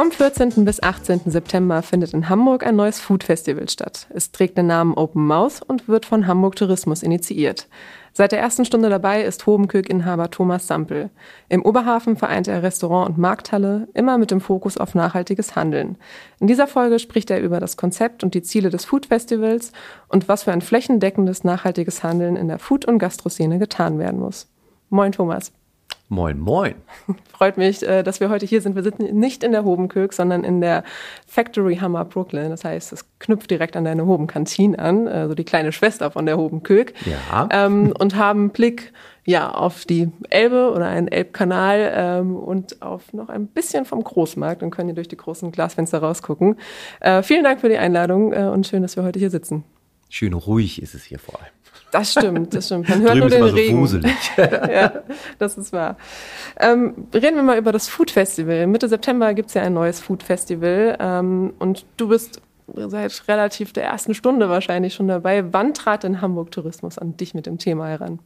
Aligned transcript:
Vom 0.00 0.10
14. 0.10 0.64
bis 0.64 0.82
18. 0.82 1.20
September 1.26 1.82
findet 1.82 2.14
in 2.14 2.30
Hamburg 2.30 2.64
ein 2.64 2.74
neues 2.74 2.98
Food 2.98 3.22
Festival 3.22 3.68
statt. 3.68 4.06
Es 4.08 4.32
trägt 4.32 4.56
den 4.56 4.66
Namen 4.66 4.94
Open 4.94 5.26
Mouth 5.26 5.60
und 5.60 5.88
wird 5.88 6.06
von 6.06 6.26
Hamburg 6.26 6.56
Tourismus 6.56 7.02
initiiert. 7.02 7.68
Seit 8.14 8.32
der 8.32 8.40
ersten 8.40 8.64
Stunde 8.64 8.88
dabei 8.88 9.22
ist 9.22 9.44
Hobenkök-Inhaber 9.46 10.30
Thomas 10.30 10.66
Sampel. 10.66 11.10
Im 11.50 11.62
Oberhafen 11.62 12.16
vereint 12.16 12.48
er 12.48 12.62
Restaurant 12.62 13.10
und 13.10 13.18
Markthalle, 13.18 13.88
immer 13.92 14.16
mit 14.16 14.30
dem 14.30 14.40
Fokus 14.40 14.78
auf 14.78 14.94
nachhaltiges 14.94 15.54
Handeln. 15.54 15.98
In 16.38 16.46
dieser 16.46 16.66
Folge 16.66 16.98
spricht 16.98 17.30
er 17.30 17.42
über 17.42 17.60
das 17.60 17.76
Konzept 17.76 18.24
und 18.24 18.32
die 18.32 18.42
Ziele 18.42 18.70
des 18.70 18.86
Food 18.86 19.04
Festivals 19.04 19.70
und 20.08 20.28
was 20.28 20.44
für 20.44 20.52
ein 20.52 20.62
flächendeckendes 20.62 21.44
nachhaltiges 21.44 22.02
Handeln 22.02 22.36
in 22.36 22.48
der 22.48 22.58
Food- 22.58 22.86
und 22.86 23.00
Gastroszene 23.00 23.58
getan 23.58 23.98
werden 23.98 24.18
muss. 24.18 24.48
Moin 24.88 25.12
Thomas. 25.12 25.52
Moin, 26.12 26.40
moin. 26.40 26.74
Freut 27.32 27.56
mich, 27.56 27.86
äh, 27.86 28.02
dass 28.02 28.18
wir 28.18 28.30
heute 28.30 28.44
hier 28.44 28.60
sind. 28.60 28.74
Wir 28.74 28.82
sitzen 28.82 29.04
nicht 29.18 29.44
in 29.44 29.52
der 29.52 29.64
Hobenkirk, 29.64 30.12
sondern 30.12 30.42
in 30.42 30.60
der 30.60 30.82
Factory 31.26 31.76
Hammer 31.76 32.04
Brooklyn. 32.04 32.50
Das 32.50 32.64
heißt, 32.64 32.92
es 32.92 33.04
knüpft 33.20 33.48
direkt 33.48 33.76
an 33.76 33.84
deine 33.84 34.04
Hobenkantine 34.04 34.76
an, 34.76 35.06
also 35.06 35.36
die 35.36 35.44
kleine 35.44 35.70
Schwester 35.70 36.10
von 36.10 36.26
der 36.26 36.36
Hobenkirk. 36.36 36.94
Ja. 37.06 37.48
Ähm, 37.52 37.94
und 37.96 38.16
haben 38.16 38.50
Blick 38.50 38.92
ja, 39.24 39.52
auf 39.52 39.84
die 39.84 40.10
Elbe 40.30 40.72
oder 40.74 40.86
einen 40.86 41.06
Elbkanal 41.06 41.92
ähm, 41.94 42.34
und 42.34 42.82
auf 42.82 43.12
noch 43.12 43.28
ein 43.28 43.46
bisschen 43.46 43.84
vom 43.84 44.02
Großmarkt 44.02 44.64
und 44.64 44.70
können 44.70 44.88
hier 44.88 44.96
durch 44.96 45.08
die 45.08 45.16
großen 45.16 45.52
Glasfenster 45.52 45.98
rausgucken. 45.98 46.56
Äh, 46.98 47.22
vielen 47.22 47.44
Dank 47.44 47.60
für 47.60 47.68
die 47.68 47.78
Einladung 47.78 48.32
äh, 48.32 48.48
und 48.48 48.66
schön, 48.66 48.82
dass 48.82 48.96
wir 48.96 49.04
heute 49.04 49.20
hier 49.20 49.30
sitzen. 49.30 49.62
Schön 50.08 50.32
ruhig 50.32 50.82
ist 50.82 50.94
es 50.94 51.04
hier 51.04 51.20
vor 51.20 51.38
allem. 51.38 51.59
Das 51.92 52.12
stimmt, 52.12 52.54
das 52.54 52.66
stimmt. 52.66 52.88
Man 52.88 53.02
hört 53.02 53.16
nur 53.16 53.28
den 53.28 53.44
ist 53.44 53.54
Regen. 53.54 53.76
So 53.76 53.82
wuselig. 53.82 54.14
ja, 54.36 55.02
das 55.38 55.58
ist 55.58 55.72
wahr. 55.72 55.96
Ähm, 56.58 57.08
reden 57.12 57.36
wir 57.36 57.42
mal 57.42 57.58
über 57.58 57.72
das 57.72 57.88
Food 57.88 58.10
Festival. 58.10 58.66
Mitte 58.66 58.88
September 58.88 59.34
gibt's 59.34 59.54
ja 59.54 59.62
ein 59.62 59.74
neues 59.74 60.00
Food 60.00 60.22
Festival 60.22 60.96
ähm, 61.00 61.52
und 61.58 61.84
du 61.96 62.08
bist 62.08 62.40
seit 62.74 63.28
relativ 63.28 63.72
der 63.72 63.84
ersten 63.84 64.14
Stunde 64.14 64.48
wahrscheinlich 64.48 64.94
schon 64.94 65.08
dabei. 65.08 65.52
Wann 65.52 65.74
trat 65.74 66.04
denn 66.04 66.20
Hamburg 66.20 66.50
Tourismus 66.50 66.98
an 66.98 67.16
dich 67.16 67.34
mit 67.34 67.46
dem 67.46 67.58
Thema 67.58 67.88
heran? 67.88 68.20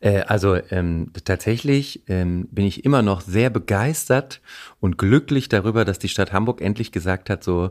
Äh, 0.00 0.22
also 0.22 0.56
ähm, 0.70 1.10
tatsächlich 1.24 2.02
ähm, 2.08 2.48
bin 2.50 2.66
ich 2.66 2.84
immer 2.84 3.02
noch 3.02 3.20
sehr 3.20 3.50
begeistert 3.50 4.40
und 4.80 4.98
glücklich 4.98 5.48
darüber, 5.48 5.84
dass 5.84 5.98
die 5.98 6.08
Stadt 6.08 6.32
Hamburg 6.32 6.60
endlich 6.60 6.92
gesagt 6.92 7.30
hat, 7.30 7.44
so 7.44 7.70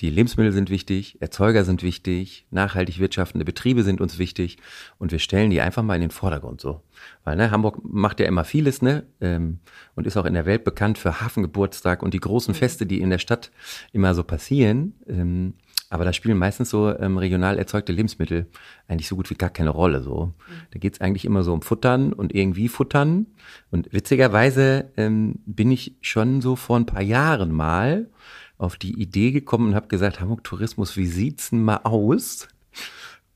die 0.00 0.10
Lebensmittel 0.10 0.52
sind 0.52 0.70
wichtig, 0.70 1.20
Erzeuger 1.20 1.64
sind 1.64 1.82
wichtig, 1.82 2.46
nachhaltig 2.50 3.00
wirtschaftende 3.00 3.44
Betriebe 3.44 3.82
sind 3.82 4.00
uns 4.00 4.18
wichtig 4.18 4.58
und 4.98 5.10
wir 5.10 5.18
stellen 5.18 5.50
die 5.50 5.60
einfach 5.60 5.82
mal 5.82 5.96
in 5.96 6.02
den 6.02 6.10
Vordergrund 6.10 6.60
so. 6.60 6.82
Weil 7.24 7.36
ne, 7.36 7.50
Hamburg 7.50 7.80
macht 7.82 8.20
ja 8.20 8.26
immer 8.26 8.44
vieles 8.44 8.80
ne 8.80 9.06
ähm, 9.20 9.58
und 9.96 10.06
ist 10.06 10.16
auch 10.16 10.24
in 10.24 10.34
der 10.34 10.46
Welt 10.46 10.64
bekannt 10.64 10.98
für 10.98 11.20
Hafengeburtstag 11.20 12.02
und 12.02 12.14
die 12.14 12.20
großen 12.20 12.54
Feste, 12.54 12.86
die 12.86 13.00
in 13.00 13.10
der 13.10 13.18
Stadt 13.18 13.50
immer 13.92 14.14
so 14.14 14.22
passieren. 14.22 14.94
Ähm, 15.08 15.54
aber 15.90 16.04
da 16.04 16.12
spielen 16.12 16.36
meistens 16.36 16.70
so 16.70 16.94
ähm, 16.98 17.16
regional 17.16 17.58
erzeugte 17.58 17.92
Lebensmittel 17.92 18.46
eigentlich 18.88 19.08
so 19.08 19.16
gut 19.16 19.30
wie 19.30 19.34
gar 19.34 19.48
keine 19.48 19.70
Rolle. 19.70 20.02
So, 20.02 20.34
da 20.70 20.78
geht's 20.78 21.00
eigentlich 21.00 21.24
immer 21.24 21.42
so 21.42 21.52
um 21.54 21.62
Futtern 21.62 22.12
und 22.12 22.34
irgendwie 22.34 22.68
Futtern. 22.68 23.26
Und 23.70 23.90
witzigerweise 23.92 24.90
ähm, 24.96 25.36
bin 25.46 25.70
ich 25.70 25.96
schon 26.02 26.42
so 26.42 26.56
vor 26.56 26.76
ein 26.76 26.86
paar 26.86 27.02
Jahren 27.02 27.52
mal 27.52 28.10
auf 28.58 28.76
die 28.76 29.00
Idee 29.00 29.30
gekommen 29.30 29.68
und 29.68 29.74
habe 29.74 29.88
gesagt, 29.88 30.20
Hamburg 30.20 30.44
Tourismus, 30.44 30.96
wie 30.96 31.06
sieht's 31.06 31.50
denn 31.50 31.62
mal 31.62 31.80
aus? 31.84 32.48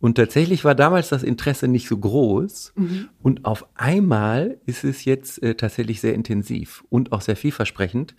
Und 0.00 0.16
tatsächlich 0.16 0.64
war 0.64 0.74
damals 0.74 1.10
das 1.10 1.22
Interesse 1.22 1.68
nicht 1.68 1.86
so 1.86 1.96
groß. 1.96 2.72
Mhm. 2.74 3.08
Und 3.22 3.44
auf 3.44 3.66
einmal 3.76 4.58
ist 4.66 4.82
es 4.82 5.04
jetzt 5.04 5.40
äh, 5.44 5.54
tatsächlich 5.54 6.00
sehr 6.00 6.14
intensiv 6.14 6.84
und 6.90 7.12
auch 7.12 7.20
sehr 7.20 7.36
vielversprechend, 7.36 8.16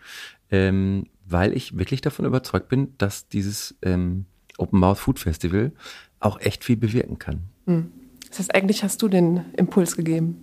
ähm, 0.49 1.07
weil 1.25 1.51
ich 1.51 1.77
wirklich 1.77 1.99
davon 1.99 2.23
überzeugt 2.23 2.69
bin, 2.69 2.93
dass 2.97 3.27
dieses 3.27 3.75
ähm, 3.81 4.25
Open 4.57 4.79
Mouth 4.79 4.97
Food 4.97 5.19
Festival 5.19 5.73
auch 6.21 6.39
echt 6.39 6.63
viel 6.63 6.77
bewirken 6.77 7.19
kann. 7.19 7.41
Mhm. 7.65 7.91
Das 8.29 8.39
heißt, 8.39 8.55
eigentlich 8.55 8.83
hast 8.83 9.01
du 9.01 9.09
den 9.09 9.41
Impuls 9.57 9.97
gegeben. 9.97 10.41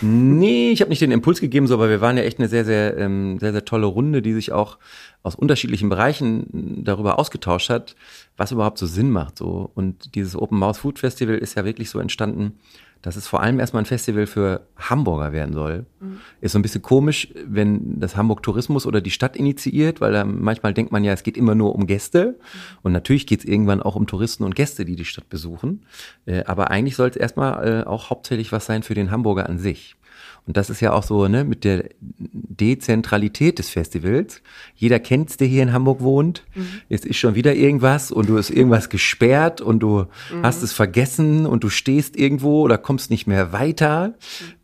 Nee, 0.00 0.70
ich 0.70 0.80
habe 0.80 0.90
nicht 0.90 1.02
den 1.02 1.10
Impuls 1.10 1.40
gegeben, 1.40 1.66
so, 1.66 1.74
aber 1.74 1.88
wir 1.88 2.00
waren 2.00 2.16
ja 2.16 2.22
echt 2.22 2.38
eine 2.38 2.48
sehr, 2.48 2.64
sehr, 2.64 2.96
ähm, 2.96 3.38
sehr, 3.38 3.52
sehr 3.52 3.64
tolle 3.64 3.86
Runde, 3.86 4.22
die 4.22 4.32
sich 4.32 4.52
auch 4.52 4.78
aus 5.22 5.34
unterschiedlichen 5.34 5.88
Bereichen 5.88 6.84
darüber 6.84 7.18
ausgetauscht 7.18 7.68
hat, 7.68 7.96
was 8.36 8.52
überhaupt 8.52 8.78
so 8.78 8.86
Sinn 8.86 9.10
macht. 9.10 9.38
So. 9.38 9.70
Und 9.74 10.14
dieses 10.14 10.36
Open 10.36 10.58
Mouth 10.58 10.76
Food 10.76 10.98
Festival 10.98 11.36
ist 11.36 11.56
ja 11.56 11.64
wirklich 11.64 11.90
so 11.90 11.98
entstanden, 11.98 12.58
dass 13.02 13.16
es 13.16 13.28
vor 13.28 13.42
allem 13.42 13.60
erstmal 13.60 13.82
ein 13.82 13.86
Festival 13.86 14.26
für 14.26 14.66
Hamburger 14.76 15.32
werden 15.32 15.54
soll. 15.54 15.86
Mhm. 16.00 16.20
Ist 16.40 16.52
so 16.52 16.58
ein 16.58 16.62
bisschen 16.62 16.82
komisch, 16.82 17.28
wenn 17.46 18.00
das 18.00 18.16
Hamburg 18.16 18.42
Tourismus 18.42 18.86
oder 18.86 19.00
die 19.00 19.10
Stadt 19.10 19.36
initiiert, 19.36 20.00
weil 20.00 20.12
da 20.12 20.24
manchmal 20.24 20.74
denkt 20.74 20.92
man 20.92 21.04
ja, 21.04 21.12
es 21.12 21.22
geht 21.22 21.36
immer 21.36 21.54
nur 21.54 21.74
um 21.74 21.86
Gäste. 21.86 22.36
Mhm. 22.38 22.78
Und 22.82 22.92
natürlich 22.92 23.26
geht 23.26 23.40
es 23.40 23.44
irgendwann 23.44 23.82
auch 23.82 23.96
um 23.96 24.06
Touristen 24.06 24.44
und 24.44 24.54
Gäste, 24.56 24.84
die 24.84 24.96
die 24.96 25.04
Stadt 25.04 25.28
besuchen. 25.28 25.84
Äh, 26.26 26.44
aber 26.44 26.70
eigentlich 26.70 26.96
soll 26.96 27.08
es 27.08 27.16
erstmal 27.16 27.82
äh, 27.82 27.84
auch 27.84 28.10
hauptsächlich 28.10 28.52
was 28.52 28.66
sein 28.66 28.82
für 28.82 28.94
den 28.94 29.10
Hamburger 29.10 29.48
an 29.48 29.58
sich. 29.58 29.96
Und 30.46 30.56
das 30.56 30.70
ist 30.70 30.80
ja 30.80 30.92
auch 30.92 31.02
so, 31.02 31.28
ne, 31.28 31.44
mit 31.44 31.64
der 31.64 31.90
Dezentralität 32.00 33.58
des 33.58 33.68
Festivals. 33.68 34.40
Jeder 34.74 34.98
kennt's, 34.98 35.36
der 35.36 35.46
hier 35.46 35.62
in 35.62 35.72
Hamburg 35.72 36.00
wohnt. 36.00 36.44
Mhm. 36.54 36.68
Jetzt 36.88 37.04
ist 37.04 37.18
schon 37.18 37.34
wieder 37.34 37.54
irgendwas 37.54 38.10
und 38.10 38.28
du 38.28 38.38
hast 38.38 38.50
irgendwas 38.50 38.88
gesperrt 38.88 39.60
und 39.60 39.80
du 39.80 40.06
mhm. 40.32 40.42
hast 40.42 40.62
es 40.62 40.72
vergessen 40.72 41.44
und 41.44 41.64
du 41.64 41.68
stehst 41.68 42.16
irgendwo 42.16 42.62
oder 42.62 42.78
kommst 42.78 43.10
nicht 43.10 43.26
mehr 43.26 43.52
weiter. 43.52 44.14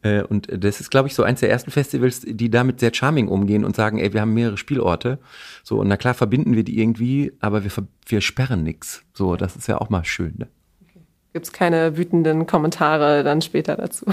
Mhm. 0.03 0.11
Äh, 0.11 0.23
und 0.23 0.49
das 0.65 0.81
ist, 0.81 0.91
glaube 0.91 1.09
ich, 1.09 1.15
so 1.15 1.23
eins 1.23 1.41
der 1.41 1.51
ersten 1.51 1.71
Festivals, 1.71 2.23
die 2.25 2.51
damit 2.51 2.81
sehr 2.81 2.95
charming 2.95 3.29
umgehen 3.29 3.65
und 3.65 3.77
sagen, 3.77 3.99
ey, 3.99 4.13
wir 4.13 4.23
haben 4.23 4.35
mehrere 4.35 4.57
Spielorte. 4.57 5.19
So, 5.63 5.81
und 5.81 5.89
na 5.89 5.97
klar 5.97 6.15
verbinden 6.15 6.57
wir 6.57 6.65
die 6.65 6.81
irgendwie, 6.81 7.33
aber 7.41 7.65
wir, 7.65 7.71
wir 8.07 8.21
sperren 8.21 8.63
nix. 8.63 9.03
So, 9.13 9.37
das 9.37 9.57
ist 9.57 9.69
ja 9.69 9.79
auch 9.79 9.91
mal 9.91 10.05
schön, 10.05 10.35
ne? 10.39 10.49
Gibt's 11.35 11.53
keine 11.53 11.97
wütenden 11.97 12.47
Kommentare 12.47 13.25
dann 13.25 13.43
später 13.43 13.75
dazu? 13.75 14.07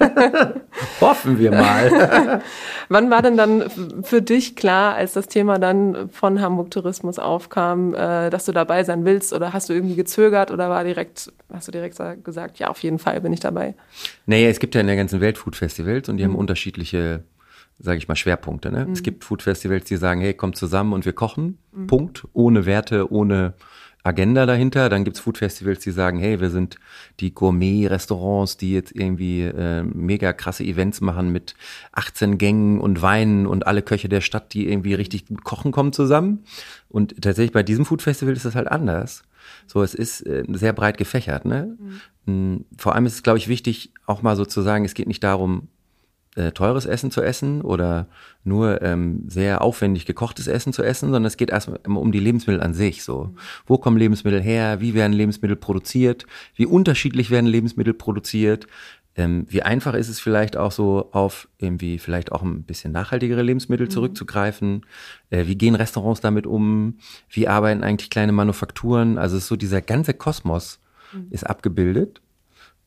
Hoffen 1.00 1.38
wir 1.38 1.50
mal. 1.50 2.42
Wann 2.88 3.10
war 3.10 3.22
denn 3.22 3.36
dann 3.36 3.70
für 4.02 4.22
dich 4.22 4.56
klar, 4.56 4.94
als 4.94 5.12
das 5.12 5.28
Thema 5.28 5.58
dann 5.58 6.08
von 6.10 6.40
Hamburg 6.40 6.70
Tourismus 6.70 7.18
aufkam, 7.18 7.94
äh, 7.94 8.30
dass 8.30 8.46
du 8.46 8.52
dabei 8.52 8.84
sein 8.84 9.04
willst? 9.04 9.32
Oder 9.32 9.52
hast 9.52 9.68
du 9.68 9.72
irgendwie 9.72 9.96
gezögert 9.96 10.50
oder 10.50 10.70
war 10.70 10.84
direkt, 10.84 11.32
hast 11.52 11.68
du 11.68 11.72
direkt 11.72 12.00
gesagt, 12.24 12.58
ja, 12.58 12.68
auf 12.68 12.82
jeden 12.82 12.98
Fall 12.98 13.20
bin 13.20 13.32
ich 13.32 13.40
dabei? 13.40 13.74
Naja, 14.26 14.48
es 14.48 14.58
gibt 14.58 14.74
ja 14.74 14.80
in 14.80 14.86
der 14.86 14.96
ganzen 14.96 15.20
Welt 15.20 15.38
Food 15.38 15.56
Festivals 15.56 16.08
und 16.08 16.16
die 16.16 16.24
mhm. 16.24 16.32
haben 16.32 16.38
unterschiedliche 16.38 17.24
sage 17.82 17.96
ich 17.96 18.08
mal, 18.08 18.14
Schwerpunkte. 18.14 18.70
Ne? 18.70 18.84
Mhm. 18.84 18.92
Es 18.92 19.02
gibt 19.02 19.24
Food 19.24 19.42
Festivals, 19.42 19.84
die 19.84 19.96
sagen, 19.96 20.20
hey, 20.20 20.34
kommt 20.34 20.56
zusammen 20.56 20.92
und 20.92 21.06
wir 21.06 21.14
kochen. 21.14 21.56
Mhm. 21.72 21.86
Punkt. 21.86 22.28
Ohne 22.34 22.66
Werte, 22.66 23.10
ohne 23.10 23.54
Agenda 24.02 24.46
dahinter. 24.46 24.88
Dann 24.88 25.04
gibt's 25.04 25.20
Food 25.20 25.38
Festivals, 25.38 25.80
die 25.80 25.90
sagen, 25.90 26.18
hey, 26.18 26.40
wir 26.40 26.50
sind 26.50 26.76
die 27.20 27.34
Gourmet-Restaurants, 27.34 28.56
die 28.56 28.72
jetzt 28.72 28.94
irgendwie 28.94 29.42
äh, 29.42 29.82
mega 29.82 30.32
krasse 30.32 30.64
Events 30.64 31.00
machen 31.00 31.32
mit 31.32 31.54
18 31.92 32.38
Gängen 32.38 32.80
und 32.80 33.02
Weinen 33.02 33.46
und 33.46 33.66
alle 33.66 33.82
Köche 33.82 34.08
der 34.08 34.20
Stadt, 34.20 34.54
die 34.54 34.68
irgendwie 34.68 34.94
richtig 34.94 35.26
gut 35.26 35.44
kochen, 35.44 35.72
kommen 35.72 35.92
zusammen. 35.92 36.44
Und 36.88 37.22
tatsächlich 37.22 37.52
bei 37.52 37.62
diesem 37.62 37.84
Food 37.84 38.02
Festival 38.02 38.34
ist 38.34 38.44
das 38.44 38.54
halt 38.54 38.68
anders. 38.68 39.22
So, 39.66 39.82
es 39.82 39.94
ist 39.94 40.26
äh, 40.26 40.44
sehr 40.48 40.72
breit 40.72 40.98
gefächert. 40.98 41.44
Ne? 41.44 41.76
Mhm. 42.26 42.54
Mm, 42.54 42.64
vor 42.76 42.94
allem 42.94 43.06
ist 43.06 43.14
es, 43.14 43.22
glaube 43.22 43.38
ich, 43.38 43.48
wichtig, 43.48 43.92
auch 44.06 44.22
mal 44.22 44.36
so 44.36 44.44
zu 44.44 44.62
sagen, 44.62 44.84
es 44.84 44.94
geht 44.94 45.08
nicht 45.08 45.24
darum, 45.24 45.68
äh, 46.36 46.52
teures 46.52 46.86
Essen 46.86 47.10
zu 47.10 47.22
essen 47.22 47.60
oder 47.60 48.06
nur 48.44 48.82
ähm, 48.82 49.24
sehr 49.26 49.62
aufwendig 49.62 50.06
gekochtes 50.06 50.46
Essen 50.46 50.72
zu 50.72 50.82
essen, 50.82 51.06
sondern 51.06 51.24
es 51.24 51.36
geht 51.36 51.50
erstmal 51.50 51.80
um 51.84 52.12
die 52.12 52.20
Lebensmittel 52.20 52.62
an 52.62 52.72
sich. 52.72 53.02
So, 53.02 53.34
wo 53.66 53.78
kommen 53.78 53.96
Lebensmittel 53.96 54.40
her? 54.40 54.80
Wie 54.80 54.94
werden 54.94 55.12
Lebensmittel 55.12 55.56
produziert? 55.56 56.26
Wie 56.54 56.66
unterschiedlich 56.66 57.30
werden 57.30 57.46
Lebensmittel 57.46 57.94
produziert? 57.94 58.66
Ähm, 59.16 59.46
wie 59.48 59.62
einfach 59.62 59.94
ist 59.94 60.08
es 60.08 60.20
vielleicht 60.20 60.56
auch 60.56 60.70
so 60.70 61.08
auf 61.10 61.48
irgendwie 61.58 61.98
vielleicht 61.98 62.30
auch 62.30 62.42
ein 62.42 62.62
bisschen 62.62 62.92
nachhaltigere 62.92 63.42
Lebensmittel 63.42 63.86
mhm. 63.86 63.90
zurückzugreifen? 63.90 64.86
Äh, 65.30 65.46
wie 65.46 65.56
gehen 65.56 65.74
Restaurants 65.74 66.20
damit 66.20 66.46
um? 66.46 66.98
Wie 67.28 67.48
arbeiten 67.48 67.82
eigentlich 67.82 68.10
kleine 68.10 68.32
Manufakturen? 68.32 69.18
Also 69.18 69.38
so 69.38 69.56
dieser 69.56 69.82
ganze 69.82 70.14
Kosmos 70.14 70.78
mhm. 71.12 71.26
ist 71.30 71.44
abgebildet. 71.44 72.20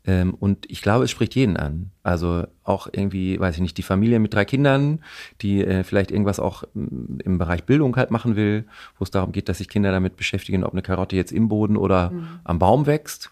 Ähm, 0.05 0.33
und 0.33 0.69
ich 0.69 0.81
glaube, 0.81 1.05
es 1.05 1.11
spricht 1.11 1.35
jeden 1.35 1.55
an. 1.55 1.91
Also 2.03 2.45
auch 2.63 2.87
irgendwie, 2.91 3.39
weiß 3.39 3.55
ich 3.55 3.61
nicht, 3.61 3.77
die 3.77 3.83
Familie 3.83 4.19
mit 4.19 4.33
drei 4.33 4.43
Kindern, 4.43 4.99
die 5.41 5.63
äh, 5.63 5.83
vielleicht 5.83 6.11
irgendwas 6.11 6.39
auch 6.39 6.63
mm, 6.73 7.19
im 7.23 7.37
Bereich 7.37 7.63
Bildung 7.63 7.95
halt 7.95 8.11
machen 8.11 8.35
will, 8.35 8.65
wo 8.97 9.03
es 9.03 9.11
darum 9.11 9.31
geht, 9.31 9.47
dass 9.47 9.59
sich 9.59 9.69
Kinder 9.69 9.91
damit 9.91 10.17
beschäftigen, 10.17 10.63
ob 10.63 10.73
eine 10.73 10.81
Karotte 10.81 11.15
jetzt 11.15 11.31
im 11.31 11.47
Boden 11.47 11.77
oder 11.77 12.11
mhm. 12.11 12.27
am 12.43 12.59
Baum 12.59 12.85
wächst. 12.85 13.29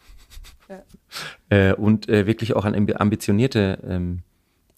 Ja. 0.69 0.81
Äh, 1.49 1.73
und 1.73 2.07
äh, 2.07 2.25
wirklich 2.25 2.55
auch 2.55 2.63
an 2.63 2.73
ambitionierte, 2.73 3.79
ähm, 3.85 4.19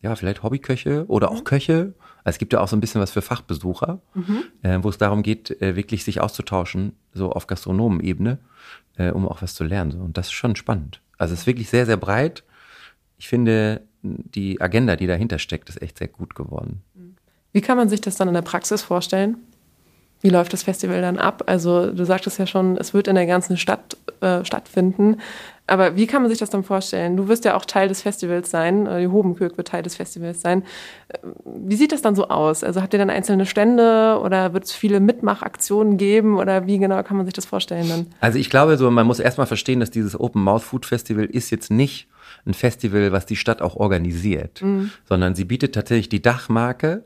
ja, 0.01 0.16
vielleicht 0.16 0.42
Hobbyköche 0.42 1.06
oder 1.07 1.30
auch 1.30 1.42
mhm. 1.42 1.44
Köche. 1.44 1.94
Also 2.24 2.36
es 2.36 2.38
gibt 2.39 2.54
ja 2.54 2.60
auch 2.60 2.68
so 2.68 2.75
ein 2.75 2.80
bisschen 2.80 3.00
was 3.01 3.12
für 3.12 3.22
Fachbesucher, 3.22 4.01
mhm. 4.16 4.44
äh, 4.63 4.80
wo 4.81 4.89
es 4.89 4.98
darum 4.98 5.22
geht, 5.22 5.62
äh, 5.62 5.75
wirklich 5.75 6.04
sich 6.04 6.22
auszutauschen, 6.22 6.94
so 7.13 7.31
auf 7.31 7.46
Gastronomenebene, 7.46 8.39
äh, 8.98 9.12
um 9.12 9.28
auch 9.28 9.44
was 9.44 9.54
zu 9.54 9.63
lernen. 9.63 9.92
So. 9.92 10.00
Und 10.00 10.18
das 10.18 10.25
ist 10.25 10.34
schon 10.34 10.56
spannend. 10.56 11.03
Also 11.18 11.33
es 11.33 11.42
ist 11.42 11.48
wirklich 11.48 11.69
sehr, 11.69 11.86
sehr 11.86 11.98
breit. 11.98 12.44
Ich 13.18 13.27
finde, 13.27 13.81
die 14.01 14.60
Agenda, 14.60 14.95
die 14.95 15.07
dahinter 15.07 15.39
steckt, 15.39 15.69
ist 15.69 15.81
echt 15.81 15.98
sehr 15.98 16.07
gut 16.07 16.36
geworden. 16.36 16.81
Wie 17.54 17.62
kann 17.62 17.77
man 17.77 17.89
sich 17.89 18.01
das 18.01 18.15
dann 18.15 18.27
in 18.27 18.33
der 18.33 18.42
Praxis 18.42 18.81
vorstellen? 18.81 19.38
Wie 20.21 20.30
läuft 20.30 20.54
das 20.54 20.63
Festival 20.63 21.01
dann 21.01 21.18
ab? 21.18 21.44
Also 21.48 21.92
du 21.92 22.06
sagtest 22.06 22.39
ja 22.39 22.48
schon, 22.48 22.77
es 22.77 22.94
wird 22.94 23.07
in 23.07 23.15
der 23.15 23.25
ganzen 23.25 23.57
Stadt 23.57 23.98
äh, 24.21 24.44
stattfinden. 24.44 25.18
Aber 25.65 25.95
wie 25.95 26.07
kann 26.07 26.21
man 26.21 26.30
sich 26.30 26.39
das 26.39 26.50
dann 26.50 26.63
vorstellen? 26.63 27.15
Du 27.15 27.30
wirst 27.30 27.45
ja 27.45 27.56
auch 27.56 27.63
Teil 27.63 27.88
des 27.88 28.01
Festivals 28.01 28.51
sein, 28.51 28.86
äh, 28.86 29.00
die 29.01 29.07
Hobenkirk 29.07 29.56
wird 29.57 29.69
Teil 29.69 29.81
des 29.81 29.95
Festivals 29.95 30.42
sein. 30.42 30.63
Äh, 31.07 31.19
wie 31.45 31.75
sieht 31.75 31.94
das 31.94 32.01
dann 32.01 32.15
so 32.15 32.27
aus? 32.27 32.63
Also 32.63 32.81
habt 32.81 32.94
ihr 32.94 33.00
dann 33.00 33.10
einzelne 33.10 33.45
Stände 33.45 34.19
oder 34.21 34.54
wird 34.54 34.65
es 34.65 34.74
viele 34.74 35.00
Mitmachaktionen 35.00 35.98
geben 35.98 36.38
oder 36.38 36.68
wie 36.68 36.80
genau 36.80 37.01
kann 37.04 37.15
man 37.15 37.25
sich 37.25 37.33
das 37.33 37.45
vorstellen 37.45 37.88
dann? 37.88 38.07
Also 38.19 38.39
ich 38.39 38.50
glaube 38.50 38.77
so, 38.77 38.92
man 38.92 39.07
muss 39.07 39.19
erstmal 39.19 39.48
verstehen, 39.48 39.80
dass 39.80 39.89
dieses 39.89 40.19
Open 40.19 40.44
Mouth 40.44 40.63
Food 40.63 40.86
Festival 40.86 41.25
ist 41.25 41.50
jetzt 41.50 41.71
nicht 41.71 42.07
ein 42.45 42.54
Festival, 42.54 43.13
was 43.13 43.25
die 43.25 43.38
Stadt 43.38 43.62
auch 43.62 43.77
organisiert, 43.77 44.62
mhm. 44.62 44.92
sondern 45.07 45.33
sie 45.33 45.45
bietet 45.45 45.75
tatsächlich 45.75 46.10
die 46.10 46.21
Dachmarke 46.21 47.04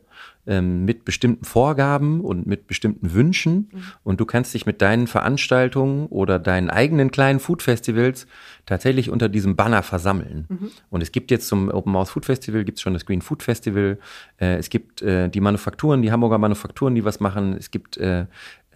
ähm, 0.48 0.86
mit 0.86 1.06
bestimmten 1.06 1.46
Vorgaben 1.46 2.22
und 2.22 2.48
mit 2.48 2.68
bestimmten 2.68 3.14
Wünschen. 3.14 3.70
Mhm. 3.72 3.84
Und 4.04 4.20
du 4.20 4.26
kannst 4.26 4.54
dich 4.54 4.66
mit 4.66 4.82
deinen 4.82 5.08
Veranstaltungen 5.08 6.08
oder 6.08 6.40
deinen 6.40 6.70
eigenen 6.70 7.12
kleinen 7.12 7.40
Food 7.40 7.62
Festivals 7.62 8.28
tatsächlich 8.66 9.10
unter 9.10 9.30
diesem 9.30 9.56
Banner 9.56 9.84
versammeln. 9.84 10.46
Mhm. 10.48 10.72
Und 10.90 11.04
es 11.04 11.12
gibt 11.12 11.32
jetzt 11.32 11.48
zum 11.48 11.70
Open 11.70 11.92
Mouth 11.92 12.10
Food 12.10 12.26
Festival, 12.26 12.64
gibt 12.64 12.78
es 12.78 12.82
schon 12.82 12.94
das 12.94 13.06
Green 13.06 13.22
Food 13.22 13.44
Festival. 13.44 14.00
Äh, 14.40 14.56
es 14.56 14.70
gibt 14.70 15.02
äh, 15.02 15.30
die 15.30 15.42
Manufakturen, 15.42 16.02
die 16.02 16.12
Hamburger 16.12 16.38
Manufakturen, 16.38 16.96
die 16.96 17.04
was 17.04 17.20
machen. 17.20 17.56
Es 17.58 17.70
gibt 17.70 17.98
äh, 17.98 18.26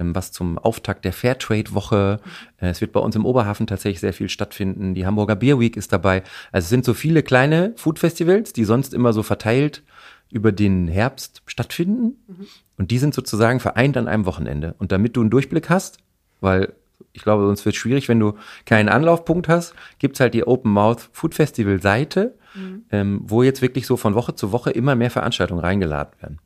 ähm, 0.02 0.16
was 0.16 0.32
zum 0.32 0.58
Auftakt 0.58 1.06
der 1.06 1.14
Fairtrade-Woche. 1.14 2.20
Mhm. 2.24 2.68
Es 2.68 2.82
wird 2.82 2.92
bei 2.92 3.00
uns 3.00 3.16
im 3.16 3.26
Oberhafen 3.26 3.68
tatsächlich 3.68 4.02
sehr 4.02 4.14
viel 4.14 4.30
stattfinden. 4.30 4.94
Die 4.94 5.06
Hamburger 5.06 5.36
Beer 5.36 5.60
Week 5.60 5.78
ist 5.78 5.94
dabei. 5.94 6.24
Also 6.52 6.66
es 6.66 6.70
sind 6.70 6.84
so 6.84 6.94
viele 6.94 7.24
kleine 7.24 7.74
Food 7.78 8.00
Festivals, 8.00 8.52
die 8.52 8.66
sonst 8.66 8.94
immer 8.94 9.14
so 9.14 9.24
verteilt 9.24 9.84
über 10.32 10.52
den 10.52 10.88
Herbst 10.88 11.42
stattfinden. 11.46 12.18
Mhm. 12.28 12.48
Und 12.78 12.92
die 12.92 12.98
sind 12.98 13.14
sozusagen 13.14 13.60
vereint 13.60 13.98
an 13.98 14.08
einem 14.08 14.26
Wochenende. 14.26 14.76
Und 14.80 14.92
damit 14.92 15.16
du 15.16 15.22
einen 15.22 15.30
Durchblick 15.30 15.70
hast, 15.70 16.00
weil 16.40 16.74
ich 17.14 17.24
glaube, 17.24 17.46
sonst 17.46 17.66
wird 17.66 17.76
es 17.76 17.82
schwierig, 17.82 18.08
wenn 18.08 18.20
du 18.20 18.36
keinen 18.66 18.90
Anlaufpunkt 18.90 19.48
hast, 19.48 19.74
gibt's 20.00 20.20
halt 20.20 20.34
die 20.34 20.46
Open 20.46 20.72
Mouth 20.72 21.10
Food 21.12 21.36
Festival 21.36 21.82
Seite, 21.82 22.36
mhm. 22.56 22.84
ähm, 22.92 23.22
wo 23.24 23.44
jetzt 23.44 23.62
wirklich 23.62 23.86
so 23.86 23.98
von 23.98 24.16
Woche 24.16 24.36
zu 24.36 24.52
Woche 24.52 24.72
immer 24.72 24.96
mehr 24.96 25.12
Veranstaltungen 25.12 25.62
reingeladen 25.62 26.14
werden. 26.22 26.40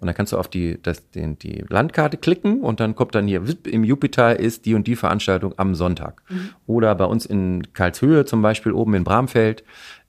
Und 0.00 0.06
dann 0.06 0.14
kannst 0.14 0.32
du 0.32 0.38
auf 0.38 0.48
die, 0.48 0.78
das, 0.82 1.10
den, 1.10 1.38
die 1.38 1.64
Landkarte 1.68 2.18
klicken 2.18 2.60
und 2.60 2.80
dann 2.80 2.94
kommt 2.94 3.14
dann 3.14 3.26
hier, 3.26 3.42
im 3.64 3.82
Jupiter 3.82 4.38
ist 4.38 4.66
die 4.66 4.74
und 4.74 4.86
die 4.86 4.96
Veranstaltung 4.96 5.54
am 5.56 5.74
Sonntag. 5.74 6.22
Mhm. 6.28 6.50
Oder 6.66 6.94
bei 6.94 7.06
uns 7.06 7.24
in 7.24 7.72
Karlshöhe 7.72 8.26
zum 8.26 8.42
Beispiel, 8.42 8.72
oben 8.72 8.94
in 8.94 9.04
Bramfeld, 9.04 9.64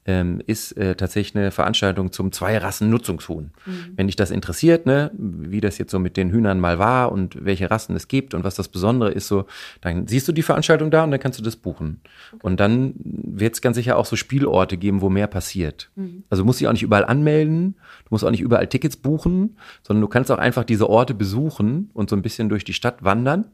ähm, 0.07 0.41
ist 0.47 0.71
äh, 0.77 0.95
tatsächlich 0.95 1.35
eine 1.35 1.51
Veranstaltung 1.51 2.11
zum 2.13 2.31
Zwei-Rassen-Nutzungshuhn. 2.31 3.51
Mhm. 3.65 3.71
Wenn 3.95 4.07
dich 4.07 4.15
das 4.15 4.31
interessiert, 4.31 4.85
ne, 4.85 5.11
wie 5.13 5.59
das 5.59 5.77
jetzt 5.77 5.91
so 5.91 5.99
mit 5.99 6.15
den 6.15 6.31
Hühnern 6.31 6.59
mal 6.59 6.79
war 6.79 7.11
und 7.11 7.43
welche 7.45 7.69
Rassen 7.69 7.95
es 7.95 8.07
gibt 8.07 8.33
und 8.33 8.45
was 8.45 8.55
das 8.55 8.69
Besondere 8.69 9.11
ist, 9.11 9.27
so, 9.27 9.45
dann 9.81 10.07
siehst 10.07 10.27
du 10.27 10.31
die 10.31 10.41
Veranstaltung 10.41 10.89
da 10.89 11.03
und 11.03 11.11
dann 11.11 11.19
kannst 11.19 11.37
du 11.37 11.43
das 11.43 11.57
buchen. 11.57 11.99
Okay. 12.31 12.39
Und 12.41 12.59
dann 12.59 12.93
wird 13.03 13.55
es 13.55 13.61
ganz 13.61 13.75
sicher 13.75 13.97
auch 13.97 14.05
so 14.05 14.15
Spielorte 14.15 14.77
geben, 14.77 15.01
wo 15.01 15.09
mehr 15.09 15.27
passiert. 15.27 15.91
Mhm. 15.95 16.23
Also 16.29 16.43
du 16.43 16.45
musst 16.45 16.61
dich 16.61 16.67
auch 16.67 16.73
nicht 16.73 16.83
überall 16.83 17.05
anmelden, 17.05 17.75
du 18.05 18.07
musst 18.11 18.23
auch 18.23 18.31
nicht 18.31 18.41
überall 18.41 18.67
Tickets 18.67 18.95
buchen, 18.95 19.57
sondern 19.83 20.01
du 20.01 20.07
kannst 20.07 20.31
auch 20.31 20.39
einfach 20.39 20.63
diese 20.63 20.89
Orte 20.89 21.13
besuchen 21.13 21.89
und 21.93 22.09
so 22.09 22.15
ein 22.15 22.21
bisschen 22.21 22.47
durch 22.47 22.63
die 22.63 22.73
Stadt 22.73 23.03
wandern. 23.03 23.45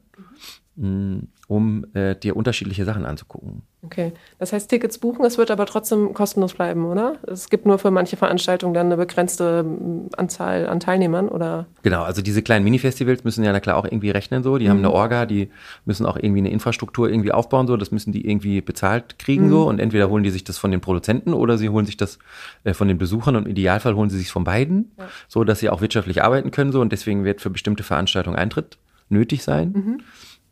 Mhm 0.75 1.27
um 1.47 1.85
äh, 1.93 2.15
dir 2.15 2.35
unterschiedliche 2.35 2.85
Sachen 2.85 3.05
anzugucken. 3.05 3.61
Okay, 3.83 4.13
das 4.39 4.53
heißt 4.53 4.69
Tickets 4.69 4.97
buchen, 4.97 5.25
es 5.25 5.37
wird 5.37 5.51
aber 5.51 5.65
trotzdem 5.65 6.13
kostenlos 6.13 6.53
bleiben, 6.53 6.85
oder? 6.85 7.17
Es 7.27 7.49
gibt 7.49 7.65
nur 7.65 7.77
für 7.77 7.91
manche 7.91 8.15
Veranstaltungen 8.15 8.73
dann 8.73 8.85
eine 8.87 8.95
begrenzte 8.95 9.63
mm, 9.63 10.09
Anzahl 10.15 10.67
an 10.67 10.79
Teilnehmern, 10.79 11.27
oder? 11.27 11.67
Genau, 11.81 12.03
also 12.03 12.21
diese 12.21 12.41
kleinen 12.41 12.63
Mini-Festivals 12.63 13.25
müssen 13.25 13.43
ja 13.43 13.51
na 13.51 13.59
klar 13.59 13.75
auch 13.75 13.83
irgendwie 13.83 14.09
rechnen 14.09 14.41
so, 14.41 14.57
die 14.57 14.65
mhm. 14.65 14.69
haben 14.69 14.77
eine 14.79 14.91
Orga, 14.91 15.25
die 15.25 15.49
müssen 15.83 16.05
auch 16.05 16.15
irgendwie 16.15 16.39
eine 16.39 16.49
Infrastruktur 16.49 17.09
irgendwie 17.09 17.33
aufbauen 17.33 17.67
so, 17.67 17.75
das 17.75 17.91
müssen 17.91 18.13
die 18.13 18.25
irgendwie 18.25 18.61
bezahlt 18.61 19.19
kriegen 19.19 19.45
mhm. 19.45 19.49
so 19.49 19.67
und 19.67 19.79
entweder 19.79 20.09
holen 20.09 20.23
die 20.23 20.31
sich 20.31 20.45
das 20.45 20.57
von 20.57 20.71
den 20.71 20.79
Produzenten 20.79 21.33
oder 21.33 21.57
sie 21.57 21.67
holen 21.67 21.85
sich 21.85 21.97
das 21.97 22.19
äh, 22.63 22.73
von 22.73 22.87
den 22.87 22.97
Besuchern 22.97 23.35
und 23.35 23.45
im 23.45 23.51
Idealfall 23.51 23.95
holen 23.95 24.09
sie 24.09 24.17
sich 24.17 24.31
von 24.31 24.45
beiden, 24.45 24.93
ja. 24.97 25.07
so 25.27 25.43
dass 25.43 25.59
sie 25.59 25.69
auch 25.69 25.81
wirtschaftlich 25.81 26.23
arbeiten 26.23 26.51
können 26.51 26.71
so 26.71 26.79
und 26.79 26.93
deswegen 26.93 27.25
wird 27.25 27.41
für 27.41 27.49
bestimmte 27.49 27.83
Veranstaltungen 27.83 28.37
Eintritt 28.37 28.77
nötig 29.13 29.43
sein. 29.43 29.99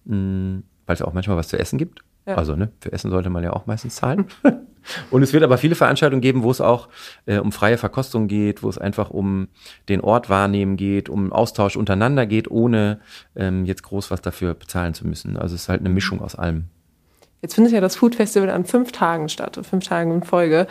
Mhm. 0.06 0.16
Mm 0.16 0.64
weil 0.92 0.96
es 0.96 1.02
auch 1.02 1.14
manchmal 1.14 1.38
was 1.38 1.48
zu 1.48 1.58
essen 1.58 1.78
gibt. 1.78 2.02
Ja. 2.28 2.36
Also 2.36 2.56
ne, 2.56 2.70
für 2.82 2.92
Essen 2.92 3.10
sollte 3.10 3.30
man 3.30 3.44
ja 3.44 3.54
auch 3.54 3.66
meistens 3.66 3.96
zahlen. 3.96 4.26
Und 5.12 5.24
es 5.24 5.32
wird 5.32 5.44
aber 5.44 5.58
viele 5.58 5.76
Veranstaltungen 5.76 6.22
geben, 6.22 6.44
wo 6.44 6.52
es 6.52 6.60
auch 6.60 6.90
äh, 7.26 7.38
um 7.38 7.52
freie 7.52 7.78
Verkostung 7.78 8.28
geht, 8.28 8.62
wo 8.62 8.70
es 8.70 8.78
einfach 8.78 9.10
um 9.10 9.48
den 9.90 10.02
Ort 10.02 10.30
wahrnehmen 10.30 10.76
geht, 10.76 11.08
um 11.08 11.32
Austausch 11.32 11.78
untereinander 11.78 12.26
geht, 12.26 12.52
ohne 12.52 13.00
ähm, 13.36 13.66
jetzt 13.66 13.84
groß 13.84 14.12
was 14.12 14.22
dafür 14.22 14.54
bezahlen 14.54 14.94
zu 14.94 15.08
müssen. 15.08 15.38
Also 15.38 15.56
es 15.56 15.62
ist 15.62 15.70
halt 15.70 15.80
eine 15.80 15.90
Mischung 15.90 16.22
aus 16.22 16.36
allem. 16.36 16.66
Jetzt 17.42 17.56
findet 17.56 17.74
ja 17.74 17.80
das 17.80 17.96
Food 17.96 18.16
Festival 18.16 18.50
an 18.50 18.66
fünf 18.66 18.92
Tagen 18.92 19.30
statt, 19.30 19.60
fünf 19.64 19.86
Tagen 19.86 20.12
in 20.12 20.24
Folge. 20.24 20.68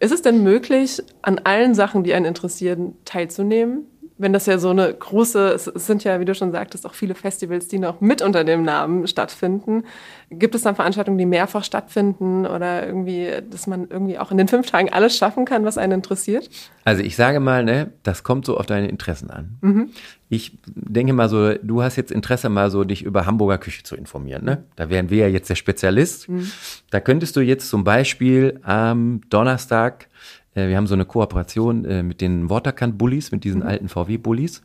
Ist 0.00 0.12
es 0.12 0.22
denn 0.22 0.42
möglich, 0.42 1.02
an 1.22 1.40
allen 1.44 1.74
Sachen, 1.74 2.04
die 2.04 2.14
einen 2.14 2.26
interessieren, 2.26 2.94
teilzunehmen? 3.04 3.86
Wenn 4.18 4.32
das 4.32 4.46
ja 4.46 4.58
so 4.58 4.70
eine 4.70 4.92
große, 4.92 5.52
es 5.52 5.64
sind 5.64 6.04
ja, 6.04 6.20
wie 6.20 6.24
du 6.24 6.34
schon 6.34 6.52
sagtest, 6.52 6.86
auch 6.86 6.94
viele 6.94 7.14
Festivals, 7.14 7.68
die 7.68 7.78
noch 7.78 8.00
mit 8.00 8.22
unter 8.22 8.44
dem 8.44 8.62
Namen 8.62 9.06
stattfinden. 9.06 9.84
Gibt 10.30 10.54
es 10.54 10.62
dann 10.62 10.76
Veranstaltungen, 10.76 11.18
die 11.18 11.26
mehrfach 11.26 11.64
stattfinden 11.64 12.46
oder 12.46 12.86
irgendwie, 12.86 13.30
dass 13.50 13.66
man 13.66 13.88
irgendwie 13.88 14.18
auch 14.18 14.30
in 14.30 14.38
den 14.38 14.48
fünf 14.48 14.70
Tagen 14.70 14.92
alles 14.92 15.16
schaffen 15.16 15.44
kann, 15.44 15.64
was 15.64 15.78
einen 15.78 15.92
interessiert? 15.92 16.48
Also 16.84 17.02
ich 17.02 17.16
sage 17.16 17.40
mal, 17.40 17.64
ne, 17.64 17.92
das 18.02 18.22
kommt 18.22 18.46
so 18.46 18.56
auf 18.58 18.66
deine 18.66 18.88
Interessen 18.88 19.30
an. 19.30 19.58
Mhm. 19.60 19.90
Ich 20.28 20.58
denke 20.64 21.12
mal 21.12 21.28
so, 21.28 21.54
du 21.54 21.82
hast 21.82 21.96
jetzt 21.96 22.10
Interesse 22.10 22.48
mal 22.48 22.70
so, 22.70 22.84
dich 22.84 23.02
über 23.02 23.26
Hamburger 23.26 23.58
Küche 23.58 23.82
zu 23.82 23.96
informieren, 23.96 24.44
ne? 24.44 24.64
Da 24.76 24.88
wären 24.88 25.10
wir 25.10 25.18
ja 25.18 25.28
jetzt 25.28 25.50
der 25.50 25.56
Spezialist. 25.56 26.28
Mhm. 26.28 26.50
Da 26.90 27.00
könntest 27.00 27.36
du 27.36 27.40
jetzt 27.40 27.68
zum 27.68 27.84
Beispiel 27.84 28.58
am 28.62 29.20
Donnerstag 29.28 30.08
wir 30.54 30.76
haben 30.76 30.86
so 30.86 30.94
eine 30.94 31.04
Kooperation 31.04 31.84
äh, 31.84 32.02
mit 32.02 32.20
den 32.20 32.50
Waterkant-Bullies, 32.50 33.32
mit 33.32 33.44
diesen 33.44 33.60
mhm. 33.60 33.66
alten 33.66 33.88
VW-Bullies. 33.88 34.62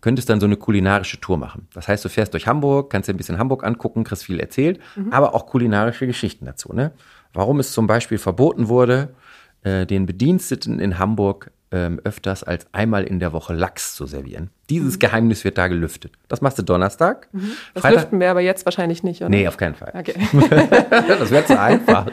Könntest 0.00 0.28
dann 0.28 0.40
so 0.40 0.46
eine 0.46 0.56
kulinarische 0.56 1.20
Tour 1.20 1.38
machen. 1.38 1.68
Das 1.74 1.88
heißt, 1.88 2.04
du 2.04 2.08
fährst 2.08 2.32
durch 2.34 2.46
Hamburg, 2.46 2.90
kannst 2.90 3.08
dir 3.08 3.14
ein 3.14 3.16
bisschen 3.16 3.38
Hamburg 3.38 3.64
angucken, 3.64 4.04
kriegst 4.04 4.24
viel 4.24 4.40
erzählt, 4.40 4.80
mhm. 4.96 5.12
aber 5.12 5.34
auch 5.34 5.46
kulinarische 5.46 6.06
Geschichten 6.06 6.44
dazu. 6.44 6.72
Ne? 6.72 6.92
Warum 7.32 7.60
es 7.60 7.72
zum 7.72 7.86
Beispiel 7.86 8.18
verboten 8.18 8.68
wurde, 8.68 9.14
äh, 9.62 9.86
den 9.86 10.06
Bediensteten 10.06 10.78
in 10.78 10.98
Hamburg 10.98 11.50
ähm, 11.72 12.00
öfters 12.02 12.42
als 12.42 12.66
einmal 12.72 13.04
in 13.04 13.20
der 13.20 13.32
Woche 13.32 13.54
Lachs 13.54 13.94
zu 13.94 14.06
servieren. 14.06 14.50
Dieses 14.68 14.94
mhm. 14.94 14.98
Geheimnis 14.98 15.44
wird 15.44 15.56
da 15.56 15.68
gelüftet. 15.68 16.12
Das 16.28 16.40
machst 16.40 16.58
du 16.58 16.62
Donnerstag. 16.62 17.28
Mhm. 17.32 17.52
Das 17.74 17.82
Freitag, 17.82 18.00
lüften 18.02 18.20
wir 18.20 18.30
aber 18.30 18.40
jetzt 18.40 18.64
wahrscheinlich 18.64 19.02
nicht, 19.02 19.20
oder? 19.20 19.30
Nee, 19.30 19.46
auf 19.46 19.56
keinen 19.56 19.74
Fall. 19.74 19.92
Okay. 19.96 20.14
das 20.90 21.30
wäre 21.30 21.44
zu 21.44 21.58
einfach. 21.60 22.06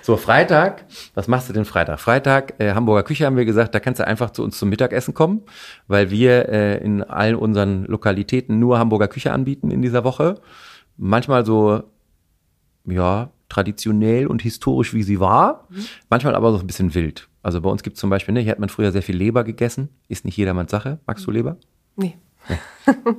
So, 0.00 0.16
Freitag, 0.16 0.86
was 1.14 1.28
machst 1.28 1.50
du 1.50 1.52
denn 1.52 1.66
Freitag? 1.66 2.00
Freitag, 2.00 2.54
äh, 2.58 2.72
Hamburger 2.72 3.02
Küche 3.02 3.26
haben 3.26 3.36
wir 3.36 3.44
gesagt, 3.44 3.74
da 3.74 3.80
kannst 3.80 4.00
du 4.00 4.06
einfach 4.06 4.30
zu 4.30 4.42
uns 4.42 4.58
zum 4.58 4.70
Mittagessen 4.70 5.12
kommen, 5.12 5.42
weil 5.86 6.10
wir 6.10 6.48
äh, 6.48 6.78
in 6.78 7.02
allen 7.02 7.36
unseren 7.36 7.84
Lokalitäten 7.84 8.58
nur 8.58 8.78
Hamburger 8.78 9.08
Küche 9.08 9.32
anbieten 9.32 9.70
in 9.70 9.82
dieser 9.82 10.04
Woche. 10.04 10.36
Manchmal 10.96 11.44
so, 11.44 11.82
ja, 12.86 13.30
traditionell 13.50 14.26
und 14.26 14.40
historisch, 14.40 14.94
wie 14.94 15.02
sie 15.02 15.20
war. 15.20 15.66
Mhm. 15.68 15.84
Manchmal 16.08 16.34
aber 16.34 16.52
so 16.52 16.58
ein 16.58 16.66
bisschen 16.66 16.94
wild. 16.94 17.27
Also 17.42 17.60
bei 17.60 17.70
uns 17.70 17.82
gibt 17.82 17.96
es 17.96 18.00
zum 18.00 18.10
Beispiel, 18.10 18.34
ne, 18.34 18.40
hier 18.40 18.52
hat 18.52 18.58
man 18.58 18.68
früher 18.68 18.92
sehr 18.92 19.02
viel 19.02 19.16
Leber 19.16 19.44
gegessen. 19.44 19.88
Ist 20.08 20.24
nicht 20.24 20.36
jedermanns 20.36 20.70
Sache. 20.70 20.98
Magst 21.06 21.26
du 21.26 21.30
Leber? 21.30 21.56
Nee. 21.96 22.16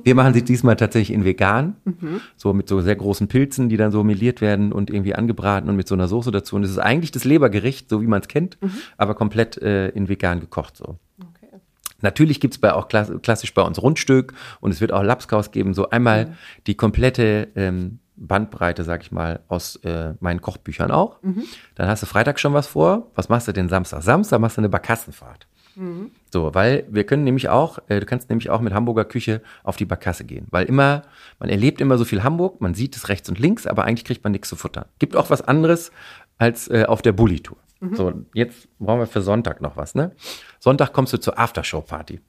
Wir 0.02 0.14
machen 0.14 0.34
sie 0.34 0.42
diesmal 0.42 0.76
tatsächlich 0.76 1.14
in 1.14 1.24
vegan, 1.24 1.76
mhm. 1.84 2.20
so 2.36 2.52
mit 2.52 2.68
so 2.68 2.80
sehr 2.80 2.96
großen 2.96 3.28
Pilzen, 3.28 3.68
die 3.68 3.76
dann 3.76 3.92
so 3.92 4.02
meliert 4.02 4.40
werden 4.40 4.72
und 4.72 4.90
irgendwie 4.90 5.14
angebraten 5.14 5.68
und 5.68 5.76
mit 5.76 5.86
so 5.86 5.94
einer 5.94 6.08
Soße 6.08 6.30
dazu. 6.30 6.56
Und 6.56 6.64
es 6.64 6.70
ist 6.70 6.78
eigentlich 6.78 7.12
das 7.12 7.24
Lebergericht, 7.24 7.88
so 7.88 8.02
wie 8.02 8.06
man 8.06 8.20
es 8.20 8.28
kennt, 8.28 8.60
mhm. 8.60 8.72
aber 8.96 9.14
komplett 9.14 9.58
äh, 9.58 9.88
in 9.90 10.08
vegan 10.08 10.40
gekocht 10.40 10.76
so. 10.76 10.98
Okay. 11.20 11.60
Natürlich 12.00 12.40
gibt's 12.40 12.58
bei 12.58 12.72
auch 12.72 12.88
klassisch 12.88 13.54
bei 13.54 13.62
uns 13.62 13.80
Rundstück 13.80 14.34
und 14.60 14.72
es 14.72 14.80
wird 14.80 14.92
auch 14.92 15.02
Lapskaus 15.02 15.52
geben, 15.52 15.74
so 15.74 15.90
einmal 15.90 16.26
mhm. 16.26 16.32
die 16.66 16.74
komplette 16.74 17.48
ähm, 17.54 18.00
Bandbreite, 18.20 18.84
sag 18.84 19.02
ich 19.02 19.10
mal, 19.10 19.40
aus 19.48 19.76
äh, 19.76 20.14
meinen 20.20 20.40
Kochbüchern 20.40 20.90
auch. 20.90 21.22
Mhm. 21.22 21.44
Dann 21.74 21.88
hast 21.88 22.02
du 22.02 22.06
Freitag 22.06 22.38
schon 22.38 22.52
was 22.52 22.66
vor. 22.66 23.10
Was 23.14 23.28
machst 23.28 23.48
du 23.48 23.52
denn 23.52 23.68
Samstag? 23.68 24.02
Samstag 24.02 24.40
machst 24.40 24.56
du 24.58 24.60
eine 24.60 24.68
Barkassenfahrt. 24.68 25.46
Mhm. 25.74 26.10
So, 26.30 26.54
weil 26.54 26.84
wir 26.90 27.04
können 27.04 27.24
nämlich 27.24 27.48
auch, 27.48 27.78
äh, 27.88 27.98
du 27.98 28.06
kannst 28.06 28.28
nämlich 28.28 28.50
auch 28.50 28.60
mit 28.60 28.74
Hamburger 28.74 29.06
Küche 29.06 29.40
auf 29.64 29.76
die 29.76 29.86
Barkasse 29.86 30.24
gehen. 30.24 30.46
Weil 30.50 30.66
immer, 30.66 31.02
man 31.38 31.48
erlebt 31.48 31.80
immer 31.80 31.96
so 31.96 32.04
viel 32.04 32.22
Hamburg, 32.22 32.60
man 32.60 32.74
sieht 32.74 32.94
es 32.94 33.08
rechts 33.08 33.28
und 33.28 33.38
links, 33.38 33.66
aber 33.66 33.84
eigentlich 33.84 34.04
kriegt 34.04 34.22
man 34.22 34.32
nichts 34.32 34.48
zu 34.48 34.56
futtern. 34.56 34.84
Gibt 34.98 35.16
auch 35.16 35.30
was 35.30 35.40
anderes 35.40 35.90
als 36.38 36.68
äh, 36.68 36.84
auf 36.86 37.00
der 37.02 37.12
Bulli-Tour. 37.12 37.56
Mhm. 37.80 37.94
So, 37.94 38.12
jetzt 38.34 38.68
brauchen 38.78 39.00
wir 39.00 39.06
für 39.06 39.22
Sonntag 39.22 39.62
noch 39.62 39.76
was, 39.76 39.94
ne? 39.94 40.12
Sonntag 40.58 40.92
kommst 40.92 41.14
du 41.14 41.18
zur 41.18 41.38
Aftershow-Party. 41.38 42.20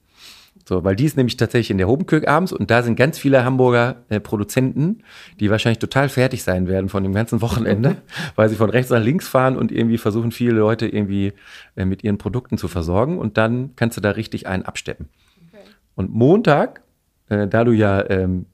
So, 0.64 0.84
weil 0.84 0.94
die 0.94 1.04
ist 1.04 1.16
nämlich 1.16 1.36
tatsächlich 1.36 1.70
in 1.70 1.78
der 1.78 1.88
Hobenkirk 1.88 2.28
abends 2.28 2.52
und 2.52 2.70
da 2.70 2.82
sind 2.82 2.94
ganz 2.96 3.18
viele 3.18 3.44
Hamburger 3.44 3.96
äh, 4.08 4.20
Produzenten, 4.20 5.02
die 5.40 5.50
wahrscheinlich 5.50 5.80
total 5.80 6.08
fertig 6.08 6.44
sein 6.44 6.68
werden 6.68 6.88
von 6.88 7.02
dem 7.02 7.12
ganzen 7.12 7.40
Wochenende, 7.40 7.96
weil 8.36 8.48
sie 8.48 8.54
von 8.54 8.70
rechts 8.70 8.90
nach 8.90 9.02
links 9.02 9.26
fahren 9.26 9.56
und 9.56 9.72
irgendwie 9.72 9.98
versuchen, 9.98 10.30
viele 10.30 10.52
Leute 10.52 10.86
irgendwie 10.86 11.32
äh, 11.74 11.84
mit 11.84 12.04
ihren 12.04 12.18
Produkten 12.18 12.58
zu 12.58 12.68
versorgen 12.68 13.18
und 13.18 13.38
dann 13.38 13.74
kannst 13.74 13.96
du 13.96 14.00
da 14.00 14.10
richtig 14.10 14.46
einen 14.46 14.62
absteppen. 14.62 15.08
Okay. 15.48 15.64
Und 15.96 16.14
Montag, 16.14 16.82
äh, 17.28 17.48
da 17.48 17.64
du 17.64 17.72
ja 17.72 18.08
ähm, 18.08 18.46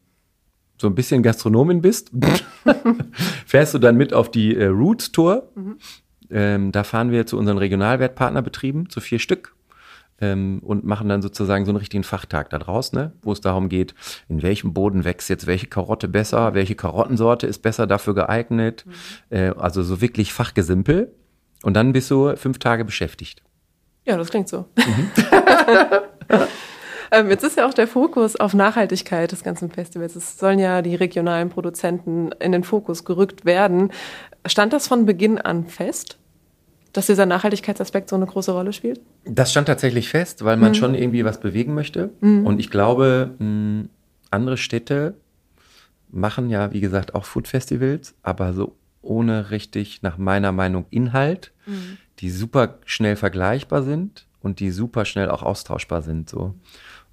so 0.78 0.86
ein 0.86 0.94
bisschen 0.94 1.22
Gastronomin 1.22 1.82
bist, 1.82 2.10
fährst 3.46 3.74
du 3.74 3.78
dann 3.78 3.96
mit 3.96 4.14
auf 4.14 4.30
die 4.30 4.56
äh, 4.56 4.66
Roots 4.66 5.12
Tour. 5.12 5.50
Mhm. 5.54 5.76
Ähm, 6.30 6.72
da 6.72 6.84
fahren 6.84 7.10
wir 7.10 7.26
zu 7.26 7.36
unseren 7.36 7.58
Regionalwertpartnerbetrieben, 7.58 8.88
zu 8.88 9.00
vier 9.00 9.18
Stück 9.18 9.54
ähm, 10.20 10.60
und 10.64 10.84
machen 10.84 11.08
dann 11.08 11.22
sozusagen 11.22 11.64
so 11.64 11.70
einen 11.70 11.78
richtigen 11.78 12.04
Fachtag 12.04 12.50
da 12.50 12.58
draus, 12.58 12.92
ne? 12.92 13.12
wo 13.22 13.32
es 13.32 13.40
darum 13.40 13.68
geht, 13.68 13.94
in 14.28 14.42
welchem 14.42 14.72
Boden 14.74 15.04
wächst 15.04 15.28
jetzt 15.28 15.46
welche 15.46 15.66
Karotte 15.66 16.08
besser, 16.08 16.54
welche 16.54 16.74
Karottensorte 16.74 17.46
ist 17.46 17.62
besser 17.62 17.86
dafür 17.86 18.14
geeignet. 18.14 18.84
Mhm. 18.86 19.36
Äh, 19.36 19.48
also 19.56 19.82
so 19.82 20.00
wirklich 20.00 20.32
Fachgesimpel. 20.32 21.12
Und 21.62 21.74
dann 21.74 21.92
bist 21.92 22.10
du 22.10 22.36
fünf 22.36 22.58
Tage 22.58 22.84
beschäftigt. 22.84 23.42
Ja, 24.04 24.16
das 24.16 24.30
klingt 24.30 24.48
so. 24.48 24.64
Mhm. 24.76 25.10
ähm, 27.10 27.30
jetzt 27.30 27.44
ist 27.44 27.56
ja 27.56 27.66
auch 27.66 27.74
der 27.74 27.88
Fokus 27.88 28.36
auf 28.36 28.54
Nachhaltigkeit 28.54 29.32
des 29.32 29.42
ganzen 29.42 29.70
Festivals. 29.70 30.16
Es 30.16 30.38
sollen 30.38 30.58
ja 30.58 30.82
die 30.82 30.94
regionalen 30.94 31.50
Produzenten 31.50 32.30
in 32.40 32.52
den 32.52 32.64
Fokus 32.64 33.04
gerückt 33.04 33.44
werden. 33.44 33.92
Stand 34.46 34.72
das 34.72 34.88
von 34.88 35.04
Beginn 35.04 35.38
an 35.38 35.66
fest? 35.66 36.18
Dass 36.98 37.06
dieser 37.06 37.26
Nachhaltigkeitsaspekt 37.26 38.08
so 38.08 38.16
eine 38.16 38.26
große 38.26 38.50
Rolle 38.50 38.72
spielt? 38.72 39.00
Das 39.24 39.52
stand 39.52 39.68
tatsächlich 39.68 40.08
fest, 40.08 40.44
weil 40.44 40.56
man 40.56 40.72
mhm. 40.72 40.74
schon 40.74 40.94
irgendwie 40.96 41.24
was 41.24 41.38
bewegen 41.38 41.72
möchte. 41.72 42.10
Mhm. 42.20 42.44
Und 42.44 42.58
ich 42.58 42.70
glaube, 42.70 43.36
mh, 43.38 43.84
andere 44.32 44.56
Städte 44.56 45.14
machen 46.10 46.50
ja, 46.50 46.72
wie 46.72 46.80
gesagt, 46.80 47.14
auch 47.14 47.24
Food 47.24 47.46
Festivals, 47.46 48.16
aber 48.24 48.52
so 48.52 48.74
ohne 49.00 49.52
richtig, 49.52 50.02
nach 50.02 50.18
meiner 50.18 50.50
Meinung, 50.50 50.86
Inhalt, 50.90 51.52
mhm. 51.66 51.98
die 52.18 52.30
super 52.30 52.80
schnell 52.84 53.14
vergleichbar 53.14 53.84
sind 53.84 54.26
und 54.40 54.58
die 54.58 54.72
super 54.72 55.04
schnell 55.04 55.30
auch 55.30 55.44
austauschbar 55.44 56.02
sind. 56.02 56.28
So. 56.28 56.56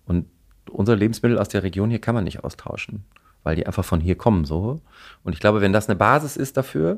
Und 0.08 0.26
unsere 0.68 0.98
Lebensmittel 0.98 1.38
aus 1.38 1.50
der 1.50 1.62
Region 1.62 1.92
hier 1.92 2.02
kann 2.02 2.16
man 2.16 2.24
nicht 2.24 2.44
austauschen, 2.44 3.04
weil 3.44 3.56
die 3.56 3.68
einfach 3.68 3.86
von 3.86 4.02
hier 4.02 4.16
kommen. 4.16 4.46
so. 4.46 4.82
Und 5.24 5.34
ich 5.34 5.40
glaube, 5.40 5.62
wenn 5.62 5.74
das 5.74 5.88
eine 5.88 5.96
Basis 5.96 6.38
ist 6.38 6.58
dafür, 6.58 6.98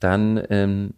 dann 0.00 0.42
ähm, 0.48 0.94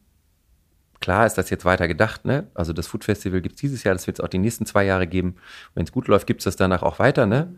Klar 1.02 1.26
ist 1.26 1.34
das 1.34 1.50
jetzt 1.50 1.64
weiter 1.64 1.88
gedacht, 1.88 2.24
ne? 2.24 2.46
Also 2.54 2.72
das 2.72 2.86
Food 2.86 3.04
Festival 3.04 3.40
gibt 3.40 3.56
es 3.56 3.60
dieses 3.60 3.82
Jahr, 3.82 3.92
das 3.92 4.06
wird 4.06 4.18
es 4.20 4.24
auch 4.24 4.28
die 4.28 4.38
nächsten 4.38 4.66
zwei 4.66 4.84
Jahre 4.84 5.08
geben. 5.08 5.34
Wenn 5.74 5.84
es 5.84 5.90
gut 5.90 6.06
läuft, 6.06 6.28
gibt 6.28 6.40
es 6.40 6.44
das 6.44 6.56
danach 6.56 6.82
auch 6.82 7.00
weiter, 7.00 7.26
ne? 7.26 7.56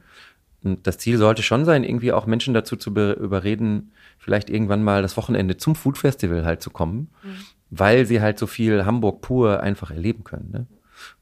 Und 0.62 0.86
das 0.86 0.96
Ziel 0.96 1.18
sollte 1.18 1.42
schon 1.42 1.66
sein, 1.66 1.84
irgendwie 1.84 2.10
auch 2.12 2.24
Menschen 2.24 2.54
dazu 2.54 2.74
zu 2.74 2.88
überreden, 2.90 3.92
vielleicht 4.18 4.48
irgendwann 4.48 4.82
mal 4.82 5.02
das 5.02 5.18
Wochenende 5.18 5.58
zum 5.58 5.74
Food 5.74 5.98
Festival 5.98 6.46
halt 6.46 6.62
zu 6.62 6.70
kommen, 6.70 7.10
mhm. 7.22 7.36
weil 7.68 8.06
sie 8.06 8.22
halt 8.22 8.38
so 8.38 8.46
viel 8.46 8.86
Hamburg 8.86 9.20
pur 9.20 9.60
einfach 9.60 9.90
erleben 9.90 10.24
können. 10.24 10.50
Ne? 10.50 10.66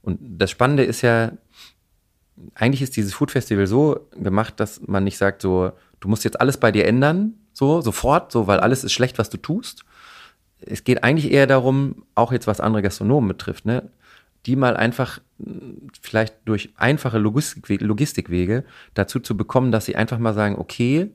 Und 0.00 0.20
das 0.20 0.52
Spannende 0.52 0.84
ist 0.84 1.02
ja, 1.02 1.32
eigentlich 2.54 2.82
ist 2.82 2.96
dieses 2.96 3.14
Food 3.14 3.32
Festival 3.32 3.66
so 3.66 4.08
gemacht, 4.12 4.60
dass 4.60 4.80
man 4.86 5.02
nicht 5.02 5.18
sagt, 5.18 5.42
so, 5.42 5.72
du 5.98 6.06
musst 6.06 6.22
jetzt 6.22 6.40
alles 6.40 6.56
bei 6.56 6.70
dir 6.70 6.86
ändern, 6.86 7.34
so, 7.52 7.80
sofort, 7.80 8.30
so, 8.30 8.46
weil 8.46 8.60
alles 8.60 8.84
ist 8.84 8.92
schlecht, 8.92 9.18
was 9.18 9.28
du 9.28 9.38
tust, 9.38 9.84
es 10.66 10.84
geht 10.84 11.04
eigentlich 11.04 11.32
eher 11.32 11.46
darum, 11.46 12.04
auch 12.14 12.32
jetzt 12.32 12.46
was 12.46 12.60
andere 12.60 12.82
Gastronomen 12.82 13.28
betrifft, 13.28 13.64
ne, 13.64 13.88
die 14.46 14.56
mal 14.56 14.76
einfach 14.76 15.20
vielleicht 16.00 16.34
durch 16.44 16.70
einfache 16.76 17.18
Logistikwege, 17.18 17.84
Logistikwege 17.84 18.64
dazu 18.94 19.20
zu 19.20 19.36
bekommen, 19.36 19.72
dass 19.72 19.84
sie 19.84 19.96
einfach 19.96 20.18
mal 20.18 20.34
sagen, 20.34 20.56
okay, 20.58 21.10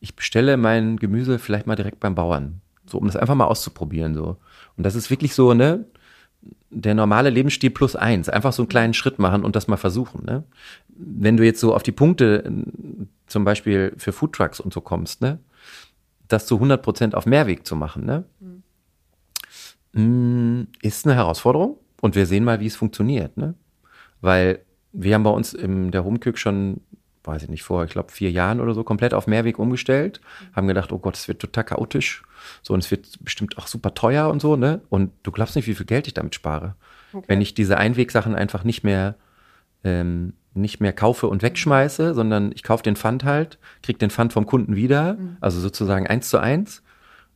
ich 0.00 0.14
bestelle 0.14 0.56
mein 0.56 0.96
Gemüse 0.96 1.38
vielleicht 1.38 1.66
mal 1.66 1.76
direkt 1.76 2.00
beim 2.00 2.14
Bauern, 2.14 2.60
so 2.86 2.98
um 2.98 3.06
das 3.06 3.16
einfach 3.16 3.34
mal 3.34 3.46
auszuprobieren 3.46 4.14
so. 4.14 4.36
Und 4.76 4.84
das 4.84 4.94
ist 4.94 5.10
wirklich 5.10 5.34
so, 5.34 5.54
ne, 5.54 5.84
der 6.70 6.94
normale 6.94 7.30
Lebensstil 7.30 7.70
plus 7.70 7.96
eins, 7.96 8.28
einfach 8.28 8.52
so 8.52 8.62
einen 8.62 8.68
kleinen 8.68 8.94
Schritt 8.94 9.18
machen 9.18 9.44
und 9.44 9.56
das 9.56 9.68
mal 9.68 9.76
versuchen. 9.76 10.24
Ne? 10.24 10.42
Wenn 10.88 11.36
du 11.36 11.44
jetzt 11.44 11.60
so 11.60 11.74
auf 11.74 11.82
die 11.82 11.92
Punkte 11.92 12.50
zum 13.26 13.44
Beispiel 13.44 13.94
für 13.96 14.12
Foodtrucks 14.12 14.60
und 14.60 14.72
so 14.72 14.80
kommst, 14.80 15.20
ne, 15.20 15.38
das 16.28 16.46
zu 16.46 16.56
100 16.56 16.82
Prozent 16.82 17.14
auf 17.14 17.26
Mehrweg 17.26 17.66
zu 17.66 17.76
machen, 17.76 18.04
ne? 18.04 18.24
Mhm 18.40 18.46
hm, 18.46 18.62
ist 20.82 21.06
eine 21.06 21.14
Herausforderung 21.14 21.78
und 22.00 22.16
wir 22.16 22.26
sehen 22.26 22.44
mal, 22.44 22.60
wie 22.60 22.66
es 22.66 22.76
funktioniert. 22.76 23.36
Ne? 23.36 23.54
Weil 24.20 24.60
wir 24.92 25.14
haben 25.14 25.22
bei 25.22 25.30
uns 25.30 25.54
in 25.54 25.90
der 25.90 26.04
Homeküche 26.04 26.36
schon, 26.36 26.80
weiß 27.24 27.44
ich 27.44 27.48
nicht, 27.48 27.62
vor, 27.62 27.84
ich 27.84 27.90
glaube, 27.90 28.12
vier 28.12 28.30
Jahren 28.30 28.60
oder 28.60 28.74
so 28.74 28.84
komplett 28.84 29.14
auf 29.14 29.26
Mehrweg 29.26 29.58
umgestellt, 29.58 30.20
haben 30.54 30.68
gedacht, 30.68 30.92
oh 30.92 30.98
Gott, 30.98 31.16
es 31.16 31.28
wird 31.28 31.40
total 31.40 31.64
chaotisch. 31.64 32.22
So, 32.62 32.74
und 32.74 32.84
es 32.84 32.90
wird 32.90 33.22
bestimmt 33.22 33.56
auch 33.58 33.66
super 33.66 33.94
teuer 33.94 34.28
und 34.28 34.40
so, 34.40 34.56
ne? 34.56 34.82
Und 34.88 35.12
du 35.22 35.32
glaubst 35.32 35.56
nicht, 35.56 35.66
wie 35.66 35.74
viel 35.74 35.86
Geld 35.86 36.06
ich 36.06 36.14
damit 36.14 36.34
spare. 36.34 36.74
Okay. 37.12 37.24
Wenn 37.28 37.40
ich 37.40 37.54
diese 37.54 37.78
Einwegsachen 37.78 38.34
einfach 38.34 38.64
nicht 38.64 38.84
mehr, 38.84 39.16
ähm, 39.82 40.34
nicht 40.52 40.80
mehr 40.80 40.92
kaufe 40.92 41.26
und 41.26 41.42
wegschmeiße, 41.42 42.14
sondern 42.14 42.52
ich 42.52 42.62
kaufe 42.62 42.82
den 42.82 42.96
Pfand 42.96 43.24
halt, 43.24 43.58
krieg 43.82 43.98
den 43.98 44.10
Pfand 44.10 44.32
vom 44.32 44.46
Kunden 44.46 44.76
wieder, 44.76 45.14
mhm. 45.14 45.36
also 45.40 45.60
sozusagen 45.60 46.06
eins 46.06 46.28
zu 46.28 46.38
eins. 46.38 46.82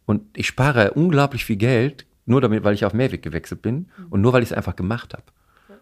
Und 0.07 0.23
ich 0.37 0.47
spare 0.47 0.93
unglaublich 0.93 1.45
viel 1.45 1.57
Geld, 1.57 2.07
nur 2.29 2.41
damit, 2.41 2.65
weil 2.65 2.75
ich 2.75 2.85
auf 2.85 2.93
Mehrweg 2.93 3.23
gewechselt 3.23 3.63
bin 3.63 3.89
mhm. 3.97 4.07
und 4.11 4.21
nur 4.21 4.33
weil 4.33 4.43
ich 4.43 4.51
es 4.51 4.57
einfach 4.57 4.77
gemacht 4.77 5.15
habe. 5.15 5.25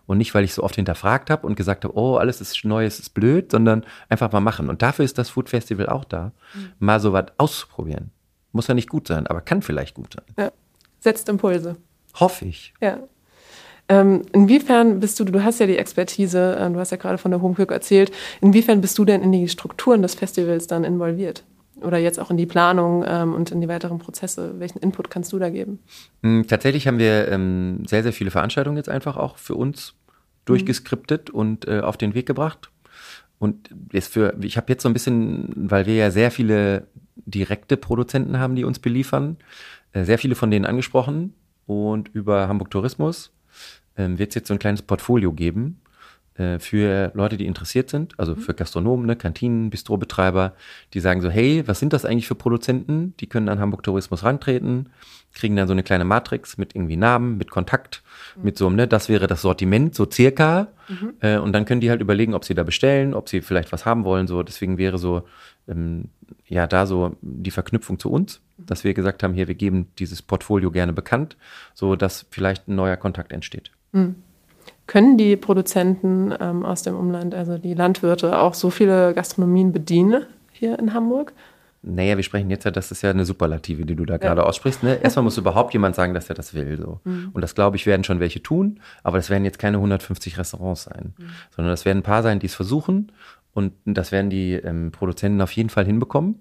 Und 0.06 0.18
nicht, 0.18 0.34
weil 0.34 0.44
ich 0.44 0.54
so 0.54 0.62
oft 0.62 0.76
hinterfragt 0.76 1.30
habe 1.30 1.46
und 1.46 1.56
gesagt 1.56 1.84
habe, 1.84 1.96
oh, 1.96 2.16
alles 2.16 2.40
ist 2.40 2.64
neu, 2.64 2.84
es 2.84 3.00
ist 3.00 3.10
blöd, 3.10 3.50
sondern 3.50 3.84
einfach 4.08 4.30
mal 4.30 4.40
machen. 4.40 4.68
Und 4.68 4.82
dafür 4.82 5.04
ist 5.04 5.18
das 5.18 5.30
Food 5.30 5.48
Festival 5.48 5.88
auch 5.88 6.04
da, 6.04 6.32
mhm. 6.54 6.70
mal 6.78 7.00
so 7.00 7.12
was 7.12 7.26
auszuprobieren. 7.38 8.10
Muss 8.52 8.68
ja 8.68 8.74
nicht 8.74 8.88
gut 8.88 9.08
sein, 9.08 9.26
aber 9.26 9.40
kann 9.40 9.62
vielleicht 9.62 9.94
gut 9.94 10.14
sein. 10.14 10.24
Ja. 10.38 10.52
Setzt 11.00 11.28
Impulse. 11.28 11.76
Hoffe 12.14 12.46
ich. 12.46 12.72
Ja. 12.80 12.98
Ähm, 13.88 14.22
inwiefern 14.32 14.98
bist 15.00 15.20
du, 15.20 15.24
du 15.24 15.44
hast 15.44 15.60
ja 15.60 15.66
die 15.66 15.78
Expertise, 15.78 16.56
äh, 16.56 16.70
du 16.70 16.78
hast 16.78 16.90
ja 16.90 16.96
gerade 16.96 17.18
von 17.18 17.30
der 17.30 17.42
Homecook 17.42 17.70
erzählt, 17.70 18.10
inwiefern 18.40 18.80
bist 18.80 18.98
du 18.98 19.04
denn 19.04 19.22
in 19.22 19.30
die 19.30 19.48
Strukturen 19.48 20.02
des 20.02 20.14
Festivals 20.14 20.66
dann 20.66 20.82
involviert? 20.82 21.44
Oder 21.80 21.98
jetzt 21.98 22.18
auch 22.18 22.30
in 22.30 22.36
die 22.36 22.46
Planung 22.46 23.04
ähm, 23.06 23.34
und 23.34 23.50
in 23.50 23.60
die 23.60 23.68
weiteren 23.68 23.98
Prozesse? 23.98 24.54
Welchen 24.58 24.78
Input 24.78 25.10
kannst 25.10 25.32
du 25.32 25.38
da 25.38 25.50
geben? 25.50 25.80
Hm, 26.22 26.46
tatsächlich 26.46 26.86
haben 26.86 26.98
wir 26.98 27.28
ähm, 27.28 27.84
sehr, 27.86 28.02
sehr 28.02 28.12
viele 28.12 28.30
Veranstaltungen 28.30 28.76
jetzt 28.76 28.88
einfach 28.88 29.16
auch 29.16 29.36
für 29.36 29.54
uns 29.54 29.94
durchgeskriptet 30.44 31.32
mhm. 31.32 31.38
und 31.38 31.68
äh, 31.68 31.80
auf 31.80 31.96
den 31.96 32.14
Weg 32.14 32.26
gebracht. 32.26 32.70
Und 33.38 33.70
ist 33.92 34.12
für, 34.12 34.34
ich 34.40 34.56
habe 34.56 34.72
jetzt 34.72 34.82
so 34.82 34.88
ein 34.88 34.94
bisschen, 34.94 35.52
weil 35.54 35.84
wir 35.84 35.94
ja 35.94 36.10
sehr 36.10 36.30
viele 36.30 36.86
direkte 37.16 37.76
Produzenten 37.76 38.38
haben, 38.38 38.56
die 38.56 38.64
uns 38.64 38.78
beliefern, 38.78 39.36
äh, 39.92 40.04
sehr 40.04 40.18
viele 40.18 40.34
von 40.34 40.50
denen 40.50 40.64
angesprochen 40.64 41.34
und 41.66 42.08
über 42.14 42.48
Hamburg 42.48 42.70
Tourismus 42.70 43.32
ähm, 43.96 44.18
wird 44.18 44.30
es 44.30 44.36
jetzt 44.36 44.48
so 44.48 44.54
ein 44.54 44.58
kleines 44.58 44.82
Portfolio 44.82 45.32
geben, 45.32 45.80
äh, 46.38 46.58
für 46.58 47.10
Leute, 47.14 47.36
die 47.36 47.46
interessiert 47.46 47.90
sind, 47.90 48.18
also 48.18 48.34
für 48.34 48.54
Gastronomen, 48.54 49.06
ne, 49.06 49.16
Kantinen, 49.16 49.70
Bistrobetreiber, 49.70 50.52
die 50.92 51.00
sagen 51.00 51.20
so, 51.20 51.30
hey, 51.30 51.62
was 51.66 51.78
sind 51.80 51.92
das 51.92 52.04
eigentlich 52.04 52.26
für 52.26 52.34
Produzenten? 52.34 53.14
Die 53.20 53.26
können 53.26 53.48
an 53.48 53.58
Hamburg 53.58 53.82
Tourismus 53.82 54.22
rantreten, 54.22 54.90
kriegen 55.32 55.56
dann 55.56 55.68
so 55.68 55.72
eine 55.72 55.82
kleine 55.82 56.04
Matrix 56.04 56.58
mit 56.58 56.74
irgendwie 56.74 56.96
Namen, 56.96 57.38
mit 57.38 57.50
Kontakt, 57.50 58.02
mit 58.42 58.58
so, 58.58 58.68
ne, 58.68 58.86
das 58.86 59.08
wäre 59.08 59.26
das 59.26 59.42
Sortiment, 59.42 59.94
so 59.94 60.06
circa. 60.10 60.68
Äh, 61.20 61.38
und 61.38 61.52
dann 61.52 61.64
können 61.64 61.80
die 61.80 61.90
halt 61.90 62.00
überlegen, 62.00 62.34
ob 62.34 62.44
sie 62.44 62.54
da 62.54 62.62
bestellen, 62.62 63.14
ob 63.14 63.28
sie 63.28 63.40
vielleicht 63.40 63.72
was 63.72 63.86
haben 63.86 64.04
wollen. 64.04 64.26
So, 64.26 64.42
deswegen 64.42 64.78
wäre 64.78 64.98
so, 64.98 65.22
ähm, 65.68 66.10
ja, 66.46 66.66
da 66.66 66.86
so 66.86 67.16
die 67.22 67.50
Verknüpfung 67.50 67.98
zu 67.98 68.10
uns, 68.10 68.40
dass 68.58 68.84
wir 68.84 68.94
gesagt 68.94 69.22
haben, 69.22 69.34
hier, 69.34 69.48
wir 69.48 69.54
geben 69.54 69.88
dieses 69.98 70.22
Portfolio 70.22 70.70
gerne 70.70 70.92
bekannt, 70.92 71.36
so 71.74 71.96
dass 71.96 72.26
vielleicht 72.30 72.68
ein 72.68 72.74
neuer 72.74 72.96
Kontakt 72.96 73.32
entsteht. 73.32 73.70
Können 74.86 75.18
die 75.18 75.36
Produzenten 75.36 76.32
ähm, 76.38 76.64
aus 76.64 76.82
dem 76.82 76.96
Umland, 76.96 77.34
also 77.34 77.58
die 77.58 77.74
Landwirte, 77.74 78.38
auch 78.38 78.54
so 78.54 78.70
viele 78.70 79.14
Gastronomien 79.14 79.72
bedienen 79.72 80.26
hier 80.52 80.78
in 80.78 80.94
Hamburg? 80.94 81.32
Naja, 81.82 82.16
wir 82.16 82.24
sprechen 82.24 82.50
jetzt 82.50 82.64
ja, 82.64 82.72
das 82.72 82.90
ist 82.90 83.02
ja 83.02 83.10
eine 83.10 83.24
Superlative, 83.24 83.84
die 83.84 83.94
du 83.94 84.04
da 84.04 84.16
gerade 84.16 84.44
aussprichst. 84.44 84.82
Ne? 84.82 84.98
Erstmal 85.00 85.22
muss 85.22 85.38
überhaupt 85.38 85.72
jemand 85.72 85.94
sagen, 85.94 86.14
dass 86.14 86.28
er 86.28 86.34
das 86.34 86.52
will. 86.52 86.78
So. 86.78 87.00
Und 87.04 87.42
das, 87.42 87.54
glaube 87.54 87.76
ich, 87.76 87.86
werden 87.86 88.02
schon 88.02 88.18
welche 88.18 88.42
tun, 88.42 88.80
aber 89.04 89.18
das 89.18 89.30
werden 89.30 89.44
jetzt 89.44 89.60
keine 89.60 89.76
150 89.76 90.36
Restaurants 90.36 90.82
sein, 90.84 91.14
sondern 91.54 91.72
das 91.72 91.84
werden 91.84 91.98
ein 92.00 92.02
paar 92.02 92.24
sein, 92.24 92.40
die 92.40 92.46
es 92.46 92.56
versuchen. 92.56 93.12
Und 93.54 93.72
das 93.84 94.10
werden 94.10 94.30
die 94.30 94.54
ähm, 94.54 94.90
Produzenten 94.90 95.40
auf 95.40 95.52
jeden 95.52 95.70
Fall 95.70 95.86
hinbekommen. 95.86 96.40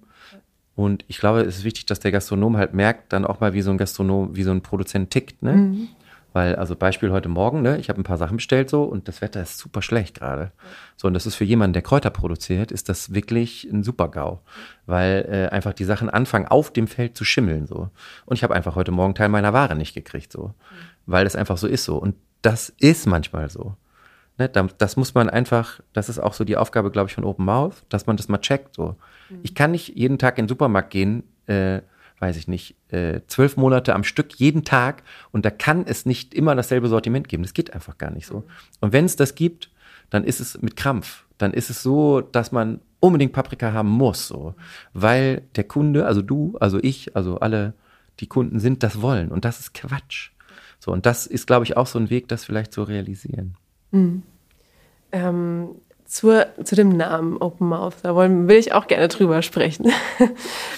Und 0.76 1.06
ich 1.08 1.20
glaube, 1.20 1.42
es 1.42 1.60
ist 1.60 1.64
wichtig, 1.64 1.86
dass 1.86 2.00
der 2.00 2.12
Gastronom 2.12 2.58
halt 2.58 2.74
merkt, 2.74 3.14
dann 3.14 3.24
auch 3.24 3.40
mal, 3.40 3.54
wie 3.54 3.62
so 3.62 3.72
ein 3.72 3.78
Gastronom, 3.78 4.36
wie 4.36 4.44
so 4.44 4.52
ein 4.52 4.62
Produzent 4.62 5.12
tickt. 5.12 5.42
Ne? 5.42 5.88
Weil, 6.36 6.58
also 6.58 6.76
Beispiel 6.76 7.12
heute 7.14 7.30
Morgen, 7.30 7.62
ne, 7.62 7.78
ich 7.78 7.88
habe 7.88 8.02
ein 8.02 8.04
paar 8.04 8.18
Sachen 8.18 8.36
bestellt 8.36 8.70
so 8.70 8.84
und 8.84 9.08
das 9.08 9.22
Wetter 9.22 9.42
ist 9.42 9.58
super 9.58 9.82
schlecht 9.82 10.20
gerade. 10.20 10.52
So, 10.98 11.08
und 11.08 11.14
das 11.14 11.26
ist 11.26 11.36
für 11.36 11.46
jemanden, 11.46 11.72
der 11.72 11.82
Kräuter 11.82 12.10
produziert, 12.10 12.74
ist 12.74 12.90
das 12.90 13.14
wirklich 13.14 13.64
ein 13.72 13.84
super 13.84 14.10
GAU. 14.10 14.42
Weil 14.86 15.26
äh, 15.32 15.54
einfach 15.56 15.72
die 15.72 15.86
Sachen 15.86 16.10
anfangen, 16.10 16.46
auf 16.46 16.74
dem 16.74 16.88
Feld 16.88 17.16
zu 17.16 17.24
schimmeln. 17.24 17.68
so. 17.68 17.90
Und 18.26 18.36
ich 18.36 18.44
habe 18.44 18.54
einfach 18.54 18.76
heute 18.76 18.92
Morgen 18.92 19.16
Teil 19.16 19.30
meiner 19.30 19.54
Ware 19.54 19.76
nicht 19.78 19.94
gekriegt, 19.94 20.34
so. 20.34 20.54
Weil 21.06 21.24
das 21.24 21.38
einfach 21.38 21.58
so 21.58 21.68
ist 21.68 21.86
so. 21.86 21.96
Und 21.96 22.16
das 22.42 22.68
ist 22.80 23.08
manchmal 23.08 23.50
so. 23.50 23.78
Ne, 24.38 24.50
da- 24.50 24.68
das 24.78 24.98
muss 24.98 25.14
man 25.14 25.30
einfach, 25.30 25.80
das 25.94 26.10
ist 26.10 26.20
auch 26.20 26.34
so 26.34 26.44
die 26.44 26.58
Aufgabe, 26.58 26.92
glaube 26.92 27.08
ich, 27.08 27.16
von 27.16 27.24
Open 27.24 27.46
Mouth, 27.46 27.86
dass 27.88 28.08
man 28.08 28.18
das 28.18 28.28
mal 28.28 28.40
checkt. 28.40 28.76
So. 28.76 28.98
Ich 29.42 29.56
kann 29.56 29.72
nicht 29.72 29.96
jeden 29.96 30.18
Tag 30.18 30.38
in 30.38 30.44
den 30.44 30.50
Supermarkt 30.50 30.90
gehen, 30.90 31.24
äh, 31.48 31.80
weiß 32.26 32.38
ich 32.38 32.48
nicht, 32.48 32.76
äh, 32.90 33.22
zwölf 33.28 33.56
Monate 33.56 33.94
am 33.94 34.04
Stück, 34.04 34.34
jeden 34.34 34.64
Tag, 34.64 35.04
und 35.32 35.46
da 35.46 35.52
kann 35.52 35.86
es 35.86 36.08
nicht 36.08 36.34
immer 36.34 36.56
dasselbe 36.56 36.88
Sortiment 36.88 37.28
geben. 37.28 37.44
Das 37.44 37.54
geht 37.54 37.74
einfach 37.74 38.00
gar 38.00 38.10
nicht 38.10 38.26
so. 38.26 38.46
Und 38.82 38.94
wenn 38.94 39.06
es 39.06 39.16
das 39.16 39.36
gibt, 39.36 39.70
dann 40.10 40.24
ist 40.24 40.40
es 40.40 40.60
mit 40.60 40.76
Krampf. 40.76 41.26
Dann 41.38 41.54
ist 41.54 41.70
es 41.70 41.84
so, 41.84 42.22
dass 42.22 42.52
man 42.52 42.82
unbedingt 43.00 43.34
Paprika 43.34 43.74
haben 43.74 43.90
muss, 43.90 44.28
so. 44.28 44.56
Weil 44.94 45.44
der 45.56 45.66
Kunde, 45.66 46.08
also 46.08 46.24
du, 46.24 46.58
also 46.60 46.80
ich, 46.82 47.16
also 47.16 47.40
alle, 47.40 47.74
die 48.20 48.28
Kunden 48.28 48.60
sind, 48.60 48.82
das 48.82 49.02
wollen. 49.02 49.30
Und 49.30 49.46
das 49.46 49.60
ist 49.60 49.76
Quatsch. 49.76 50.32
So, 50.80 50.92
und 50.92 51.06
das 51.06 51.28
ist, 51.28 51.46
glaube 51.46 51.66
ich, 51.66 51.78
auch 51.78 51.88
so 51.88 52.00
ein 52.00 52.10
Weg, 52.10 52.28
das 52.28 52.44
vielleicht 52.44 52.74
zu 52.74 52.82
realisieren. 52.82 53.56
Ähm, 55.12 55.76
zur, 56.06 56.48
zu 56.64 56.76
dem 56.76 56.90
Namen 56.96 57.38
Open 57.38 57.68
Mouth, 57.68 57.96
da 58.04 58.16
wollen, 58.16 58.48
will 58.48 58.58
ich 58.58 58.74
auch 58.74 58.88
gerne 58.88 59.08
drüber 59.08 59.42
sprechen. 59.42 59.92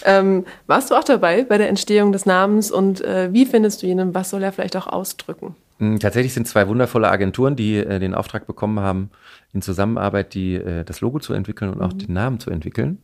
ähm, 0.06 0.46
warst 0.66 0.90
du 0.90 0.96
auch 0.96 1.04
dabei 1.04 1.44
bei 1.44 1.58
der 1.58 1.70
Entstehung 1.70 2.12
des 2.12 2.26
Namens 2.26 2.72
und 2.72 3.02
äh, 3.02 3.32
wie 3.34 3.46
findest 3.46 3.84
du 3.84 3.88
ihn 3.88 4.00
und 4.00 4.16
was 4.16 4.30
soll 4.30 4.42
er 4.42 4.52
vielleicht 4.52 4.78
auch 4.78 4.88
ausdrücken? 4.88 5.56
Mm, 5.80 5.98
Tatsächlich 5.98 6.34
sind 6.34 6.48
zwei 6.48 6.68
wundervolle 6.68 7.10
Agenturen, 7.10 7.56
die 7.56 7.78
äh, 7.78 8.00
den 8.00 8.16
Auftrag 8.16 8.48
bekommen 8.48 8.80
haben, 8.80 9.10
in 9.54 9.62
Zusammenarbeit 9.62 10.34
die, 10.34 10.56
äh, 10.56 10.84
das 10.84 11.02
Logo 11.02 11.20
zu 11.20 11.34
entwickeln 11.34 11.72
und 11.72 11.82
auch 11.82 11.94
den 11.94 12.14
Namen 12.14 12.40
zu 12.40 12.50
entwickeln. 12.50 13.00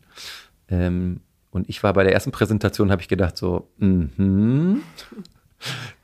Ähm, 0.70 1.20
und 1.52 1.70
ich 1.70 1.84
war 1.84 1.94
bei 1.94 2.04
der 2.04 2.14
ersten 2.14 2.32
Präsentation, 2.32 2.90
habe 2.90 3.02
ich 3.02 3.08
gedacht 3.08 3.38
so, 3.38 3.68
mhm. 3.78 4.82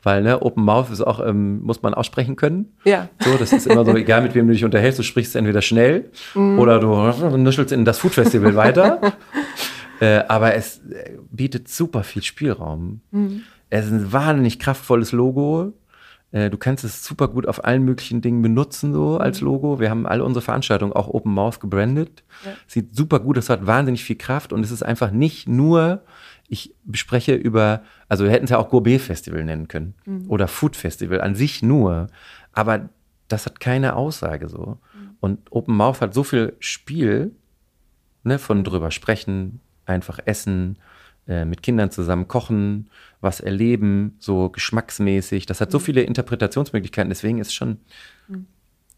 Weil, 0.02 0.22
ne, 0.22 0.40
Open 0.42 0.64
Mouth 0.64 0.90
ist 0.90 1.02
auch, 1.02 1.24
ähm, 1.24 1.62
muss 1.62 1.82
man 1.82 1.94
aussprechen 1.94 2.36
können. 2.36 2.72
Ja. 2.84 3.08
So, 3.20 3.36
das 3.36 3.52
ist 3.52 3.66
immer 3.66 3.84
so, 3.84 3.94
egal 3.96 4.22
mit 4.22 4.34
wem 4.34 4.46
du 4.46 4.52
dich 4.52 4.64
unterhältst, 4.64 4.98
du 4.98 5.02
sprichst 5.02 5.36
entweder 5.36 5.62
schnell 5.62 6.10
oder 6.34 6.78
du 6.78 7.36
nuschelst 7.36 7.72
in 7.72 7.84
das 7.84 7.98
Food 7.98 8.12
Festival 8.12 8.56
weiter. 8.56 9.00
äh, 10.00 10.22
aber 10.28 10.54
es 10.54 10.78
äh, 10.78 11.18
bietet 11.30 11.68
super 11.68 12.02
viel 12.02 12.22
Spielraum. 12.22 13.00
Es 13.68 13.86
ist 13.86 13.92
ein 13.92 14.12
wahnsinnig 14.12 14.58
kraftvolles 14.58 15.12
Logo. 15.12 15.72
Äh, 16.32 16.50
Du 16.50 16.56
kannst 16.56 16.84
es 16.84 17.04
super 17.04 17.28
gut 17.28 17.46
auf 17.46 17.64
allen 17.64 17.84
möglichen 17.84 18.20
Dingen 18.20 18.42
benutzen, 18.42 18.92
so 18.92 19.18
als 19.18 19.40
Logo. 19.40 19.80
Wir 19.80 19.90
haben 19.90 20.06
alle 20.06 20.24
unsere 20.24 20.42
Veranstaltungen 20.42 20.92
auch 20.92 21.08
Open 21.08 21.32
Mouth 21.32 21.60
gebrandet. 21.60 22.22
Sieht 22.66 22.94
super 22.94 23.20
gut, 23.20 23.36
es 23.36 23.50
hat 23.50 23.66
wahnsinnig 23.66 24.04
viel 24.04 24.16
Kraft 24.16 24.52
und 24.52 24.64
es 24.64 24.70
ist 24.70 24.82
einfach 24.82 25.10
nicht 25.10 25.48
nur, 25.48 26.02
ich 26.48 26.74
bespreche 26.84 27.34
über, 27.34 27.82
also 28.08 28.24
wir 28.24 28.30
hätten 28.30 28.44
es 28.44 28.50
ja 28.50 28.58
auch 28.58 28.70
Gourmet 28.70 28.98
Festival 28.98 29.44
nennen 29.44 29.68
können 29.68 29.94
oder 30.28 30.48
Food 30.48 30.76
Festival 30.76 31.20
an 31.20 31.34
sich 31.34 31.62
nur, 31.62 32.08
aber 32.52 32.88
das 33.28 33.46
hat 33.46 33.60
keine 33.60 33.94
Aussage 33.94 34.48
so. 34.48 34.78
Und 35.20 35.38
Open 35.52 35.76
Mouth 35.76 36.00
hat 36.00 36.14
so 36.14 36.24
viel 36.24 36.54
Spiel, 36.58 37.32
ne, 38.24 38.38
von 38.38 38.64
drüber 38.64 38.90
sprechen, 38.90 39.60
einfach 39.86 40.18
essen, 40.24 40.78
äh, 41.30 41.44
mit 41.44 41.62
Kindern 41.62 41.92
zusammen 41.92 42.26
kochen, 42.26 42.90
was 43.20 43.38
erleben, 43.38 44.16
so 44.18 44.48
geschmacksmäßig. 44.48 45.46
Das 45.46 45.60
hat 45.60 45.70
so 45.70 45.78
viele 45.78 46.02
Interpretationsmöglichkeiten, 46.02 47.08
deswegen 47.08 47.38
ist 47.38 47.54
schon, 47.54 47.78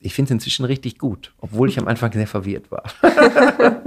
ich 0.01 0.15
finde 0.15 0.29
es 0.29 0.33
inzwischen 0.33 0.65
richtig 0.65 0.99
gut, 0.99 1.35
obwohl 1.41 1.69
ich 1.69 1.79
am 1.79 1.87
Anfang 1.87 2.11
sehr 2.13 2.27
verwirrt 2.27 2.71
war. 2.71 2.85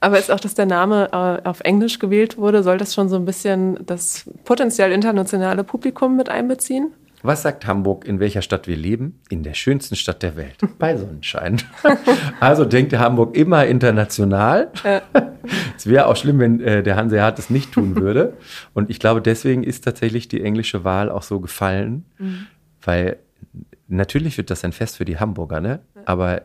Aber 0.00 0.18
ist 0.18 0.30
auch, 0.30 0.40
dass 0.40 0.54
der 0.54 0.64
Name 0.64 1.10
äh, 1.12 1.46
auf 1.46 1.60
Englisch 1.60 1.98
gewählt 1.98 2.38
wurde, 2.38 2.62
soll 2.62 2.78
das 2.78 2.94
schon 2.94 3.10
so 3.10 3.16
ein 3.16 3.26
bisschen 3.26 3.84
das 3.84 4.30
potenziell 4.44 4.90
internationale 4.90 5.62
Publikum 5.62 6.16
mit 6.16 6.30
einbeziehen? 6.30 6.92
Was 7.22 7.42
sagt 7.42 7.66
Hamburg, 7.66 8.06
in 8.06 8.20
welcher 8.20 8.42
Stadt 8.42 8.68
wir 8.68 8.76
leben? 8.76 9.20
In 9.28 9.42
der 9.42 9.54
schönsten 9.54 9.96
Stadt 9.96 10.22
der 10.22 10.36
Welt, 10.36 10.56
bei 10.78 10.96
Sonnenschein. 10.96 11.60
Also 12.40 12.64
denkt 12.64 12.96
Hamburg 12.96 13.36
immer 13.36 13.66
international. 13.66 14.70
Es 15.76 15.86
wäre 15.86 16.06
auch 16.06 16.16
schlimm, 16.16 16.40
wenn 16.40 16.60
äh, 16.60 16.82
der 16.82 16.96
Hanseat 16.96 17.38
es 17.38 17.48
nicht 17.48 17.72
tun 17.72 17.96
würde. 17.96 18.36
Und 18.74 18.90
ich 18.90 18.98
glaube, 18.98 19.22
deswegen 19.22 19.62
ist 19.62 19.82
tatsächlich 19.82 20.28
die 20.28 20.42
englische 20.42 20.84
Wahl 20.84 21.08
auch 21.10 21.22
so 21.22 21.40
gefallen, 21.40 22.04
weil 22.82 23.16
natürlich 23.86 24.36
wird 24.36 24.50
das 24.50 24.64
ein 24.64 24.72
Fest 24.72 24.98
für 24.98 25.06
die 25.06 25.18
Hamburger, 25.18 25.60
ne? 25.60 25.80
Aber 26.04 26.42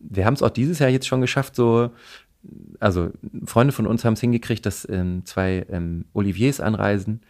wir 0.00 0.24
haben 0.24 0.34
es 0.34 0.42
auch 0.42 0.50
dieses 0.50 0.80
Jahr 0.80 0.90
jetzt 0.90 1.06
schon 1.06 1.20
geschafft, 1.20 1.54
so 1.54 1.90
also 2.80 3.10
Freunde 3.44 3.72
von 3.72 3.86
uns 3.86 4.04
haben 4.04 4.14
es 4.14 4.20
hingekriegt, 4.20 4.66
dass 4.66 4.88
ähm, 4.88 5.22
zwei 5.24 5.66
ähm, 5.70 6.04
Oliviers 6.12 6.60
anreisen, 6.60 7.20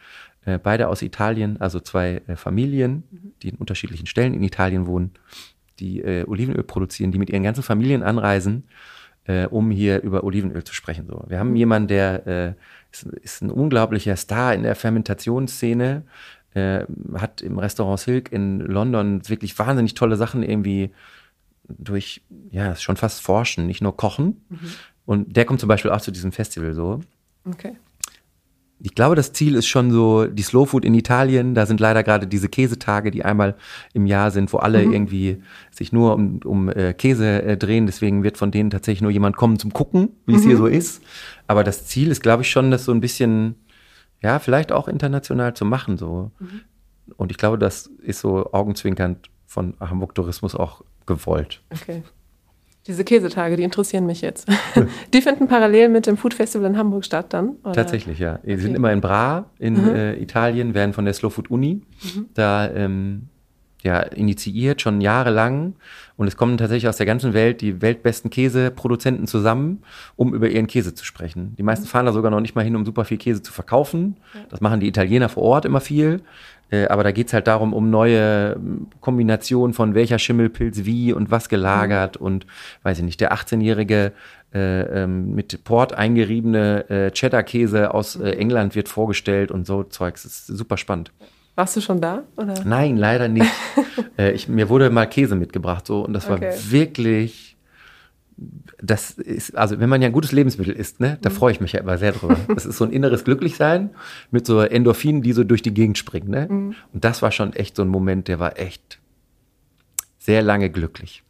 äh, 0.44 0.58
beide 0.58 0.88
aus 0.88 1.02
Italien, 1.02 1.60
also 1.60 1.80
zwei 1.80 2.22
äh, 2.26 2.36
Familien, 2.36 3.04
die 3.42 3.48
in 3.50 3.56
unterschiedlichen 3.56 4.06
Stellen 4.06 4.34
in 4.34 4.42
Italien 4.42 4.86
wohnen, 4.86 5.12
die 5.80 6.00
äh, 6.00 6.24
Olivenöl 6.26 6.62
produzieren, 6.62 7.12
die 7.12 7.18
mit 7.18 7.30
ihren 7.30 7.42
ganzen 7.42 7.62
Familien 7.62 8.02
anreisen, 8.02 8.64
äh, 9.24 9.46
um 9.46 9.70
hier 9.70 10.02
über 10.02 10.24
Olivenöl 10.24 10.64
zu 10.64 10.74
sprechen. 10.74 11.06
So, 11.06 11.24
wir 11.28 11.38
haben 11.38 11.56
jemanden, 11.56 11.88
der 11.88 12.26
äh, 12.26 12.52
ist, 12.92 13.04
ist 13.22 13.42
ein 13.42 13.50
unglaublicher 13.50 14.16
Star 14.16 14.54
in 14.54 14.62
der 14.62 14.74
Fermentationsszene, 14.74 16.02
äh, 16.54 16.84
hat 17.14 17.42
im 17.42 17.58
Restaurant 17.58 18.00
Silk 18.00 18.30
in 18.30 18.60
London 18.60 19.28
wirklich 19.28 19.58
wahnsinnig 19.58 19.94
tolle 19.94 20.16
Sachen 20.16 20.42
irgendwie 20.42 20.90
durch, 21.68 22.22
ja, 22.50 22.76
schon 22.76 22.96
fast 22.96 23.22
forschen, 23.22 23.66
nicht 23.66 23.82
nur 23.82 23.96
kochen. 23.96 24.44
Und 25.06 25.36
der 25.36 25.44
kommt 25.44 25.60
zum 25.60 25.68
Beispiel 25.68 25.90
auch 25.90 26.00
zu 26.00 26.10
diesem 26.10 26.32
Festival 26.32 26.74
so. 26.74 27.00
Okay. 27.44 27.76
Ich 28.80 28.94
glaube, 28.94 29.14
das 29.14 29.32
Ziel 29.32 29.54
ist 29.54 29.66
schon 29.66 29.90
so 29.90 30.26
die 30.26 30.42
Slow 30.42 30.66
Food 30.66 30.84
in 30.84 30.94
Italien. 30.94 31.54
Da 31.54 31.64
sind 31.64 31.80
leider 31.80 32.02
gerade 32.02 32.26
diese 32.26 32.48
Käsetage, 32.48 33.10
die 33.10 33.24
einmal 33.24 33.56
im 33.92 34.06
Jahr 34.06 34.30
sind, 34.30 34.52
wo 34.52 34.58
alle 34.58 34.82
irgendwie 34.82 35.42
sich 35.70 35.92
nur 35.92 36.14
um, 36.14 36.40
um 36.44 36.68
äh, 36.68 36.92
Käse 36.92 37.42
äh, 37.42 37.56
drehen. 37.56 37.86
Deswegen 37.86 38.22
wird 38.24 38.36
von 38.36 38.50
denen 38.50 38.70
tatsächlich 38.70 39.00
nur 39.00 39.10
jemand 39.10 39.36
kommen 39.36 39.58
zum 39.58 39.72
Gucken, 39.72 40.10
wie 40.26 40.34
es 40.34 40.42
hier 40.42 40.56
so 40.56 40.66
ist. 40.66 41.02
Aber 41.46 41.64
das 41.64 41.86
Ziel 41.86 42.10
ist, 42.10 42.22
glaube 42.22 42.42
ich, 42.42 42.50
schon, 42.50 42.70
das 42.70 42.84
so 42.84 42.92
ein 42.92 43.00
bisschen, 43.00 43.54
ja, 44.20 44.38
vielleicht 44.38 44.72
auch 44.72 44.88
international 44.88 45.54
zu 45.54 45.64
machen. 45.64 45.96
So. 45.96 46.32
Und 47.16 47.30
ich 47.30 47.38
glaube, 47.38 47.58
das 47.58 47.86
ist 48.02 48.20
so 48.20 48.52
augenzwinkernd 48.52 49.30
von 49.46 49.74
Hamburg 49.80 50.14
Tourismus 50.14 50.54
auch 50.54 50.82
gewollt. 51.06 51.62
Okay. 51.70 52.02
Diese 52.86 53.04
Käsetage, 53.04 53.56
die 53.56 53.62
interessieren 53.62 54.06
mich 54.06 54.20
jetzt. 54.20 54.46
die 55.14 55.22
finden 55.22 55.48
parallel 55.48 55.88
mit 55.88 56.06
dem 56.06 56.16
Food 56.16 56.34
Festival 56.34 56.68
in 56.68 56.76
Hamburg 56.76 57.04
statt 57.04 57.32
dann? 57.32 57.56
Oder? 57.64 57.72
Tatsächlich, 57.72 58.18
ja. 58.18 58.38
Die 58.44 58.56
sind 58.56 58.74
immer 58.74 58.92
in 58.92 59.00
Bra 59.00 59.50
in 59.58 59.76
äh, 59.94 60.14
Italien, 60.16 60.74
werden 60.74 60.92
von 60.92 61.04
der 61.04 61.14
Slow 61.14 61.30
Food 61.30 61.50
Uni 61.50 61.82
da 62.34 62.70
ähm, 62.70 63.28
ja, 63.84 64.00
initiiert, 64.00 64.80
schon 64.80 65.00
jahrelang. 65.00 65.74
Und 66.16 66.26
es 66.26 66.36
kommen 66.36 66.56
tatsächlich 66.56 66.88
aus 66.88 66.96
der 66.96 67.06
ganzen 67.06 67.34
Welt 67.34 67.60
die 67.60 67.82
weltbesten 67.82 68.30
Käseproduzenten 68.30 69.26
zusammen, 69.26 69.82
um 70.16 70.34
über 70.34 70.48
ihren 70.48 70.66
Käse 70.66 70.94
zu 70.94 71.04
sprechen. 71.04 71.54
Die 71.56 71.62
meisten 71.62 71.86
fahren 71.86 72.06
da 72.06 72.12
sogar 72.12 72.30
noch 72.30 72.40
nicht 72.40 72.54
mal 72.54 72.64
hin, 72.64 72.76
um 72.76 72.86
super 72.86 73.04
viel 73.04 73.18
Käse 73.18 73.42
zu 73.42 73.52
verkaufen. 73.52 74.16
Das 74.48 74.60
machen 74.60 74.80
die 74.80 74.88
Italiener 74.88 75.28
vor 75.28 75.42
Ort 75.42 75.66
immer 75.66 75.80
viel. 75.80 76.22
Äh, 76.70 76.86
aber 76.86 77.04
da 77.04 77.12
geht's 77.12 77.32
halt 77.32 77.46
darum, 77.46 77.72
um 77.72 77.90
neue 77.90 78.54
ähm, 78.56 78.88
Kombinationen 79.00 79.74
von 79.74 79.94
welcher 79.94 80.18
Schimmelpilz 80.18 80.84
wie 80.84 81.12
und 81.12 81.30
was 81.30 81.48
gelagert 81.48 82.20
mhm. 82.20 82.26
und 82.26 82.46
weiß 82.82 82.98
ich 82.98 83.04
nicht, 83.04 83.20
der 83.20 83.32
18-jährige 83.32 84.12
äh, 84.54 85.02
ähm, 85.02 85.34
mit 85.34 85.64
Port 85.64 85.94
eingeriebene 85.94 86.88
äh, 86.88 87.10
Cheddar-Käse 87.10 87.92
aus 87.92 88.16
äh, 88.16 88.30
England 88.30 88.74
wird 88.74 88.88
vorgestellt 88.88 89.50
und 89.50 89.66
so 89.66 89.82
Zeugs. 89.82 90.22
Das 90.22 90.32
ist 90.32 90.46
super 90.46 90.76
spannend. 90.76 91.12
Warst 91.56 91.76
du 91.76 91.80
schon 91.80 92.00
da? 92.00 92.24
Oder? 92.36 92.54
Nein, 92.64 92.96
leider 92.96 93.28
nicht. 93.28 93.50
äh, 94.18 94.32
ich, 94.32 94.48
mir 94.48 94.68
wurde 94.68 94.90
mal 94.90 95.06
Käse 95.06 95.36
mitgebracht 95.36 95.86
so 95.86 96.04
und 96.04 96.12
das 96.12 96.28
war 96.28 96.36
okay. 96.36 96.54
wirklich 96.68 97.53
das 98.86 99.10
ist, 99.12 99.56
also 99.56 99.80
wenn 99.80 99.88
man 99.88 100.02
ja 100.02 100.08
ein 100.08 100.12
gutes 100.12 100.32
Lebensmittel 100.32 100.74
isst, 100.74 101.00
ne, 101.00 101.18
da 101.22 101.30
mhm. 101.30 101.34
freue 101.34 101.52
ich 101.52 101.60
mich 101.60 101.72
ja 101.72 101.80
immer 101.80 101.98
sehr 101.98 102.12
drüber. 102.12 102.36
Das 102.54 102.66
ist 102.66 102.78
so 102.78 102.84
ein 102.84 102.92
inneres 102.92 103.24
Glücklichsein 103.24 103.90
mit 104.30 104.46
so 104.46 104.60
Endorphinen, 104.60 105.22
die 105.22 105.32
so 105.32 105.44
durch 105.44 105.62
die 105.62 105.74
Gegend 105.74 105.98
springen, 105.98 106.30
ne? 106.30 106.46
Mhm. 106.48 106.74
Und 106.92 107.04
das 107.04 107.22
war 107.22 107.32
schon 107.32 107.52
echt 107.54 107.76
so 107.76 107.82
ein 107.82 107.88
Moment, 107.88 108.28
der 108.28 108.38
war 108.38 108.58
echt 108.58 108.98
sehr 110.24 110.40
lange 110.40 110.70
glücklich. 110.70 111.22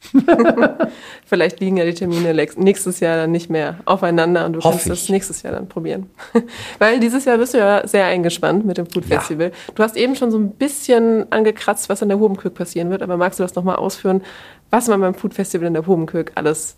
Vielleicht 1.25 1.59
liegen 1.59 1.75
ja 1.75 1.83
die 1.83 1.93
Termine 1.93 2.33
nächstes 2.55 3.01
Jahr 3.01 3.17
dann 3.17 3.31
nicht 3.31 3.49
mehr 3.49 3.79
aufeinander 3.83 4.45
und 4.45 4.53
du 4.53 4.61
Hoff 4.61 4.71
kannst 4.71 4.89
das 4.89 5.09
nächstes 5.09 5.41
Jahr 5.41 5.51
dann 5.51 5.67
probieren. 5.67 6.09
Weil 6.79 7.01
dieses 7.01 7.25
Jahr 7.25 7.37
bist 7.37 7.53
du 7.53 7.57
ja 7.57 7.85
sehr 7.85 8.05
eingespannt 8.05 8.65
mit 8.65 8.77
dem 8.77 8.85
Food 8.85 9.03
Festival. 9.03 9.47
Ja. 9.47 9.73
Du 9.73 9.83
hast 9.83 9.97
eben 9.97 10.15
schon 10.15 10.31
so 10.31 10.37
ein 10.37 10.51
bisschen 10.51 11.29
angekratzt, 11.29 11.89
was 11.89 12.01
an 12.03 12.07
der 12.07 12.19
Hobenkirk 12.19 12.53
passieren 12.53 12.89
wird, 12.89 13.01
aber 13.01 13.17
magst 13.17 13.37
du 13.37 13.43
das 13.43 13.55
nochmal 13.55 13.75
ausführen, 13.75 14.21
was 14.69 14.87
man 14.87 15.01
beim 15.01 15.13
Food 15.13 15.33
Festival 15.33 15.67
in 15.67 15.73
der 15.73 15.85
Hobenkirk 15.85 16.31
alles 16.35 16.77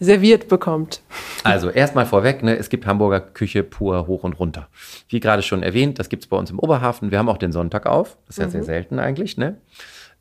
serviert 0.00 0.48
bekommt. 0.48 1.02
Also 1.44 1.70
erstmal 1.70 2.06
vorweg, 2.06 2.42
ne, 2.42 2.56
es 2.56 2.70
gibt 2.70 2.86
Hamburger 2.86 3.20
Küche 3.20 3.62
pur 3.62 4.06
hoch 4.06 4.24
und 4.24 4.32
runter. 4.32 4.68
Wie 5.08 5.20
gerade 5.20 5.42
schon 5.42 5.62
erwähnt, 5.62 5.98
das 5.98 6.08
gibt 6.08 6.24
es 6.24 6.28
bei 6.28 6.36
uns 6.36 6.50
im 6.50 6.58
Oberhafen. 6.58 7.10
Wir 7.10 7.18
haben 7.18 7.28
auch 7.28 7.38
den 7.38 7.52
Sonntag 7.52 7.86
auf. 7.86 8.16
Das 8.26 8.36
ist 8.36 8.40
ja 8.40 8.46
mhm. 8.46 8.50
sehr 8.50 8.64
selten 8.64 8.98
eigentlich. 8.98 9.36
Ne? 9.36 9.58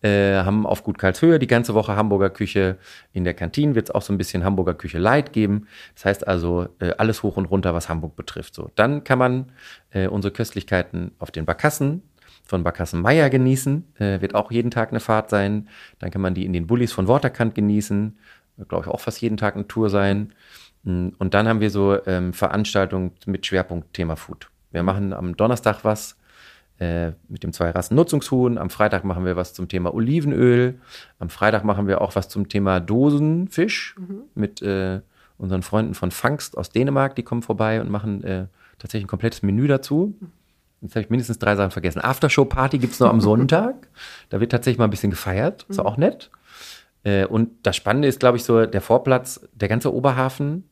Äh, 0.01 0.35
haben 0.43 0.65
auf 0.65 0.83
Gut 0.83 0.97
Karlshöhe 0.97 1.39
die 1.39 1.47
ganze 1.47 1.73
Woche 1.73 1.95
Hamburger 1.95 2.29
Küche. 2.29 2.77
In 3.13 3.23
der 3.23 3.33
Kantine 3.33 3.75
wird 3.75 3.89
es 3.89 3.95
auch 3.95 4.01
so 4.01 4.13
ein 4.13 4.17
bisschen 4.17 4.43
Hamburger 4.43 4.73
Küche 4.73 4.97
Light 4.97 5.31
geben. 5.33 5.67
Das 5.95 6.05
heißt 6.05 6.27
also 6.27 6.67
äh, 6.79 6.91
alles 6.97 7.23
hoch 7.23 7.37
und 7.37 7.45
runter, 7.45 7.73
was 7.73 7.89
Hamburg 7.89 8.15
betrifft. 8.15 8.55
So, 8.55 8.71
dann 8.75 9.03
kann 9.05 9.17
man 9.17 9.51
äh, 9.91 10.07
unsere 10.07 10.33
Köstlichkeiten 10.33 11.11
auf 11.19 11.31
den 11.31 11.45
Barkassen 11.45 12.03
von 12.45 12.63
Barkassen 12.63 13.01
Meier 13.01 13.29
genießen. 13.29 13.93
Äh, 13.99 14.21
wird 14.21 14.35
auch 14.35 14.51
jeden 14.51 14.71
Tag 14.71 14.89
eine 14.89 14.99
Fahrt 14.99 15.29
sein. 15.29 15.67
Dann 15.99 16.11
kann 16.11 16.21
man 16.21 16.33
die 16.33 16.45
in 16.45 16.53
den 16.53 16.67
Bullis 16.67 16.91
von 16.91 17.07
Waterkant 17.07 17.53
genießen 17.55 18.17
glaube 18.67 18.85
ich, 18.85 18.91
auch 18.91 18.99
fast 18.99 19.21
jeden 19.21 19.37
Tag 19.37 19.55
eine 19.55 19.67
Tour 19.67 19.89
sein. 19.89 20.33
Mm, 20.83 21.09
und 21.17 21.33
dann 21.33 21.47
haben 21.47 21.59
wir 21.59 21.69
so 21.69 21.97
ähm, 22.05 22.33
Veranstaltungen 22.33 23.11
mit 23.25 23.45
Schwerpunkt 23.45 23.93
Thema 23.93 24.15
Food. 24.15 24.49
Wir 24.71 24.83
machen 24.83 25.13
am 25.13 25.35
Donnerstag 25.35 25.83
was 25.83 26.17
äh, 26.79 27.11
mit 27.27 27.43
dem 27.43 27.53
Zwei-Rassen-Nutzungshuhn. 27.53 28.57
Am 28.57 28.69
Freitag 28.69 29.03
machen 29.03 29.25
wir 29.25 29.35
was 29.35 29.53
zum 29.53 29.67
Thema 29.67 29.93
Olivenöl. 29.93 30.79
Am 31.19 31.29
Freitag 31.29 31.63
machen 31.63 31.87
wir 31.87 32.01
auch 32.01 32.15
was 32.15 32.29
zum 32.29 32.49
Thema 32.49 32.79
Dosenfisch 32.79 33.95
mhm. 33.97 34.21
mit 34.35 34.61
äh, 34.61 35.01
unseren 35.37 35.63
Freunden 35.63 35.93
von 35.93 36.11
Fangst 36.11 36.57
aus 36.57 36.69
Dänemark. 36.69 37.15
Die 37.15 37.23
kommen 37.23 37.41
vorbei 37.41 37.81
und 37.81 37.89
machen 37.89 38.23
äh, 38.23 38.45
tatsächlich 38.77 39.05
ein 39.05 39.09
komplettes 39.09 39.41
Menü 39.41 39.67
dazu. 39.67 40.13
Jetzt 40.81 40.95
habe 40.95 41.03
ich 41.03 41.09
mindestens 41.09 41.39
drei 41.39 41.55
Sachen 41.55 41.71
vergessen. 41.71 41.99
Aftershow-Party 42.01 42.77
gibt 42.77 42.93
es 42.93 42.99
noch 42.99 43.09
am 43.09 43.21
Sonntag. 43.21 43.87
Da 44.29 44.39
wird 44.39 44.51
tatsächlich 44.51 44.77
mal 44.77 44.85
ein 44.85 44.91
bisschen 44.91 45.11
gefeiert. 45.11 45.65
Ist 45.67 45.79
mhm. 45.79 45.85
auch 45.85 45.97
nett. 45.97 46.29
Äh, 47.03 47.25
und 47.25 47.49
das 47.63 47.75
Spannende 47.75 48.07
ist, 48.07 48.19
glaube 48.19 48.37
ich, 48.37 48.43
so 48.43 48.65
der 48.65 48.81
Vorplatz, 48.81 49.47
der 49.53 49.67
ganze 49.67 49.93
Oberhafen 49.93 50.69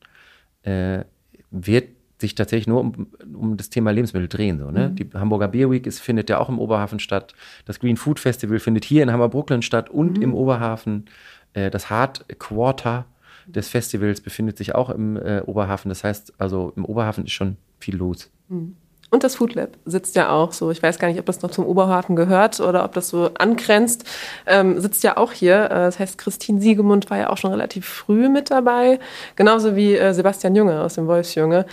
äh, 0.62 1.04
wird 1.50 1.88
sich 2.20 2.34
tatsächlich 2.34 2.66
nur 2.66 2.80
um, 2.80 3.06
um 3.32 3.56
das 3.56 3.70
Thema 3.70 3.92
Lebensmittel 3.92 4.28
drehen. 4.28 4.58
So, 4.58 4.70
ne? 4.70 4.88
Mhm. 4.88 4.96
Die 4.96 5.10
Hamburger 5.14 5.48
Beer 5.48 5.70
Week 5.70 5.86
ist, 5.86 6.00
findet 6.00 6.28
ja 6.28 6.38
auch 6.38 6.48
im 6.48 6.58
Oberhafen 6.58 6.98
statt. 6.98 7.34
Das 7.64 7.78
Green 7.78 7.96
Food 7.96 8.18
Festival 8.18 8.58
findet 8.58 8.84
hier 8.84 9.02
in 9.02 9.12
Hamburg-Brooklyn 9.12 9.62
statt 9.62 9.88
und 9.88 10.18
mhm. 10.18 10.22
im 10.22 10.34
Oberhafen. 10.34 11.06
Äh, 11.52 11.70
das 11.70 11.90
Hard 11.90 12.26
Quarter 12.38 13.06
des 13.46 13.68
Festivals 13.68 14.20
befindet 14.20 14.58
sich 14.58 14.74
auch 14.74 14.90
im 14.90 15.16
äh, 15.16 15.40
Oberhafen. 15.46 15.88
Das 15.88 16.04
heißt, 16.04 16.34
also 16.38 16.72
im 16.76 16.84
Oberhafen 16.84 17.24
ist 17.24 17.32
schon 17.32 17.56
viel 17.78 17.96
los. 17.96 18.30
Mhm. 18.48 18.76
Und 19.10 19.24
das 19.24 19.36
Food 19.36 19.54
Lab 19.54 19.70
sitzt 19.86 20.16
ja 20.16 20.30
auch 20.30 20.52
so. 20.52 20.70
Ich 20.70 20.82
weiß 20.82 20.98
gar 20.98 21.08
nicht, 21.08 21.18
ob 21.18 21.26
das 21.26 21.40
noch 21.40 21.50
zum 21.50 21.64
Oberhafen 21.64 22.14
gehört 22.14 22.60
oder 22.60 22.84
ob 22.84 22.92
das 22.92 23.08
so 23.08 23.30
angrenzt. 23.38 24.04
Ähm, 24.46 24.78
sitzt 24.80 25.02
ja 25.02 25.16
auch 25.16 25.32
hier. 25.32 25.64
Äh, 25.64 25.68
das 25.68 25.98
heißt, 25.98 26.18
Christine 26.18 26.60
Siegemund 26.60 27.08
war 27.08 27.18
ja 27.18 27.30
auch 27.30 27.38
schon 27.38 27.50
relativ 27.50 27.86
früh 27.86 28.28
mit 28.28 28.50
dabei. 28.50 28.98
Genauso 29.36 29.76
wie 29.76 29.94
äh, 29.94 30.12
Sebastian 30.12 30.54
Junge 30.54 30.82
aus 30.82 30.94
dem 30.94 31.06
Wolfsjunge. 31.06 31.64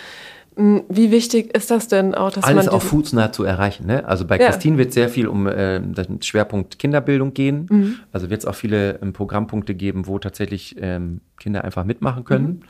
Hm, 0.56 0.84
wie 0.88 1.12
wichtig 1.12 1.54
ist 1.54 1.69
das 1.71 1.89
denn 1.89 2.15
auch, 2.15 2.32
dass 2.32 2.45
Alles 2.45 2.56
man. 2.56 2.69
Alles 2.69 2.69
auch 2.69 2.88
foodsnah 2.88 3.34
zu 3.34 3.43
erreichen, 3.43 3.86
ne? 3.86 4.08
Also 4.08 4.26
bei 4.26 4.39
ja. 4.39 4.48
Christine 4.48 4.78
wird 4.78 4.93
sehr 4.93 5.10
viel 5.10 5.28
um 5.28 5.48
äh, 5.48 5.82
den 5.82 6.21
Schwerpunkt 6.21 6.80
Kinderbildung 6.80 7.34
gehen. 7.34 7.67
Mhm. 7.69 7.95
Also 8.13 8.30
wird 8.30 8.39
es 8.39 8.45
auch 8.45 8.56
viele 8.56 9.00
ähm, 9.02 9.12
Programmpunkte 9.12 9.76
geben, 9.76 10.08
wo 10.08 10.19
tatsächlich 10.19 10.78
ähm, 10.80 11.19
Kinder 11.38 11.65
einfach 11.65 11.84
mitmachen 11.84 12.24
können. 12.24 12.45
Mhm 12.45 12.62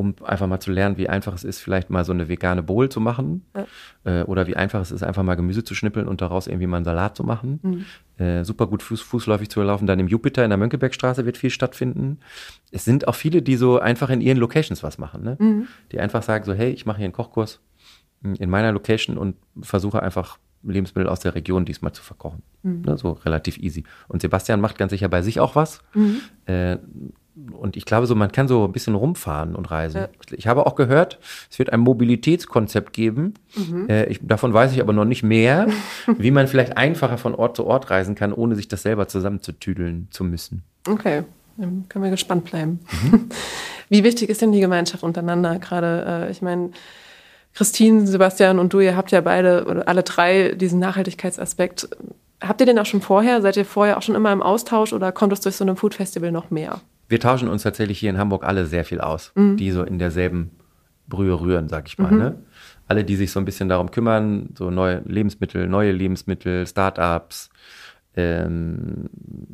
um 0.00 0.14
einfach 0.24 0.46
mal 0.46 0.60
zu 0.60 0.72
lernen, 0.72 0.96
wie 0.96 1.10
einfach 1.10 1.34
es 1.34 1.44
ist, 1.44 1.60
vielleicht 1.60 1.90
mal 1.90 2.06
so 2.06 2.12
eine 2.12 2.26
vegane 2.26 2.62
Bowl 2.62 2.88
zu 2.88 3.00
machen. 3.00 3.44
Ja. 3.54 3.66
Äh, 4.04 4.24
oder 4.24 4.46
wie 4.46 4.56
einfach 4.56 4.80
es 4.80 4.90
ist, 4.90 5.02
einfach 5.02 5.22
mal 5.22 5.34
Gemüse 5.34 5.62
zu 5.62 5.74
schnippeln 5.74 6.08
und 6.08 6.22
daraus 6.22 6.46
irgendwie 6.46 6.66
mal 6.66 6.78
einen 6.78 6.86
Salat 6.86 7.18
zu 7.18 7.22
machen. 7.22 7.60
Mhm. 7.62 8.24
Äh, 8.24 8.44
super 8.44 8.66
gut 8.66 8.82
fuß, 8.82 9.02
fußläufig 9.02 9.50
zu 9.50 9.62
laufen. 9.62 9.86
Dann 9.86 9.98
im 9.98 10.08
Jupiter 10.08 10.42
in 10.42 10.48
der 10.48 10.56
Mönckebergstraße 10.56 11.26
wird 11.26 11.36
viel 11.36 11.50
stattfinden. 11.50 12.18
Es 12.70 12.86
sind 12.86 13.08
auch 13.08 13.14
viele, 13.14 13.42
die 13.42 13.56
so 13.56 13.78
einfach 13.78 14.08
in 14.08 14.22
ihren 14.22 14.38
Locations 14.38 14.82
was 14.82 14.96
machen. 14.96 15.22
Ne? 15.22 15.36
Mhm. 15.38 15.68
Die 15.92 16.00
einfach 16.00 16.22
sagen 16.22 16.46
so, 16.46 16.54
hey, 16.54 16.70
ich 16.70 16.86
mache 16.86 16.96
hier 16.96 17.04
einen 17.04 17.12
Kochkurs 17.12 17.60
in 18.22 18.48
meiner 18.48 18.72
Location 18.72 19.18
und 19.18 19.36
versuche 19.60 20.02
einfach 20.02 20.38
Lebensmittel 20.62 21.10
aus 21.10 21.20
der 21.20 21.34
Region 21.34 21.66
diesmal 21.66 21.92
zu 21.92 22.02
verkochen. 22.02 22.42
Mhm. 22.62 22.82
Ne, 22.86 22.96
so 22.96 23.12
relativ 23.12 23.58
easy. 23.58 23.84
Und 24.08 24.22
Sebastian 24.22 24.62
macht 24.62 24.78
ganz 24.78 24.92
sicher 24.92 25.10
bei 25.10 25.20
sich 25.20 25.40
auch 25.40 25.56
was. 25.56 25.82
Mhm. 25.92 26.20
Äh, 26.46 26.78
und 27.52 27.76
ich 27.76 27.84
glaube 27.84 28.06
so, 28.06 28.14
man 28.14 28.32
kann 28.32 28.48
so 28.48 28.64
ein 28.64 28.72
bisschen 28.72 28.94
rumfahren 28.94 29.54
und 29.54 29.70
reisen. 29.70 30.02
Ja. 30.02 30.08
Ich 30.32 30.46
habe 30.46 30.66
auch 30.66 30.74
gehört, 30.74 31.18
es 31.50 31.58
wird 31.58 31.72
ein 31.72 31.80
Mobilitätskonzept 31.80 32.92
geben. 32.92 33.34
Mhm. 33.54 33.88
Äh, 33.88 34.06
ich, 34.06 34.20
davon 34.22 34.52
weiß 34.52 34.72
ich 34.72 34.80
aber 34.80 34.92
noch 34.92 35.04
nicht 35.04 35.22
mehr, 35.22 35.68
wie 36.18 36.30
man 36.30 36.46
vielleicht 36.46 36.76
einfacher 36.76 37.18
von 37.18 37.34
Ort 37.34 37.56
zu 37.56 37.66
Ort 37.66 37.90
reisen 37.90 38.14
kann, 38.14 38.32
ohne 38.32 38.56
sich 38.56 38.68
das 38.68 38.82
selber 38.82 39.08
zusammenzutüdeln 39.08 40.08
zu 40.10 40.24
müssen. 40.24 40.62
Okay, 40.88 41.24
dann 41.56 41.86
können 41.88 42.04
wir 42.04 42.10
gespannt 42.10 42.44
bleiben. 42.44 42.80
Mhm. 43.10 43.28
Wie 43.88 44.04
wichtig 44.04 44.30
ist 44.30 44.40
denn 44.40 44.52
die 44.52 44.60
Gemeinschaft 44.60 45.02
untereinander 45.02 45.58
gerade? 45.58 46.26
Äh, 46.28 46.30
ich 46.30 46.42
meine, 46.42 46.70
Christine, 47.54 48.06
Sebastian 48.06 48.58
und 48.58 48.72
du, 48.72 48.80
ihr 48.80 48.96
habt 48.96 49.10
ja 49.10 49.20
beide 49.20 49.64
oder 49.66 49.88
alle 49.88 50.02
drei 50.02 50.54
diesen 50.54 50.78
Nachhaltigkeitsaspekt. 50.78 51.88
Habt 52.40 52.60
ihr 52.60 52.66
den 52.66 52.78
auch 52.78 52.86
schon 52.86 53.02
vorher? 53.02 53.42
Seid 53.42 53.56
ihr 53.56 53.64
vorher 53.64 53.98
auch 53.98 54.02
schon 54.02 54.14
immer 54.14 54.32
im 54.32 54.42
Austausch 54.42 54.92
oder 54.92 55.12
kommt 55.12 55.32
es 55.32 55.40
durch 55.40 55.56
so 55.56 55.64
ein 55.64 55.76
Food 55.76 55.94
Festival 55.94 56.32
noch 56.32 56.50
mehr? 56.50 56.80
Wir 57.10 57.20
tauschen 57.20 57.48
uns 57.48 57.64
tatsächlich 57.64 57.98
hier 57.98 58.10
in 58.10 58.18
Hamburg 58.18 58.44
alle 58.44 58.66
sehr 58.66 58.84
viel 58.84 59.00
aus, 59.00 59.32
mhm. 59.34 59.56
die 59.56 59.72
so 59.72 59.82
in 59.82 59.98
derselben 59.98 60.52
Brühe 61.08 61.40
rühren, 61.40 61.68
sag 61.68 61.88
ich 61.88 61.98
mal. 61.98 62.12
Mhm. 62.12 62.18
Ne? 62.18 62.42
Alle, 62.86 63.04
die 63.04 63.16
sich 63.16 63.32
so 63.32 63.40
ein 63.40 63.44
bisschen 63.44 63.68
darum 63.68 63.90
kümmern, 63.90 64.50
so 64.56 64.70
neue 64.70 65.02
Lebensmittel, 65.06 65.66
neue 65.66 65.92
Lebensmittel, 65.92 66.66
Startups, 66.66 67.50
ähm, 68.16 69.10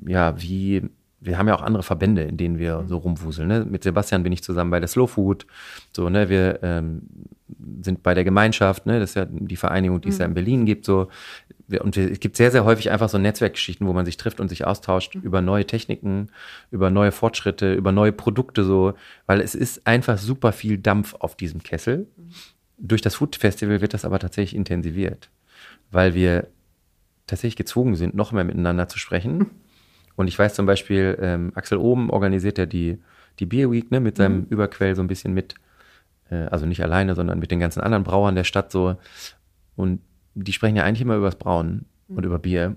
ja, 0.06 0.40
wie, 0.40 0.82
wir 1.26 1.38
haben 1.38 1.48
ja 1.48 1.54
auch 1.54 1.62
andere 1.62 1.82
Verbände, 1.82 2.22
in 2.22 2.36
denen 2.36 2.58
wir 2.58 2.82
mhm. 2.82 2.88
so 2.88 2.98
rumwuseln. 2.98 3.48
Ne? 3.48 3.64
Mit 3.64 3.82
Sebastian 3.82 4.22
bin 4.22 4.32
ich 4.32 4.42
zusammen 4.42 4.70
bei 4.70 4.80
der 4.80 4.88
Slow 4.88 5.06
Food. 5.06 5.46
So, 5.92 6.08
ne, 6.08 6.28
wir 6.28 6.60
ähm, 6.62 7.02
sind 7.82 8.02
bei 8.02 8.14
der 8.14 8.24
Gemeinschaft, 8.24 8.86
ne, 8.86 9.00
das 9.00 9.10
ist 9.10 9.14
ja 9.16 9.26
die 9.28 9.56
Vereinigung, 9.56 10.00
die 10.00 10.08
es 10.08 10.18
ja 10.18 10.24
in 10.24 10.30
mhm. 10.30 10.34
Berlin 10.34 10.66
gibt. 10.66 10.84
So, 10.84 11.08
und 11.80 11.96
es 11.96 12.20
gibt 12.20 12.36
sehr, 12.36 12.50
sehr 12.50 12.64
häufig 12.64 12.90
einfach 12.90 13.08
so 13.08 13.18
Netzwerkgeschichten, 13.18 13.86
wo 13.86 13.92
man 13.92 14.06
sich 14.06 14.16
trifft 14.16 14.40
und 14.40 14.48
sich 14.48 14.66
austauscht 14.66 15.16
mhm. 15.16 15.22
über 15.22 15.42
neue 15.42 15.66
Techniken, 15.66 16.28
über 16.70 16.90
neue 16.90 17.12
Fortschritte, 17.12 17.74
über 17.74 17.92
neue 17.92 18.12
Produkte 18.12 18.64
so, 18.64 18.94
weil 19.26 19.40
es 19.40 19.54
ist 19.54 19.86
einfach 19.86 20.18
super 20.18 20.52
viel 20.52 20.78
Dampf 20.78 21.14
auf 21.18 21.36
diesem 21.36 21.62
Kessel. 21.62 22.06
Mhm. 22.16 22.30
Durch 22.78 23.02
das 23.02 23.16
Food 23.16 23.36
Festival 23.36 23.80
wird 23.80 23.94
das 23.94 24.04
aber 24.04 24.18
tatsächlich 24.18 24.54
intensiviert, 24.54 25.30
weil 25.90 26.14
wir 26.14 26.48
tatsächlich 27.26 27.56
gezwungen 27.56 27.96
sind, 27.96 28.14
noch 28.14 28.32
mehr 28.32 28.44
miteinander 28.44 28.88
zu 28.88 28.98
sprechen. 28.98 29.50
Und 30.16 30.28
ich 30.28 30.38
weiß 30.38 30.54
zum 30.54 30.66
Beispiel, 30.66 31.16
ähm, 31.20 31.52
Axel 31.54 31.78
Oben 31.78 32.10
organisiert 32.10 32.58
ja 32.58 32.66
die, 32.66 32.98
die 33.38 33.46
Beer 33.46 33.70
Week 33.70 33.90
ne, 33.90 34.00
mit 34.00 34.16
seinem 34.16 34.40
mhm. 34.40 34.46
Überquell 34.48 34.96
so 34.96 35.02
ein 35.02 35.08
bisschen 35.08 35.34
mit, 35.34 35.54
äh, 36.30 36.46
also 36.46 36.66
nicht 36.66 36.82
alleine, 36.82 37.14
sondern 37.14 37.38
mit 37.38 37.50
den 37.50 37.60
ganzen 37.60 37.80
anderen 37.80 38.02
Brauern 38.02 38.34
der 38.34 38.44
Stadt 38.44 38.72
so. 38.72 38.96
Und 39.76 40.00
die 40.34 40.52
sprechen 40.52 40.76
ja 40.76 40.84
eigentlich 40.84 41.02
immer 41.02 41.16
über 41.16 41.26
das 41.26 41.36
Brauen 41.36 41.84
mhm. 42.08 42.16
und 42.16 42.24
über 42.24 42.38
Bier. 42.38 42.76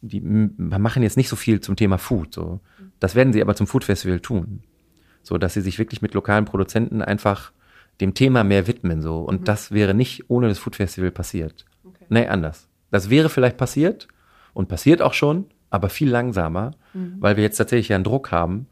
Die 0.00 0.20
machen 0.20 1.02
jetzt 1.02 1.16
nicht 1.16 1.28
so 1.28 1.34
viel 1.34 1.60
zum 1.60 1.74
Thema 1.74 1.98
Food. 1.98 2.34
So. 2.34 2.60
Das 3.00 3.14
werden 3.16 3.32
sie 3.32 3.42
aber 3.42 3.56
zum 3.56 3.66
Food 3.66 3.82
Festival 3.84 4.20
tun. 4.20 4.62
So, 5.22 5.38
dass 5.38 5.54
sie 5.54 5.60
sich 5.60 5.78
wirklich 5.78 6.02
mit 6.02 6.14
lokalen 6.14 6.44
Produzenten 6.44 7.02
einfach 7.02 7.52
dem 8.00 8.14
Thema 8.14 8.44
mehr 8.44 8.68
widmen. 8.68 9.02
So. 9.02 9.20
Und 9.20 9.40
mhm. 9.40 9.44
das 9.44 9.72
wäre 9.72 9.94
nicht 9.94 10.30
ohne 10.30 10.48
das 10.48 10.58
Food 10.58 10.76
Festival 10.76 11.10
passiert. 11.10 11.64
Okay. 11.82 12.04
Nee, 12.10 12.26
anders. 12.28 12.68
Das 12.90 13.10
wäre 13.10 13.28
vielleicht 13.28 13.56
passiert 13.56 14.06
und 14.54 14.68
passiert 14.68 15.02
auch 15.02 15.14
schon, 15.14 15.46
aber 15.70 15.88
viel 15.88 16.10
langsamer, 16.10 16.72
mhm. 16.94 17.16
weil 17.18 17.36
wir 17.36 17.44
jetzt 17.44 17.56
tatsächlich 17.56 17.88
ja 17.88 17.96
einen 17.96 18.04
Druck 18.04 18.32
haben, 18.32 18.66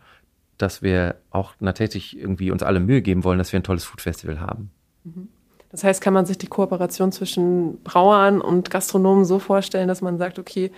dass 0.59 0.83
wir 0.83 1.17
auch 1.31 1.53
natürlich 1.61 2.19
irgendwie 2.19 2.51
uns 2.51 2.63
alle 2.63 2.81
Mühe 2.81 3.03
geben 3.03 3.25
wollen, 3.25 3.39
dass 3.39 3.53
wir 3.53 3.61
ein 3.61 3.65
tolles 3.65 3.85
Food 3.85 4.01
Festival 4.01 4.41
haben. 4.41 4.71
Mhm. 5.05 5.29
Das 5.71 5.85
heißt, 5.85 6.01
kann 6.01 6.15
man 6.15 6.25
sich 6.25 6.39
die 6.39 6.47
Kooperation 6.47 7.13
zwischen 7.13 7.83
Brauern 7.83 8.41
und 8.41 8.71
Gastronomen 8.71 9.25
so 9.25 9.39
vorstellen, 9.39 9.89
dass 9.89 10.01
man 10.01 10.17
sagt, 10.17 10.39
okay, 10.39 10.71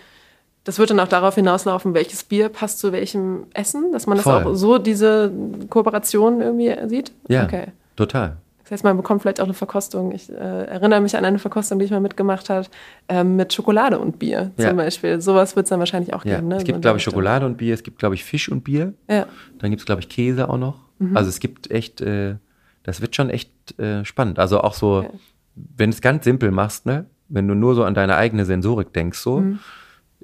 das 0.65 0.79
wird 0.79 0.91
dann 0.91 1.01
auch 1.01 1.09
darauf 1.09 1.37
hinauslaufen, 1.37 1.95
welches 1.95 2.25
Bier 2.25 2.49
passt 2.49 2.81
zu 2.81 2.93
welchem 2.93 3.47
Essen, 3.55 3.93
dass 3.93 4.07
man 4.07 4.17
das 4.17 4.25
Voll. 4.25 4.45
auch 4.45 4.55
so 4.55 4.79
diese 4.79 5.31
Kooperation 5.71 6.41
irgendwie 6.41 6.75
sieht? 6.89 7.13
Ja, 7.29 7.45
Okay. 7.45 7.69
total. 7.97 8.39
Das 8.69 8.77
heißt, 8.77 8.85
man 8.85 8.99
bekommt 8.99 9.23
vielleicht 9.23 9.41
auch 9.41 9.45
eine 9.47 9.55
Verkostung. 9.55 10.13
Ich 10.13 10.31
äh, 10.31 10.35
erinnere 10.35 11.01
mich 11.01 11.17
an 11.17 11.25
eine 11.25 11.39
Verkostung, 11.39 11.79
die 11.79 11.87
ich 11.87 11.91
mal 11.91 12.01
mitgemacht 12.01 12.51
habe, 12.51 12.67
ähm, 13.09 13.37
mit 13.37 13.51
Schokolade 13.55 13.99
und 13.99 14.19
Bier 14.19 14.51
zum 14.57 14.65
Ja. 14.67 14.73
Beispiel. 14.75 15.23
Sowas 15.23 15.57
wird 15.57 15.65
es 15.65 15.71
dann 15.71 15.79
wahrscheinlich 15.79 16.13
auch 16.13 16.23
Ja. 16.27 16.37
geben. 16.37 16.49
Ne? 16.49 16.57
Es 16.57 16.61
So 16.63 16.67
gibt, 16.67 16.77
der 16.77 16.81
glaube 16.83 16.99
ich. 16.99 17.03
Schokolade 17.05 17.47
und 17.47 17.57
Bier, 17.57 17.73
es 17.73 17.83
gibt, 17.83 17.99
glaube 17.99 18.15
ich, 18.15 18.25
Fisch 18.25 18.51
und 18.51 18.65
Bier. 18.65 18.93
Ja. 19.09 19.27
Dann 19.59 19.71
gibt 19.71 19.81
es, 19.81 19.87
glaube 19.87 20.03
ich, 20.03 20.11
Käse 20.11 20.51
auch 20.51 20.59
noch. 20.59 20.81
Mhm. 20.99 21.17
Also 21.17 21.31
es 21.31 21.41
gibt 21.41 21.71
echt, 21.71 22.03
äh, 22.03 22.37
das 22.83 23.01
wird 23.01 23.17
schon 23.17 23.31
echt 23.31 23.79
äh, 23.81 24.05
spannend. 24.05 24.39
Also 24.39 24.61
auch 24.61 24.75
so, 24.75 24.99
Okay. 24.99 25.11
wenn 25.55 25.91
du 25.91 25.95
es 25.95 26.03
ganz 26.03 26.25
simpel 26.25 26.51
machst, 26.51 26.85
ne, 26.85 27.07
wenn 27.31 27.49
du 27.49 27.55
nur 27.55 27.75
so 27.75 27.85
an 27.85 27.95
deine 27.95 28.17
eigene 28.17 28.45
Sensorik 28.45 28.93
denkst, 28.93 29.19
so, 29.19 29.41
Mhm. 29.41 29.61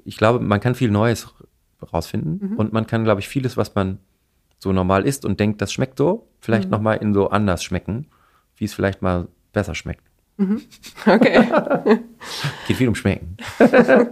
ich 0.03 0.17
glaube, 0.17 0.39
man 0.39 0.59
kann 0.59 0.75
viel 0.75 0.91
Neues 0.91 1.33
rausfinden 1.91 2.51
Mhm. 2.51 2.57
und 2.57 2.73
man 2.73 2.85
kann, 2.87 3.03
glaube 3.03 3.21
ich, 3.21 3.27
vieles, 3.27 3.57
was 3.57 3.73
man 3.73 3.97
so 4.59 4.71
normal 4.71 5.05
isst 5.05 5.25
und 5.25 5.39
denkt, 5.39 5.61
das 5.61 5.73
schmeckt 5.73 5.97
so, 5.97 6.13
Mhm. 6.15 6.21
vielleicht 6.41 6.69
noch 6.69 6.79
mal 6.81 6.93
in 6.93 7.13
so 7.13 7.29
anders 7.29 7.63
schmecken, 7.63 8.07
wie 8.57 8.65
es 8.65 8.73
vielleicht 8.73 9.01
mal 9.01 9.27
besser 9.53 9.75
schmeckt. 9.75 10.03
Okay. 11.05 11.47
Geht 12.67 12.77
viel 12.77 12.87
um 12.89 12.95
Schmecken. 12.95 13.37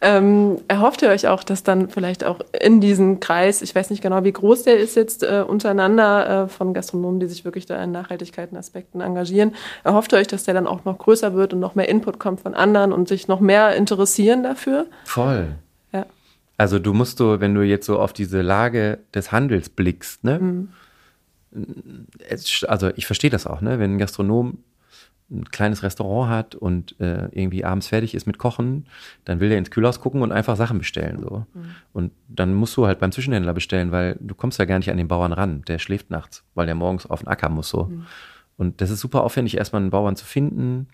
ähm, 0.00 0.58
erhofft 0.66 1.02
ihr 1.02 1.08
euch 1.08 1.28
auch, 1.28 1.44
dass 1.44 1.62
dann 1.62 1.88
vielleicht 1.88 2.24
auch 2.24 2.40
in 2.60 2.80
diesen 2.80 3.20
Kreis, 3.20 3.62
ich 3.62 3.72
weiß 3.72 3.90
nicht 3.90 4.02
genau, 4.02 4.24
wie 4.24 4.32
groß 4.32 4.64
der 4.64 4.78
ist 4.78 4.96
jetzt 4.96 5.22
äh, 5.22 5.44
untereinander 5.46 6.44
äh, 6.44 6.48
von 6.48 6.74
Gastronomen, 6.74 7.20
die 7.20 7.26
sich 7.26 7.44
wirklich 7.44 7.66
da 7.66 7.82
in 7.82 7.92
Nachhaltigkeiten 7.92 8.56
Aspekten 8.56 9.00
engagieren, 9.00 9.54
erhofft 9.84 10.12
ihr 10.12 10.18
euch, 10.18 10.26
dass 10.26 10.42
der 10.42 10.54
dann 10.54 10.66
auch 10.66 10.84
noch 10.84 10.98
größer 10.98 11.34
wird 11.34 11.54
und 11.54 11.60
noch 11.60 11.76
mehr 11.76 11.88
Input 11.88 12.18
kommt 12.18 12.40
von 12.40 12.54
anderen 12.54 12.92
und 12.92 13.06
sich 13.06 13.28
noch 13.28 13.40
mehr 13.40 13.76
interessieren 13.76 14.42
dafür? 14.42 14.86
Voll. 15.04 15.54
Ja. 15.92 16.06
Also 16.58 16.80
du 16.80 16.92
musst 16.92 17.18
so, 17.18 17.40
wenn 17.40 17.54
du 17.54 17.62
jetzt 17.62 17.86
so 17.86 18.00
auf 18.00 18.12
diese 18.12 18.42
Lage 18.42 18.98
des 19.14 19.30
Handels 19.30 19.68
blickst, 19.68 20.24
ne? 20.24 20.40
Mhm. 20.40 20.68
Also 22.66 22.90
ich 22.96 23.06
verstehe 23.06 23.30
das 23.30 23.46
auch, 23.46 23.60
ne? 23.60 23.78
Wenn 23.78 23.94
ein 23.94 23.98
Gastronom 23.98 24.58
ein 25.32 25.46
kleines 25.46 25.82
Restaurant 25.82 26.30
hat 26.30 26.54
und 26.54 26.98
äh, 27.00 27.28
irgendwie 27.32 27.64
abends 27.64 27.88
fertig 27.88 28.14
ist 28.14 28.26
mit 28.26 28.38
Kochen, 28.38 28.86
dann 29.24 29.40
will 29.40 29.50
er 29.50 29.58
ins 29.58 29.70
Kühlhaus 29.70 30.00
gucken 30.00 30.22
und 30.22 30.30
einfach 30.30 30.56
Sachen 30.56 30.78
bestellen. 30.78 31.20
So. 31.20 31.46
Mhm. 31.54 31.64
Und 31.92 32.12
dann 32.28 32.54
musst 32.54 32.76
du 32.76 32.86
halt 32.86 32.98
beim 32.98 33.12
Zwischenhändler 33.12 33.54
bestellen, 33.54 33.92
weil 33.92 34.18
du 34.20 34.34
kommst 34.34 34.58
ja 34.58 34.66
gar 34.66 34.78
nicht 34.78 34.90
an 34.90 34.98
den 34.98 35.08
Bauern 35.08 35.32
ran. 35.32 35.62
Der 35.68 35.78
schläft 35.78 36.10
nachts, 36.10 36.44
weil 36.54 36.66
der 36.66 36.74
morgens 36.74 37.06
auf 37.06 37.20
den 37.20 37.28
Acker 37.28 37.48
muss 37.48 37.70
so. 37.70 37.84
Mhm. 37.84 38.06
Und 38.56 38.80
das 38.80 38.90
ist 38.90 39.00
super 39.00 39.24
aufwendig, 39.24 39.56
erstmal 39.56 39.80
einen 39.80 39.90
Bauern 39.90 40.16
zu 40.16 40.26
finden, 40.26 40.88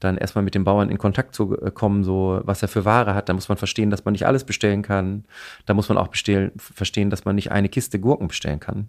dann 0.00 0.16
erstmal 0.16 0.42
mit 0.42 0.54
dem 0.54 0.64
Bauern 0.64 0.88
in 0.88 0.98
Kontakt 0.98 1.34
zu 1.34 1.56
äh, 1.60 1.70
kommen, 1.70 2.02
so 2.02 2.40
was 2.44 2.62
er 2.62 2.68
für 2.68 2.84
Ware 2.84 3.14
hat. 3.14 3.28
Da 3.28 3.34
muss 3.34 3.48
man 3.48 3.58
verstehen, 3.58 3.90
dass 3.90 4.04
man 4.04 4.12
nicht 4.12 4.26
alles 4.26 4.44
bestellen 4.44 4.82
kann. 4.82 5.24
Da 5.66 5.74
muss 5.74 5.88
man 5.88 5.98
auch 5.98 6.08
bestellen, 6.08 6.52
verstehen, 6.56 7.10
dass 7.10 7.24
man 7.24 7.34
nicht 7.34 7.52
eine 7.52 7.68
Kiste 7.68 8.00
Gurken 8.00 8.28
bestellen 8.28 8.58
kann. 8.58 8.88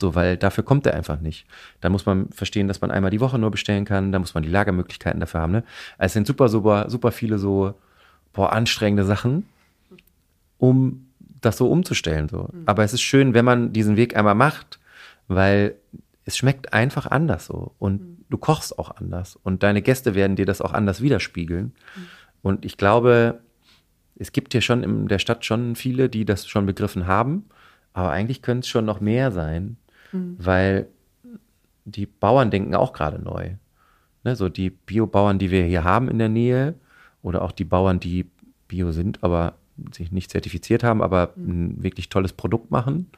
So, 0.00 0.14
weil 0.14 0.36
dafür 0.36 0.64
kommt 0.64 0.86
er 0.86 0.94
einfach 0.94 1.20
nicht. 1.20 1.46
Da 1.80 1.90
muss 1.90 2.06
man 2.06 2.30
verstehen, 2.30 2.66
dass 2.66 2.80
man 2.80 2.90
einmal 2.90 3.10
die 3.10 3.20
Woche 3.20 3.38
nur 3.38 3.50
bestellen 3.50 3.84
kann. 3.84 4.10
Da 4.10 4.18
muss 4.18 4.34
man 4.34 4.42
die 4.42 4.48
Lagermöglichkeiten 4.48 5.20
dafür 5.20 5.40
haben. 5.40 5.52
Ne? 5.52 5.64
Also 5.98 6.06
es 6.06 6.12
sind 6.14 6.26
super, 6.26 6.48
super, 6.48 6.88
super 6.88 7.12
viele 7.12 7.38
so 7.38 7.74
boah, 8.32 8.52
anstrengende 8.52 9.04
Sachen, 9.04 9.46
um 10.58 11.06
das 11.40 11.58
so 11.58 11.70
umzustellen. 11.70 12.28
So. 12.28 12.48
Aber 12.66 12.84
es 12.84 12.92
ist 12.92 13.02
schön, 13.02 13.34
wenn 13.34 13.44
man 13.44 13.72
diesen 13.72 13.96
Weg 13.96 14.16
einmal 14.16 14.34
macht, 14.34 14.78
weil 15.28 15.74
es 16.24 16.36
schmeckt 16.36 16.72
einfach 16.72 17.06
anders 17.06 17.46
so. 17.46 17.74
Und 17.78 18.24
du 18.30 18.38
kochst 18.38 18.78
auch 18.78 18.96
anders. 18.96 19.38
Und 19.42 19.62
deine 19.62 19.82
Gäste 19.82 20.14
werden 20.14 20.36
dir 20.36 20.46
das 20.46 20.62
auch 20.62 20.72
anders 20.72 21.02
widerspiegeln. 21.02 21.72
Und 22.42 22.64
ich 22.64 22.78
glaube, 22.78 23.40
es 24.16 24.32
gibt 24.32 24.52
hier 24.52 24.60
schon 24.60 24.82
in 24.82 25.08
der 25.08 25.18
Stadt 25.18 25.44
schon 25.44 25.76
viele, 25.76 26.08
die 26.08 26.24
das 26.24 26.46
schon 26.46 26.66
begriffen 26.66 27.06
haben. 27.06 27.44
Aber 27.92 28.10
eigentlich 28.10 28.42
könnte 28.42 28.64
es 28.64 28.68
schon 28.68 28.84
noch 28.84 29.00
mehr 29.00 29.32
sein, 29.32 29.76
weil 30.12 30.88
die 31.84 32.06
Bauern 32.06 32.50
denken 32.50 32.74
auch 32.74 32.92
gerade 32.92 33.20
neu. 33.20 33.50
Ne, 34.22 34.36
so 34.36 34.48
die 34.48 34.70
Biobauern, 34.70 35.38
die 35.38 35.50
wir 35.50 35.64
hier 35.64 35.82
haben 35.84 36.08
in 36.08 36.18
der 36.18 36.28
Nähe, 36.28 36.74
oder 37.22 37.42
auch 37.42 37.52
die 37.52 37.64
Bauern, 37.64 38.00
die 38.00 38.26
Bio 38.68 38.92
sind, 38.92 39.22
aber 39.22 39.54
sich 39.92 40.12
nicht 40.12 40.30
zertifiziert 40.30 40.84
haben, 40.84 41.02
aber 41.02 41.32
ein 41.36 41.82
wirklich 41.82 42.08
tolles 42.08 42.32
Produkt 42.32 42.70
machen, 42.70 43.10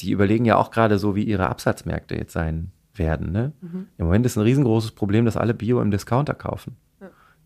die 0.00 0.10
überlegen 0.10 0.44
ja 0.44 0.56
auch 0.56 0.70
gerade 0.70 0.98
so, 0.98 1.16
wie 1.16 1.24
ihre 1.24 1.48
Absatzmärkte 1.48 2.14
jetzt 2.14 2.32
sein 2.32 2.70
werden. 2.94 3.32
Ne? 3.32 3.52
Im 3.98 4.06
Moment 4.06 4.24
ist 4.26 4.36
ein 4.36 4.42
riesengroßes 4.42 4.92
Problem, 4.92 5.24
dass 5.24 5.36
alle 5.36 5.54
Bio 5.54 5.80
im 5.80 5.90
Discounter 5.90 6.34
kaufen. 6.34 6.76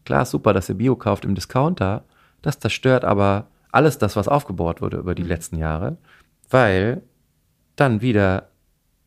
Klar, 0.05 0.23
ist 0.23 0.31
super, 0.31 0.53
dass 0.53 0.69
ihr 0.69 0.75
Bio 0.75 0.97
kauft 0.97 1.25
im 1.25 1.35
Discounter. 1.35 2.05
Das 2.43 2.59
zerstört 2.59 3.05
aber 3.05 3.47
alles 3.73 3.99
das, 3.99 4.17
was 4.17 4.29
aufgebaut 4.29 4.81
wurde 4.81 4.99
über 4.99 5.15
die 5.15 5.23
letzten 5.23 5.57
Jahre, 5.57 5.97
weil 6.51 7.03
dann 7.77 8.01
wieder 8.01 8.49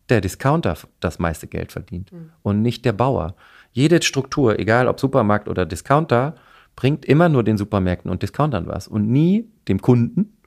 der 0.09 0.21
Discounter 0.21 0.75
das 0.99 1.19
meiste 1.19 1.47
Geld 1.47 1.71
verdient 1.71 2.11
und 2.43 2.61
nicht 2.61 2.85
der 2.85 2.93
Bauer. 2.93 3.35
Jede 3.71 4.01
Struktur, 4.01 4.59
egal 4.59 4.87
ob 4.87 4.99
Supermarkt 4.99 5.47
oder 5.47 5.65
Discounter, 5.65 6.35
bringt 6.75 7.05
immer 7.05 7.29
nur 7.29 7.43
den 7.43 7.57
Supermärkten 7.57 8.11
und 8.11 8.21
Discountern 8.21 8.67
was 8.67 8.87
und 8.87 9.09
nie 9.09 9.47
dem 9.67 9.81
Kunden, 9.81 10.37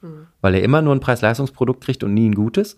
weil 0.40 0.54
er 0.54 0.62
immer 0.62 0.82
nur 0.82 0.94
ein 0.94 1.00
Preis-Leistungsprodukt 1.00 1.82
kriegt 1.82 2.04
und 2.04 2.12
nie 2.14 2.28
ein 2.28 2.34
gutes 2.34 2.76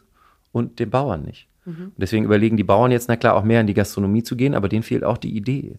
und 0.52 0.78
dem 0.78 0.90
Bauern 0.90 1.22
nicht. 1.22 1.48
Und 1.86 1.98
deswegen 1.98 2.24
überlegen 2.24 2.56
die 2.56 2.64
Bauern 2.64 2.92
jetzt, 2.92 3.08
na 3.08 3.16
klar, 3.16 3.34
auch 3.34 3.42
mehr 3.42 3.60
in 3.60 3.66
die 3.66 3.74
Gastronomie 3.74 4.22
zu 4.22 4.36
gehen, 4.36 4.54
aber 4.54 4.68
denen 4.68 4.84
fehlt 4.84 5.02
auch 5.02 5.18
die 5.18 5.36
Idee, 5.36 5.78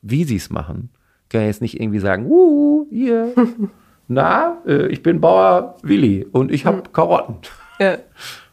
wie 0.00 0.24
sie 0.24 0.36
es 0.36 0.48
machen. 0.48 0.90
Kann 1.28 1.42
ja 1.42 1.46
jetzt 1.48 1.60
nicht 1.60 1.78
irgendwie 1.78 1.98
sagen, 1.98 2.26
uh, 2.26 2.86
hier, 2.88 3.34
na, 4.08 4.58
äh, 4.66 4.86
ich 4.88 5.02
bin 5.02 5.20
Bauer 5.20 5.76
Willi 5.82 6.26
und 6.32 6.50
ich 6.50 6.66
habe 6.66 6.82
Karotten. 6.92 7.36
Ja. 7.78 7.98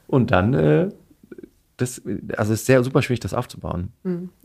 Und 0.07 0.29
dann, 0.29 0.53
äh, 0.53 0.89
das, 1.77 1.99
also 2.37 2.53
es 2.53 2.59
ist 2.61 2.65
sehr 2.67 2.83
super 2.83 3.01
schwierig, 3.01 3.21
das 3.21 3.33
aufzubauen. 3.33 3.91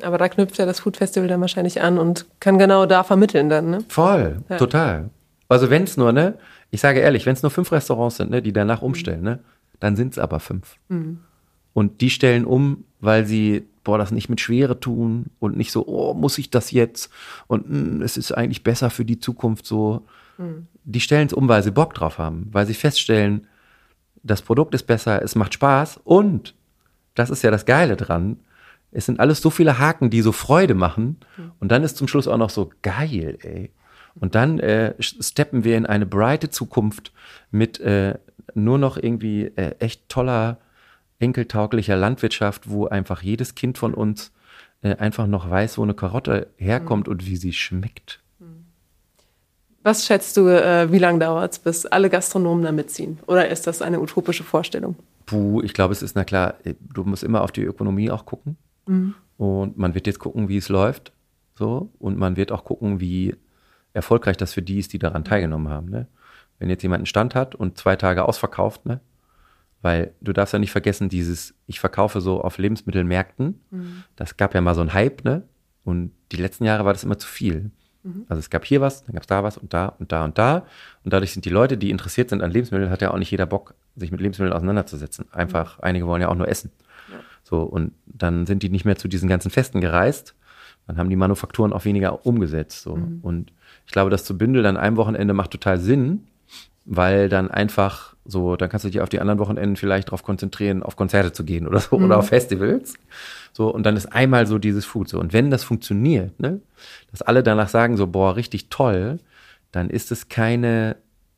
Aber 0.02 0.16
da 0.16 0.26
knüpft 0.30 0.56
ja 0.56 0.64
das 0.64 0.80
Food 0.80 0.96
Festival 0.96 1.28
dann 1.28 1.40
wahrscheinlich 1.42 1.82
an 1.82 1.98
und 1.98 2.24
kann 2.40 2.58
genau 2.58 2.86
da 2.86 3.04
vermitteln 3.04 3.50
dann, 3.50 3.68
ne? 3.70 3.84
Voll, 3.88 4.38
Ja. 4.48 4.56
total. 4.56 5.10
Also 5.50 5.68
wenn 5.68 5.82
es 5.84 5.98
nur, 5.98 6.12
ne, 6.12 6.38
ich 6.70 6.80
sage 6.80 7.00
ehrlich, 7.00 7.26
wenn 7.26 7.34
es 7.34 7.42
nur 7.42 7.50
fünf 7.50 7.70
Restaurants 7.72 8.16
sind, 8.16 8.30
ne, 8.30 8.40
die 8.40 8.54
danach 8.54 8.80
umstellen, 8.80 9.22
ne, 9.22 9.40
dann 9.80 9.96
sind 9.96 10.14
es 10.14 10.18
aber 10.18 10.40
fünf. 10.40 10.76
Und 11.74 12.00
die 12.00 12.10
stellen 12.10 12.46
um, 12.46 12.84
weil 13.00 13.26
sie, 13.26 13.66
boah, 13.84 13.98
das 13.98 14.12
nicht 14.12 14.30
mit 14.30 14.40
Schwere 14.40 14.80
tun 14.80 15.26
und 15.40 15.56
nicht 15.58 15.72
so, 15.72 15.86
oh, 15.86 16.14
muss 16.14 16.38
ich 16.38 16.48
das 16.50 16.70
jetzt? 16.72 17.10
Und 17.48 17.68
mh, 17.70 18.02
es 18.04 18.16
ist 18.16 18.32
eigentlich 18.32 18.64
besser 18.64 18.88
für 18.88 19.04
die 19.04 19.18
Zukunft 19.20 19.66
so. 19.66 20.06
Die 20.84 21.00
stellen 21.00 21.26
es 21.26 21.32
um, 21.32 21.48
weil 21.48 21.62
sie 21.62 21.70
Bock 21.70 21.94
drauf 21.94 22.18
haben, 22.18 22.48
weil 22.52 22.66
sie 22.66 22.74
feststellen, 22.74 23.46
das 24.22 24.42
Produkt 24.42 24.74
ist 24.74 24.86
besser, 24.86 25.22
es 25.22 25.34
macht 25.34 25.54
Spaß 25.54 26.00
und 26.04 26.54
das 27.14 27.30
ist 27.30 27.42
ja 27.42 27.50
das 27.50 27.66
Geile 27.66 27.96
dran. 27.96 28.38
Es 28.92 29.06
sind 29.06 29.20
alles 29.20 29.40
so 29.40 29.50
viele 29.50 29.78
Haken, 29.78 30.10
die 30.10 30.20
so 30.20 30.32
Freude 30.32 30.74
machen. 30.74 31.18
Und 31.60 31.70
dann 31.70 31.84
ist 31.84 31.96
zum 31.96 32.08
Schluss 32.08 32.26
auch 32.26 32.36
noch 32.36 32.50
so 32.50 32.72
geil, 32.82 33.38
ey. 33.42 33.70
Und 34.14 34.34
dann 34.34 34.58
äh, 34.58 34.94
steppen 34.98 35.62
wir 35.62 35.76
in 35.76 35.86
eine 35.86 36.06
breite 36.06 36.50
Zukunft 36.50 37.12
mit 37.50 37.78
äh, 37.80 38.18
nur 38.54 38.78
noch 38.78 38.96
irgendwie 38.96 39.44
äh, 39.44 39.76
echt 39.78 40.08
toller, 40.08 40.58
enkeltauglicher 41.20 41.96
Landwirtschaft, 41.96 42.68
wo 42.68 42.86
einfach 42.86 43.22
jedes 43.22 43.54
Kind 43.54 43.78
von 43.78 43.94
uns 43.94 44.32
äh, 44.82 44.96
einfach 44.96 45.26
noch 45.26 45.48
weiß, 45.48 45.78
wo 45.78 45.82
eine 45.82 45.94
Karotte 45.94 46.48
herkommt 46.56 47.06
und 47.06 47.26
wie 47.26 47.36
sie 47.36 47.52
schmeckt. 47.52 48.19
Was 49.82 50.04
schätzt 50.04 50.36
du, 50.36 50.46
äh, 50.48 50.92
wie 50.92 50.98
lange 50.98 51.20
dauert 51.20 51.52
es, 51.52 51.58
bis 51.58 51.86
alle 51.86 52.10
Gastronomen 52.10 52.64
da 52.64 52.72
mitziehen? 52.72 53.18
Oder 53.26 53.48
ist 53.48 53.66
das 53.66 53.80
eine 53.80 54.00
utopische 54.00 54.44
Vorstellung? 54.44 54.96
Puh, 55.26 55.62
ich 55.62 55.72
glaube, 55.72 55.92
es 55.92 56.02
ist, 56.02 56.16
na 56.16 56.24
klar, 56.24 56.54
du 56.92 57.04
musst 57.04 57.22
immer 57.22 57.42
auf 57.42 57.52
die 57.52 57.62
Ökonomie 57.62 58.10
auch 58.10 58.26
gucken. 58.26 58.56
Und 59.38 59.78
man 59.78 59.94
wird 59.94 60.06
jetzt 60.06 60.18
gucken, 60.18 60.48
wie 60.48 60.58
es 60.58 60.68
läuft. 60.68 61.12
So. 61.54 61.90
Und 61.98 62.18
man 62.18 62.36
wird 62.36 62.52
auch 62.52 62.64
gucken, 62.64 63.00
wie 63.00 63.34
erfolgreich 63.92 64.36
das 64.36 64.52
für 64.52 64.62
die 64.62 64.78
ist, 64.78 64.92
die 64.92 64.98
daran 64.98 65.24
teilgenommen 65.24 65.68
haben. 65.68 65.88
Ne? 65.88 66.06
Wenn 66.58 66.68
jetzt 66.68 66.82
jemand 66.82 67.00
einen 67.00 67.06
Stand 67.06 67.34
hat 67.34 67.54
und 67.54 67.78
zwei 67.78 67.96
Tage 67.96 68.24
ausverkauft, 68.24 68.86
ne? 68.86 69.00
Weil 69.82 70.12
du 70.20 70.34
darfst 70.34 70.52
ja 70.52 70.58
nicht 70.58 70.72
vergessen, 70.72 71.08
dieses, 71.08 71.54
ich 71.66 71.80
verkaufe 71.80 72.20
so 72.20 72.42
auf 72.42 72.58
Lebensmittelmärkten. 72.58 73.62
Das 74.14 74.36
gab 74.36 74.54
ja 74.54 74.60
mal 74.60 74.74
so 74.74 74.82
einen 74.82 74.92
Hype, 74.92 75.24
ne? 75.24 75.44
Und 75.84 76.12
die 76.32 76.36
letzten 76.36 76.64
Jahre 76.64 76.84
war 76.84 76.92
das 76.92 77.02
immer 77.02 77.18
zu 77.18 77.26
viel. 77.26 77.70
Also 78.28 78.40
es 78.40 78.48
gab 78.48 78.64
hier 78.64 78.80
was, 78.80 79.04
dann 79.04 79.14
gab 79.14 79.22
es 79.22 79.26
da 79.26 79.44
was 79.44 79.58
und 79.58 79.74
da 79.74 79.86
und 79.98 80.10
da 80.10 80.24
und 80.24 80.38
da. 80.38 80.64
Und 81.04 81.12
dadurch 81.12 81.32
sind 81.32 81.44
die 81.44 81.50
Leute, 81.50 81.76
die 81.76 81.90
interessiert 81.90 82.30
sind 82.30 82.42
an 82.42 82.50
Lebensmitteln, 82.50 82.90
hat 82.90 83.02
ja 83.02 83.10
auch 83.10 83.18
nicht 83.18 83.30
jeder 83.30 83.46
Bock, 83.46 83.74
sich 83.96 84.10
mit 84.10 84.20
Lebensmitteln 84.20 84.54
auseinanderzusetzen. 84.54 85.26
Einfach, 85.32 85.80
einige 85.80 86.06
wollen 86.06 86.22
ja 86.22 86.28
auch 86.28 86.34
nur 86.34 86.48
essen. 86.48 86.70
So, 87.42 87.62
und 87.62 87.92
dann 88.06 88.46
sind 88.46 88.62
die 88.62 88.70
nicht 88.70 88.84
mehr 88.84 88.96
zu 88.96 89.08
diesen 89.08 89.28
ganzen 89.28 89.50
Festen 89.50 89.80
gereist. 89.80 90.34
Dann 90.86 90.96
haben 90.98 91.10
die 91.10 91.16
Manufakturen 91.16 91.72
auch 91.72 91.84
weniger 91.84 92.24
umgesetzt. 92.24 92.82
So. 92.82 92.98
Und 93.22 93.52
ich 93.86 93.92
glaube, 93.92 94.10
das 94.10 94.24
zu 94.24 94.38
bündeln 94.38 94.66
an 94.66 94.76
einem 94.76 94.96
Wochenende 94.96 95.34
macht 95.34 95.50
total 95.50 95.78
Sinn, 95.78 96.26
weil 96.92 97.28
dann 97.28 97.52
einfach 97.52 98.16
so, 98.24 98.56
dann 98.56 98.68
kannst 98.68 98.84
du 98.84 98.90
dich 98.90 99.00
auf 99.00 99.08
die 99.08 99.20
anderen 99.20 99.38
Wochenenden 99.38 99.76
vielleicht 99.76 100.08
darauf 100.08 100.24
konzentrieren, 100.24 100.82
auf 100.82 100.96
Konzerte 100.96 101.32
zu 101.32 101.44
gehen 101.44 101.68
oder 101.68 101.78
so 101.78 101.96
mhm. 101.96 102.06
oder 102.06 102.18
auf 102.18 102.28
Festivals. 102.28 102.94
So, 103.52 103.72
und 103.72 103.86
dann 103.86 103.96
ist 103.96 104.12
einmal 104.12 104.48
so 104.48 104.58
dieses 104.58 104.84
Food 104.84 105.08
so. 105.08 105.20
Und 105.20 105.32
wenn 105.32 105.50
das 105.50 105.62
funktioniert, 105.62 106.38
ne, 106.40 106.60
dass 107.12 107.22
alle 107.22 107.44
danach 107.44 107.68
sagen 107.68 107.96
so, 107.96 108.08
boah, 108.08 108.34
richtig 108.34 108.70
toll, 108.70 109.20
dann 109.70 109.88
ist 109.88 110.10
es 110.10 110.28
keine 110.28 110.96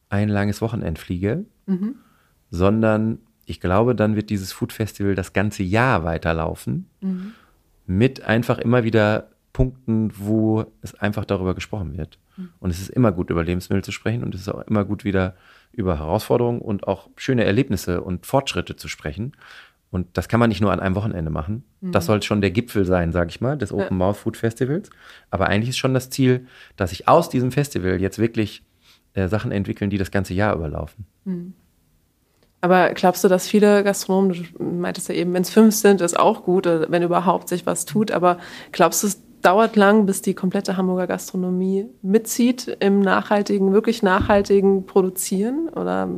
ein 0.09 0.31
langes 0.31 0.62
Wochenendfliege, 0.62 1.45
mhm. 1.67 1.97
sondern 2.51 3.19
ich 3.45 3.61
glaube, 3.61 3.95
dann 3.95 4.17
wird 4.17 4.31
dieses 4.31 4.53
Food 4.53 4.73
Festival 4.73 5.15
das 5.15 5.35
ganze 5.35 5.62
Jahr 5.62 6.03
weiterlaufen. 6.03 6.88
Mhm. 7.03 7.33
Mit 7.87 8.23
einfach 8.23 8.59
immer 8.59 8.85
wieder 8.85 9.29
Punkten, 9.53 10.12
wo 10.17 10.65
es 10.81 10.95
einfach 10.95 11.27
darüber 11.27 11.55
gesprochen 11.55 11.99
wird. 11.99 12.19
Und 12.61 12.71
es 12.71 12.81
ist 12.81 12.90
immer 12.90 13.12
gut, 13.12 13.31
über 13.31 13.45
Lebensmittel 13.45 13.85
zu 13.85 13.92
sprechen 13.92 14.23
und 14.23 14.35
es 14.35 14.42
ist 14.42 14.49
auch 14.49 14.66
immer 14.66 14.85
gut, 14.85 15.05
wieder 15.05 15.35
über 15.73 15.99
Herausforderungen 15.99 16.61
und 16.61 16.87
auch 16.87 17.09
schöne 17.16 17.45
Erlebnisse 17.45 18.03
und 18.03 18.27
Fortschritte 18.27 18.77
zu 18.77 18.88
sprechen. 18.88 19.33
Und 19.90 20.09
das 20.16 20.29
kann 20.29 20.40
man 20.40 20.49
nicht 20.49 20.62
nur 20.62 20.73
an 20.73 20.81
einem 20.81 20.95
Wochenende 20.95 21.31
machen. 21.31 21.64
Mhm. 21.81 21.92
Das 21.92 22.07
soll 22.07 22.23
schon 22.23 22.40
der 22.40 22.51
Gipfel 22.51 22.87
sein, 22.87 23.12
sage 23.12 23.29
ich 23.29 23.40
mal, 23.42 23.59
des 23.59 23.73
Open 23.73 23.99
Mouth 23.99 24.16
Food 24.16 24.37
Festivals. 24.38 24.88
Aber 25.31 25.49
eigentlich 25.49 25.71
ist 25.71 25.77
schon 25.77 25.92
das 25.92 26.09
Ziel, 26.09 26.47
dass 26.77 26.90
sich 26.90 27.09
aus 27.09 27.29
diesem 27.29 27.53
Festival 27.53 28.01
jetzt 28.01 28.18
wirklich 28.18 28.64
äh, 29.12 29.29
Sachen 29.29 29.53
entwickeln, 29.53 29.90
die 29.90 29.99
das 29.99 30.11
ganze 30.11 30.33
Jahr 30.33 30.55
überlaufen. 30.55 31.05
Mhm. 31.25 31.53
Aber 32.62 32.95
glaubst 32.95 33.25
du, 33.25 33.29
dass 33.29 33.49
viele 33.49 33.83
Gastronomen, 33.83 34.47
du 34.57 34.64
meintest 34.64 35.09
ja 35.09 35.16
eben, 35.16 35.35
wenn 35.35 35.42
es 35.42 35.51
fünf 35.51 35.75
sind, 35.75 36.01
ist 36.01 36.18
auch 36.18 36.45
gut, 36.45 36.64
wenn 36.64 37.03
überhaupt 37.03 37.49
sich 37.49 37.66
was 37.66 37.87
tut, 37.87 38.12
aber 38.12 38.38
glaubst 38.71 39.03
du, 39.03 39.09
es 39.09 39.21
dauert 39.42 39.76
lang, 39.76 40.07
bis 40.07 40.22
die 40.22 40.35
komplette 40.35 40.76
Hamburger 40.76 41.07
Gastronomie 41.07 41.87
mitzieht 42.00 42.76
im 42.81 43.00
nachhaltigen, 43.00 43.72
wirklich 43.72 44.02
nachhaltigen 44.02 44.87
Produzieren 44.87 45.68
oder 45.68 46.09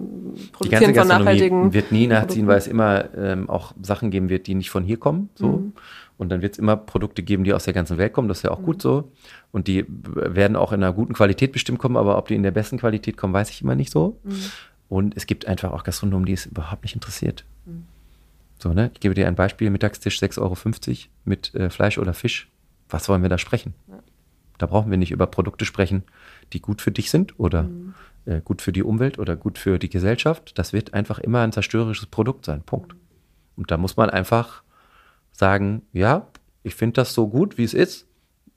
Produzieren 0.52 0.92
die 0.92 0.92
ganze 0.92 1.00
von 1.00 1.08
nachhaltigen 1.08 1.72
wird 1.72 1.90
nie 1.90 2.06
nachziehen, 2.06 2.46
Produkten? 2.46 2.48
weil 2.48 2.58
es 2.58 2.66
immer 2.66 3.14
ähm, 3.16 3.50
auch 3.50 3.72
Sachen 3.82 4.10
geben 4.10 4.28
wird, 4.28 4.46
die 4.46 4.54
nicht 4.54 4.70
von 4.70 4.84
hier 4.84 4.98
kommen. 4.98 5.30
So. 5.34 5.48
Mhm. 5.48 5.72
Und 6.16 6.28
dann 6.28 6.42
wird 6.42 6.52
es 6.52 6.58
immer 6.58 6.76
Produkte 6.76 7.22
geben, 7.22 7.44
die 7.44 7.52
aus 7.52 7.64
der 7.64 7.74
ganzen 7.74 7.98
Welt 7.98 8.12
kommen. 8.12 8.28
Das 8.28 8.38
ist 8.38 8.42
ja 8.44 8.50
auch 8.50 8.60
mhm. 8.60 8.64
gut 8.64 8.82
so. 8.82 9.10
Und 9.50 9.66
die 9.66 9.84
werden 9.88 10.56
auch 10.56 10.72
in 10.72 10.82
einer 10.82 10.92
guten 10.92 11.14
Qualität 11.14 11.50
bestimmt 11.50 11.78
kommen, 11.78 11.96
aber 11.96 12.18
ob 12.18 12.28
die 12.28 12.34
in 12.34 12.42
der 12.42 12.52
besten 12.52 12.78
Qualität 12.78 13.16
kommen, 13.16 13.32
weiß 13.32 13.50
ich 13.50 13.62
immer 13.62 13.74
nicht 13.74 13.90
so. 13.90 14.18
Mhm. 14.22 14.34
Und 14.88 15.16
es 15.16 15.26
gibt 15.26 15.46
einfach 15.46 15.72
auch 15.72 15.82
Gastronomen, 15.82 16.26
die 16.26 16.34
es 16.34 16.46
überhaupt 16.46 16.84
nicht 16.84 16.94
interessiert. 16.94 17.44
Mhm. 17.64 17.84
So, 18.58 18.72
ne? 18.72 18.90
Ich 18.94 19.00
gebe 19.00 19.14
dir 19.14 19.26
ein 19.26 19.34
Beispiel: 19.34 19.70
Mittagstisch 19.70 20.20
6,50 20.20 20.40
Euro 20.40 20.56
mit 21.24 21.54
äh, 21.54 21.70
Fleisch 21.70 21.98
oder 21.98 22.14
Fisch 22.14 22.48
was 22.88 23.09
wollen 23.09 23.23
wir 23.23 23.29
da 23.29 23.38
sprechen? 23.38 23.75
Ja. 23.88 23.99
Da 24.59 24.66
brauchen 24.66 24.90
wir 24.90 24.99
nicht 24.99 25.11
über 25.11 25.27
Produkte 25.27 25.64
sprechen, 25.64 26.05
die 26.53 26.61
gut 26.61 26.81
für 26.81 26.92
dich 26.92 27.11
sind 27.11 27.38
oder 27.38 27.64
mhm. 27.64 27.94
äh, 28.25 28.40
gut 28.40 28.62
für 28.62 28.73
die 28.73 28.83
Umwelt 28.83 29.18
oder 29.18 29.37
gut 29.37 29.59
für 29.59 29.79
die 29.79 29.88
Gesellschaft. 29.88 30.59
Das 30.59 30.73
wird 30.73 30.94
einfach 30.94 31.18
immer 31.18 31.40
ein 31.40 31.53
zerstörerisches 31.53 32.07
Produkt 32.07 32.44
sein. 32.44 32.62
Punkt. 32.62 32.94
Und 33.57 33.70
da 33.70 33.77
muss 33.77 33.97
man 33.97 34.11
einfach 34.11 34.62
sagen, 35.33 35.83
ja, 35.92 36.29
ich 36.62 36.75
finde 36.75 36.94
das 36.94 37.14
so 37.14 37.29
gut, 37.29 37.59
wie 37.59 37.64
es 37.64 37.75
ist, 37.75 38.07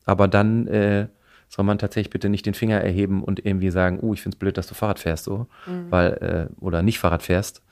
aber 0.05 0.27
dann 0.27 0.67
äh, 0.67 1.07
soll 1.49 1.65
man 1.65 1.79
tatsächlich 1.79 2.09
bitte 2.09 2.29
nicht 2.29 2.45
den 2.45 2.53
Finger 2.53 2.79
erheben 2.79 3.23
und 3.23 3.45
irgendwie 3.45 3.71
sagen, 3.71 3.99
uh, 4.01 4.13
ich 4.13 4.21
finde 4.21 4.35
es 4.35 4.39
blöd, 4.39 4.57
dass 4.57 4.67
du 4.67 4.75
Fahrrad 4.75 4.99
fährst, 4.99 5.25
so, 5.25 5.47
mhm. 5.65 5.91
weil, 5.91 6.13
äh, 6.13 6.61
oder 6.61 6.81
nicht 6.81 6.99
Fahrrad 6.99 7.23
fährst, 7.23 7.63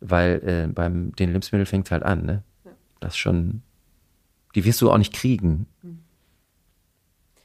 weil 0.00 0.42
äh, 0.44 0.72
beim 0.72 1.14
den 1.16 1.30
Lebensmitteln 1.30 1.66
fängt 1.66 1.86
es 1.86 1.92
halt 1.92 2.02
an, 2.02 2.24
ne? 2.24 2.42
Ja. 2.64 2.70
Das 3.00 3.16
schon, 3.16 3.62
die 4.54 4.64
wirst 4.64 4.80
du 4.80 4.90
auch 4.90 4.98
nicht 4.98 5.12
kriegen. 5.12 5.66
Mhm. 5.82 6.03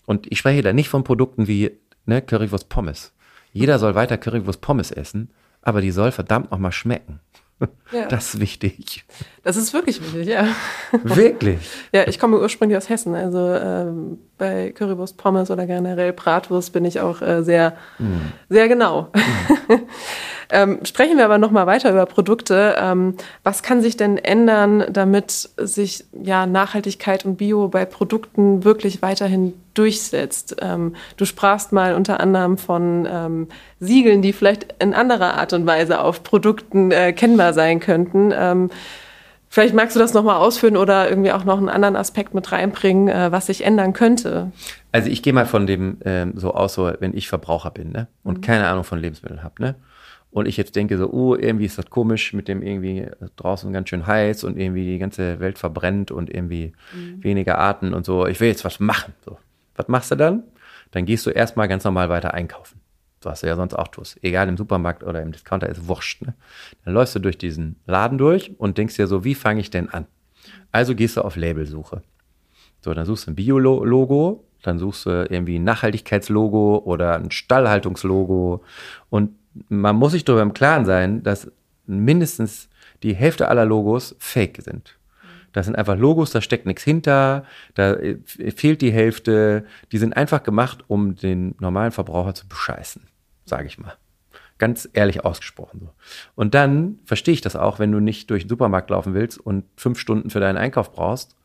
Und 0.09 0.25
ich 0.31 0.39
spreche 0.39 0.63
da 0.63 0.73
nicht 0.73 0.89
von 0.89 1.03
Produkten 1.03 1.47
wie 1.47 1.77
ne, 2.07 2.23
Currywurst 2.23 2.67
Pommes. 2.67 3.13
Jeder 3.53 3.77
soll 3.77 3.93
weiter 3.93 4.17
Currywurst 4.17 4.59
Pommes 4.59 4.89
essen, 4.89 5.29
aber 5.61 5.81
die 5.81 5.91
soll 5.91 6.11
verdammt 6.11 6.49
nochmal 6.49 6.71
schmecken. 6.71 7.19
Ja. 7.91 8.05
Das 8.05 8.35
ist 8.35 8.39
wichtig. 8.39 9.03
Das 9.43 9.57
ist 9.57 9.73
wirklich 9.73 9.99
wichtig, 9.99 10.27
ja. 10.27 10.47
Wirklich? 11.03 11.59
ja, 11.91 12.07
ich 12.07 12.19
komme 12.19 12.39
ursprünglich 12.39 12.77
aus 12.77 12.87
Hessen. 12.87 13.15
Also 13.15 13.39
ähm, 13.39 14.19
bei 14.37 14.71
Currywurst 14.71 15.17
Pommes 15.17 15.51
oder 15.51 15.65
generell 15.65 16.13
Bratwurst 16.13 16.71
bin 16.71 16.85
ich 16.85 17.01
auch 17.01 17.21
äh, 17.21 17.43
sehr, 17.43 17.75
mm. 17.97 18.05
sehr 18.47 18.69
genau. 18.69 19.11
Mm. 19.67 19.73
Ähm, 20.51 20.79
sprechen 20.83 21.17
wir 21.17 21.25
aber 21.25 21.37
noch 21.37 21.51
mal 21.51 21.67
weiter 21.67 21.91
über 21.91 22.05
Produkte. 22.05 22.75
Ähm, 22.79 23.15
was 23.43 23.61
kann 23.61 23.81
sich 23.81 23.97
denn 23.97 24.17
ändern, 24.17 24.83
damit 24.89 25.49
sich 25.57 26.05
ja 26.23 26.47
Nachhaltigkeit 26.47 27.23
und 27.25 27.37
Bio 27.37 27.67
bei 27.67 27.85
Produkten 27.85 28.63
wirklich 28.63 29.01
weiterhin 29.01 29.53
durchsetzt? 29.75 30.55
Ähm, 30.59 30.95
du 31.17 31.25
sprachst 31.25 31.71
mal 31.71 31.93
unter 31.93 32.19
anderem 32.19 32.57
von 32.57 33.07
ähm, 33.09 33.47
Siegeln, 33.79 34.21
die 34.23 34.33
vielleicht 34.33 34.75
in 34.79 34.93
anderer 34.93 35.35
Art 35.35 35.53
und 35.53 35.67
Weise 35.67 36.01
auf 36.01 36.23
Produkten 36.23 36.91
äh, 36.91 37.13
kennbar 37.13 37.53
sein 37.53 37.79
könnten. 37.79 38.33
Ähm, 38.35 38.69
Vielleicht 39.51 39.73
magst 39.73 39.95
du 39.95 39.99
das 39.99 40.13
nochmal 40.13 40.35
ausführen 40.35 40.77
oder 40.77 41.09
irgendwie 41.09 41.31
auch 41.31 41.43
noch 41.43 41.57
einen 41.57 41.69
anderen 41.69 41.95
Aspekt 41.95 42.35
mit 42.35 42.51
reinbringen, 42.51 43.07
äh, 43.07 43.31
was 43.31 43.47
sich 43.47 43.65
ändern 43.65 43.93
könnte. 43.93 44.51
Also 44.91 45.09
ich 45.09 45.23
gehe 45.23 45.33
mal 45.33 45.47
von 45.47 45.65
dem 45.65 45.97
ähm, 46.05 46.33
so 46.35 46.53
aus, 46.53 46.75
so 46.75 46.91
wenn 46.99 47.17
ich 47.17 47.27
Verbraucher 47.27 47.71
bin 47.71 47.91
ne? 47.91 48.07
und 48.23 48.37
mhm. 48.37 48.41
keine 48.41 48.67
Ahnung 48.67 48.83
von 48.83 48.99
Lebensmitteln 48.99 49.41
habe. 49.41 49.55
Ne? 49.59 49.75
Und 50.31 50.47
ich 50.47 50.57
jetzt 50.57 50.75
denke 50.75 50.97
so, 50.97 51.09
oh, 51.11 51.35
irgendwie 51.35 51.65
ist 51.65 51.77
das 51.77 51.89
komisch 51.89 52.33
mit 52.33 52.47
dem 52.47 52.61
irgendwie 52.61 53.07
draußen 53.35 53.73
ganz 53.73 53.89
schön 53.89 54.05
heiß 54.05 54.43
und 54.43 54.57
irgendwie 54.57 54.85
die 54.85 54.99
ganze 54.99 55.39
Welt 55.39 55.57
verbrennt 55.57 56.11
und 56.11 56.29
irgendwie 56.29 56.73
mhm. 56.93 57.23
weniger 57.23 57.57
Arten 57.57 57.93
und 57.93 58.05
so. 58.05 58.27
Ich 58.27 58.39
will 58.39 58.47
jetzt 58.47 58.63
was 58.63 58.79
machen. 58.79 59.13
So. 59.25 59.39
Was 59.75 59.87
machst 59.87 60.11
du 60.11 60.15
dann? 60.15 60.43
Dann 60.91 61.05
gehst 61.05 61.25
du 61.25 61.31
erstmal 61.31 61.67
ganz 61.67 61.83
normal 61.83 62.09
weiter 62.09 62.33
einkaufen. 62.33 62.79
Was 63.21 63.41
du 63.41 63.47
ja 63.47 63.55
sonst 63.55 63.73
auch 63.73 63.87
tust. 63.87 64.17
Egal 64.23 64.47
im 64.47 64.55
Supermarkt 64.55 65.03
oder 65.03 65.21
im 65.21 65.31
Discounter 65.31 65.67
ist 65.67 65.87
wurscht. 65.87 66.21
Ne? 66.21 66.35
Dann 66.85 66.93
läufst 66.93 67.15
du 67.15 67.19
durch 67.19 67.37
diesen 67.37 67.77
Laden 67.85 68.17
durch 68.17 68.51
und 68.59 68.77
denkst 68.77 68.95
dir 68.95 69.07
so, 69.07 69.23
wie 69.23 69.35
fange 69.35 69.61
ich 69.61 69.71
denn 69.71 69.89
an? 69.89 70.05
Also 70.71 70.95
gehst 70.95 71.17
du 71.17 71.21
auf 71.21 71.35
Labelsuche. 71.35 72.01
So, 72.81 72.93
dann 72.93 73.05
suchst 73.05 73.27
du 73.27 73.31
ein 73.31 73.35
Bio-Logo, 73.35 74.45
dann 74.61 74.79
suchst 74.79 75.05
du 75.05 75.27
irgendwie 75.29 75.57
ein 75.57 75.63
Nachhaltigkeitslogo 75.63 76.77
oder 76.85 77.15
ein 77.15 77.31
Stallhaltungslogo 77.31 78.63
und 79.09 79.31
man 79.67 79.95
muss 79.95 80.13
sich 80.13 80.25
darüber 80.25 80.41
im 80.41 80.53
Klaren 80.53 80.85
sein, 80.85 81.23
dass 81.23 81.51
mindestens 81.85 82.69
die 83.03 83.15
Hälfte 83.15 83.47
aller 83.47 83.65
Logos 83.65 84.15
fake 84.19 84.61
sind. 84.61 84.97
Das 85.51 85.65
sind 85.65 85.75
einfach 85.75 85.97
Logos, 85.97 86.31
da 86.31 86.41
steckt 86.41 86.65
nichts 86.65 86.83
hinter, 86.83 87.43
da 87.73 87.97
fehlt 88.25 88.81
die 88.81 88.91
Hälfte. 88.91 89.65
Die 89.91 89.97
sind 89.97 90.15
einfach 90.15 90.43
gemacht, 90.43 90.83
um 90.87 91.15
den 91.15 91.55
normalen 91.59 91.91
Verbraucher 91.91 92.35
zu 92.35 92.47
bescheißen, 92.47 93.03
sage 93.45 93.67
ich 93.67 93.79
mal. 93.79 93.95
Ganz 94.59 94.87
ehrlich 94.93 95.25
ausgesprochen 95.25 95.79
so. 95.81 95.89
Und 96.35 96.53
dann 96.53 96.99
verstehe 97.05 97.33
ich 97.33 97.41
das 97.41 97.55
auch, 97.55 97.79
wenn 97.79 97.91
du 97.91 97.99
nicht 97.99 98.29
durch 98.29 98.43
den 98.43 98.49
Supermarkt 98.49 98.89
laufen 98.89 99.13
willst 99.13 99.39
und 99.39 99.63
fünf 99.75 99.97
Stunden 99.99 100.29
für 100.29 100.39
deinen 100.39 100.57
Einkauf 100.57 100.91
brauchst 100.91 101.35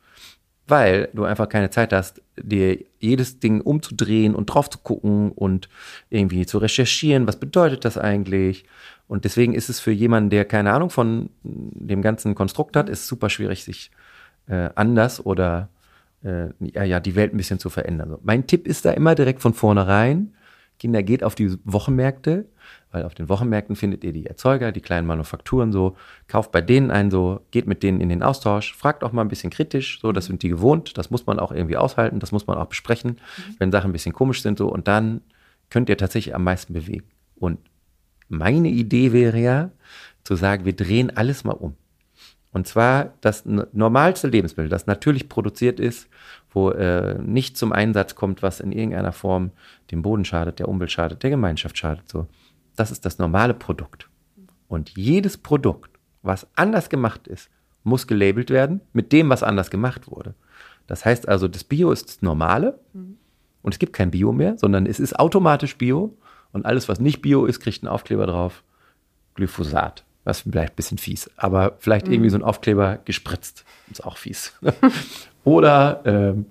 weil 0.67 1.09
du 1.13 1.25
einfach 1.25 1.47
keine 1.49 1.69
Zeit 1.69 1.93
hast, 1.93 2.21
dir 2.37 2.77
jedes 2.99 3.39
Ding 3.39 3.61
umzudrehen 3.61 4.35
und 4.35 4.47
drauf 4.47 4.69
zu 4.69 4.79
gucken 4.79 5.31
und 5.31 5.69
irgendwie 6.09 6.45
zu 6.45 6.57
recherchieren, 6.57 7.27
was 7.27 7.39
bedeutet 7.39 7.85
das 7.85 7.97
eigentlich. 7.97 8.65
Und 9.07 9.25
deswegen 9.25 9.53
ist 9.53 9.69
es 9.69 9.79
für 9.79 9.91
jemanden, 9.91 10.31
der 10.31 10.45
keine 10.45 10.73
Ahnung 10.73 10.89
von 10.89 11.29
dem 11.43 12.01
ganzen 12.01 12.33
Konstrukt 12.33 12.75
hat, 12.75 12.89
ist 12.89 13.07
super 13.07 13.29
schwierig, 13.29 13.63
sich 13.63 13.91
äh, 14.47 14.69
anders 14.75 15.23
oder 15.23 15.69
äh, 16.23 16.47
ja, 16.59 16.83
ja, 16.83 16.99
die 16.99 17.15
Welt 17.15 17.33
ein 17.33 17.37
bisschen 17.37 17.59
zu 17.59 17.69
verändern. 17.69 18.09
So. 18.09 18.19
Mein 18.23 18.47
Tipp 18.47 18.67
ist 18.67 18.85
da 18.85 18.91
immer 18.91 19.13
direkt 19.15 19.41
von 19.41 19.53
vornherein, 19.53 20.33
Kinder 20.79 21.03
geht 21.03 21.23
auf 21.23 21.35
die 21.35 21.57
Wochenmärkte, 21.63 22.45
weil 22.95 23.03
auf 23.03 23.13
den 23.13 23.27
Wochenmärkten 23.27 23.75
findet 23.75 24.05
ihr 24.05 24.13
die 24.13 24.25
Erzeuger, 24.25 24.71
die 24.71 24.79
kleinen 24.79 25.05
Manufakturen 25.05 25.73
so, 25.73 25.97
kauft 26.29 26.53
bei 26.53 26.61
denen 26.61 26.91
ein 26.91 27.11
so, 27.11 27.41
geht 27.51 27.67
mit 27.67 27.83
denen 27.83 27.99
in 27.99 28.07
den 28.07 28.23
Austausch, 28.23 28.73
fragt 28.73 29.03
auch 29.03 29.11
mal 29.11 29.21
ein 29.21 29.27
bisschen 29.27 29.49
kritisch, 29.49 29.99
so, 29.99 30.13
das 30.13 30.27
sind 30.27 30.43
die 30.43 30.47
gewohnt, 30.47 30.97
das 30.97 31.11
muss 31.11 31.25
man 31.25 31.37
auch 31.37 31.51
irgendwie 31.51 31.75
aushalten, 31.75 32.21
das 32.21 32.31
muss 32.31 32.47
man 32.47 32.57
auch 32.57 32.67
besprechen, 32.67 33.11
mhm. 33.11 33.55
wenn 33.59 33.71
Sachen 33.73 33.89
ein 33.89 33.93
bisschen 33.93 34.13
komisch 34.13 34.41
sind 34.41 34.57
so 34.57 34.71
und 34.71 34.87
dann 34.87 35.21
könnt 35.69 35.89
ihr 35.89 35.97
tatsächlich 35.97 36.33
am 36.33 36.45
meisten 36.45 36.71
bewegen. 36.71 37.03
Und 37.35 37.59
meine 38.29 38.69
Idee 38.69 39.11
wäre 39.11 39.39
ja, 39.39 39.71
zu 40.23 40.35
sagen, 40.35 40.63
wir 40.63 40.73
drehen 40.73 41.15
alles 41.15 41.43
mal 41.43 41.51
um. 41.51 41.75
Und 42.55 42.65
zwar 42.65 43.11
das 43.19 43.43
normalste 43.45 44.29
Lebensmittel, 44.29 44.69
das 44.69 44.87
natürlich 44.87 45.27
produziert 45.27 45.77
ist, 45.81 46.07
wo 46.51 46.69
äh, 46.69 47.19
nicht 47.21 47.57
zum 47.57 47.73
Einsatz 47.73 48.15
kommt, 48.15 48.41
was 48.41 48.61
in 48.61 48.71
irgendeiner 48.71 49.11
Form 49.11 49.51
dem 49.91 50.01
Boden 50.01 50.23
schadet, 50.23 50.59
der 50.59 50.69
Umwelt 50.69 50.89
schadet, 50.89 51.21
der 51.21 51.31
Gemeinschaft 51.31 51.77
schadet. 51.77 52.07
So, 52.07 52.27
das 52.75 52.91
ist 52.91 53.05
das 53.05 53.17
normale 53.17 53.53
Produkt. 53.53 54.09
Und 54.67 54.91
jedes 54.97 55.37
Produkt, 55.37 55.91
was 56.21 56.47
anders 56.55 56.89
gemacht 56.89 57.27
ist, 57.27 57.49
muss 57.83 58.07
gelabelt 58.07 58.49
werden 58.49 58.81
mit 58.93 59.11
dem, 59.11 59.29
was 59.29 59.43
anders 59.43 59.69
gemacht 59.69 60.09
wurde. 60.09 60.33
Das 60.87 61.05
heißt 61.05 61.27
also, 61.27 61.47
das 61.47 61.63
Bio 61.63 61.91
ist 61.91 62.07
das 62.09 62.21
Normale 62.21 62.79
mhm. 62.93 63.17
und 63.61 63.73
es 63.73 63.79
gibt 63.79 63.93
kein 63.93 64.11
Bio 64.11 64.31
mehr, 64.31 64.57
sondern 64.57 64.85
es 64.85 64.99
ist 64.99 65.17
automatisch 65.19 65.77
Bio 65.77 66.17
und 66.51 66.65
alles, 66.65 66.89
was 66.89 66.99
nicht 66.99 67.21
Bio 67.21 67.45
ist, 67.45 67.59
kriegt 67.59 67.83
einen 67.83 67.91
Aufkleber 67.91 68.27
drauf. 68.27 68.63
Glyphosat. 69.35 70.03
Was 70.23 70.41
vielleicht 70.41 70.73
ein 70.73 70.75
bisschen 70.77 70.97
fies, 70.97 71.29
aber 71.37 71.75
vielleicht 71.77 72.07
mhm. 72.07 72.13
irgendwie 72.13 72.29
so 72.31 72.37
ein 72.37 72.43
Aufkleber 72.43 72.99
gespritzt. 73.05 73.63
Ist 73.91 74.03
auch 74.03 74.17
fies. 74.17 74.53
Oder 75.43 76.01
ähm, 76.05 76.47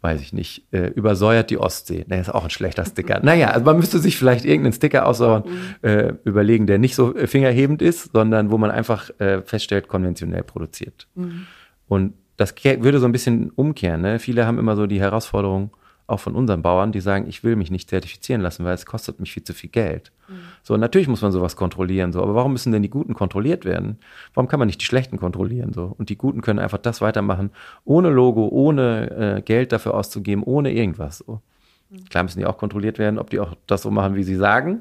weiß 0.00 0.20
ich 0.20 0.32
nicht, 0.32 0.64
äh, 0.72 0.88
übersäuert 0.88 1.50
die 1.50 1.58
Ostsee. 1.58 2.04
Ne, 2.08 2.20
ist 2.20 2.32
auch 2.32 2.44
ein 2.44 2.50
schlechter 2.50 2.84
Sticker. 2.84 3.20
naja, 3.22 3.48
also 3.48 3.64
man 3.64 3.76
müsste 3.76 3.98
sich 3.98 4.16
vielleicht 4.16 4.44
irgendeinen 4.44 4.72
Sticker 4.72 5.06
aussuchen, 5.06 5.44
mhm. 5.46 5.88
äh, 5.88 6.14
überlegen, 6.24 6.66
der 6.66 6.78
nicht 6.78 6.94
so 6.94 7.14
äh, 7.14 7.26
fingerhebend 7.26 7.82
ist, 7.82 8.12
sondern 8.12 8.50
wo 8.50 8.58
man 8.58 8.70
einfach 8.70 9.10
äh, 9.18 9.42
feststellt, 9.42 9.88
konventionell 9.88 10.44
produziert. 10.44 11.08
Mhm. 11.14 11.46
Und 11.88 12.14
das 12.36 12.54
würde 12.62 13.00
so 13.00 13.06
ein 13.06 13.12
bisschen 13.12 13.50
umkehren. 13.50 14.02
Ne? 14.02 14.18
Viele 14.20 14.46
haben 14.46 14.58
immer 14.58 14.76
so 14.76 14.86
die 14.86 15.00
Herausforderung, 15.00 15.70
auch 16.08 16.20
von 16.20 16.34
unseren 16.34 16.62
Bauern, 16.62 16.90
die 16.90 17.00
sagen, 17.00 17.26
ich 17.28 17.44
will 17.44 17.54
mich 17.54 17.70
nicht 17.70 17.90
zertifizieren 17.90 18.40
lassen, 18.40 18.64
weil 18.64 18.74
es 18.74 18.86
kostet 18.86 19.20
mich 19.20 19.32
viel 19.32 19.44
zu 19.44 19.52
viel 19.52 19.68
Geld. 19.68 20.10
Mhm. 20.26 20.34
So, 20.62 20.76
natürlich 20.76 21.06
muss 21.06 21.20
man 21.20 21.32
sowas 21.32 21.54
kontrollieren, 21.54 22.12
so, 22.12 22.22
aber 22.22 22.34
warum 22.34 22.52
müssen 22.52 22.72
denn 22.72 22.82
die 22.82 22.90
Guten 22.90 23.12
kontrolliert 23.12 23.66
werden? 23.66 23.98
Warum 24.32 24.48
kann 24.48 24.58
man 24.58 24.66
nicht 24.66 24.80
die 24.80 24.86
Schlechten 24.86 25.18
kontrollieren, 25.18 25.74
so? 25.74 25.94
Und 25.98 26.08
die 26.08 26.16
Guten 26.16 26.40
können 26.40 26.58
einfach 26.58 26.78
das 26.78 27.02
weitermachen, 27.02 27.50
ohne 27.84 28.08
Logo, 28.08 28.48
ohne 28.48 29.36
äh, 29.36 29.42
Geld 29.42 29.70
dafür 29.70 29.94
auszugeben, 29.94 30.42
ohne 30.42 30.72
irgendwas, 30.72 31.18
so. 31.18 31.42
Mhm. 31.90 32.04
Klar 32.06 32.24
müssen 32.24 32.38
die 32.38 32.46
auch 32.46 32.56
kontrolliert 32.56 32.98
werden, 32.98 33.18
ob 33.18 33.28
die 33.28 33.38
auch 33.38 33.54
das 33.66 33.82
so 33.82 33.90
machen, 33.90 34.14
wie 34.14 34.24
sie 34.24 34.36
sagen, 34.36 34.80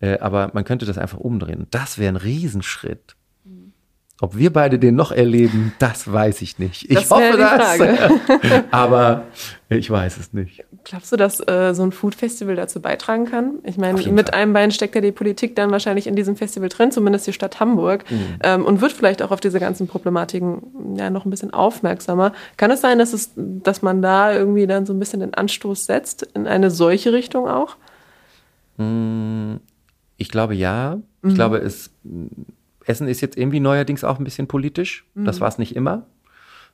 äh, 0.00 0.18
aber 0.18 0.50
man 0.54 0.64
könnte 0.64 0.86
das 0.86 0.98
einfach 0.98 1.18
umdrehen. 1.18 1.68
Das 1.70 1.98
wäre 1.98 2.12
ein 2.12 2.16
Riesenschritt. 2.16 3.14
Ob 4.24 4.38
wir 4.38 4.50
beide 4.50 4.78
den 4.78 4.94
noch 4.94 5.12
erleben, 5.12 5.74
das 5.78 6.10
weiß 6.10 6.40
ich 6.40 6.58
nicht. 6.58 6.90
Ich 6.90 6.96
das 6.96 7.10
hoffe 7.10 7.36
das. 7.36 7.78
aber 8.70 9.24
ich 9.68 9.90
weiß 9.90 10.16
es 10.16 10.32
nicht. 10.32 10.64
Glaubst 10.82 11.12
du, 11.12 11.16
dass 11.16 11.46
äh, 11.46 11.74
so 11.74 11.82
ein 11.82 11.92
Food 11.92 12.14
Festival 12.14 12.56
dazu 12.56 12.80
beitragen 12.80 13.26
kann? 13.26 13.58
Ich 13.64 13.76
meine, 13.76 14.02
mit 14.02 14.30
Fall. 14.30 14.40
einem 14.40 14.54
Bein 14.54 14.70
steckt 14.70 14.94
ja 14.94 15.02
die 15.02 15.12
Politik 15.12 15.56
dann 15.56 15.70
wahrscheinlich 15.72 16.06
in 16.06 16.16
diesem 16.16 16.36
Festival 16.36 16.70
drin, 16.70 16.90
zumindest 16.90 17.26
die 17.26 17.34
Stadt 17.34 17.60
Hamburg, 17.60 18.10
mhm. 18.10 18.38
ähm, 18.42 18.64
und 18.64 18.80
wird 18.80 18.92
vielleicht 18.92 19.20
auch 19.20 19.30
auf 19.30 19.40
diese 19.40 19.60
ganzen 19.60 19.88
Problematiken 19.88 20.96
ja 20.96 21.10
noch 21.10 21.26
ein 21.26 21.30
bisschen 21.30 21.52
aufmerksamer. 21.52 22.32
Kann 22.56 22.70
es 22.70 22.80
sein, 22.80 22.98
dass, 22.98 23.12
es, 23.12 23.32
dass 23.36 23.82
man 23.82 24.00
da 24.00 24.32
irgendwie 24.32 24.66
dann 24.66 24.86
so 24.86 24.94
ein 24.94 24.98
bisschen 24.98 25.20
den 25.20 25.34
Anstoß 25.34 25.84
setzt 25.84 26.22
in 26.32 26.46
eine 26.46 26.70
solche 26.70 27.12
Richtung 27.12 27.46
auch? 27.46 27.76
Mm, 28.78 29.56
ich 30.16 30.30
glaube 30.30 30.54
ja. 30.54 30.96
Ich 31.22 31.32
mhm. 31.32 31.34
glaube, 31.34 31.58
es 31.58 31.90
Essen 32.86 33.08
ist 33.08 33.20
jetzt 33.20 33.36
irgendwie 33.36 33.60
neuerdings 33.60 34.04
auch 34.04 34.18
ein 34.18 34.24
bisschen 34.24 34.46
politisch. 34.46 35.04
Mhm. 35.14 35.24
Das 35.24 35.40
war 35.40 35.48
es 35.48 35.58
nicht 35.58 35.76
immer. 35.76 36.06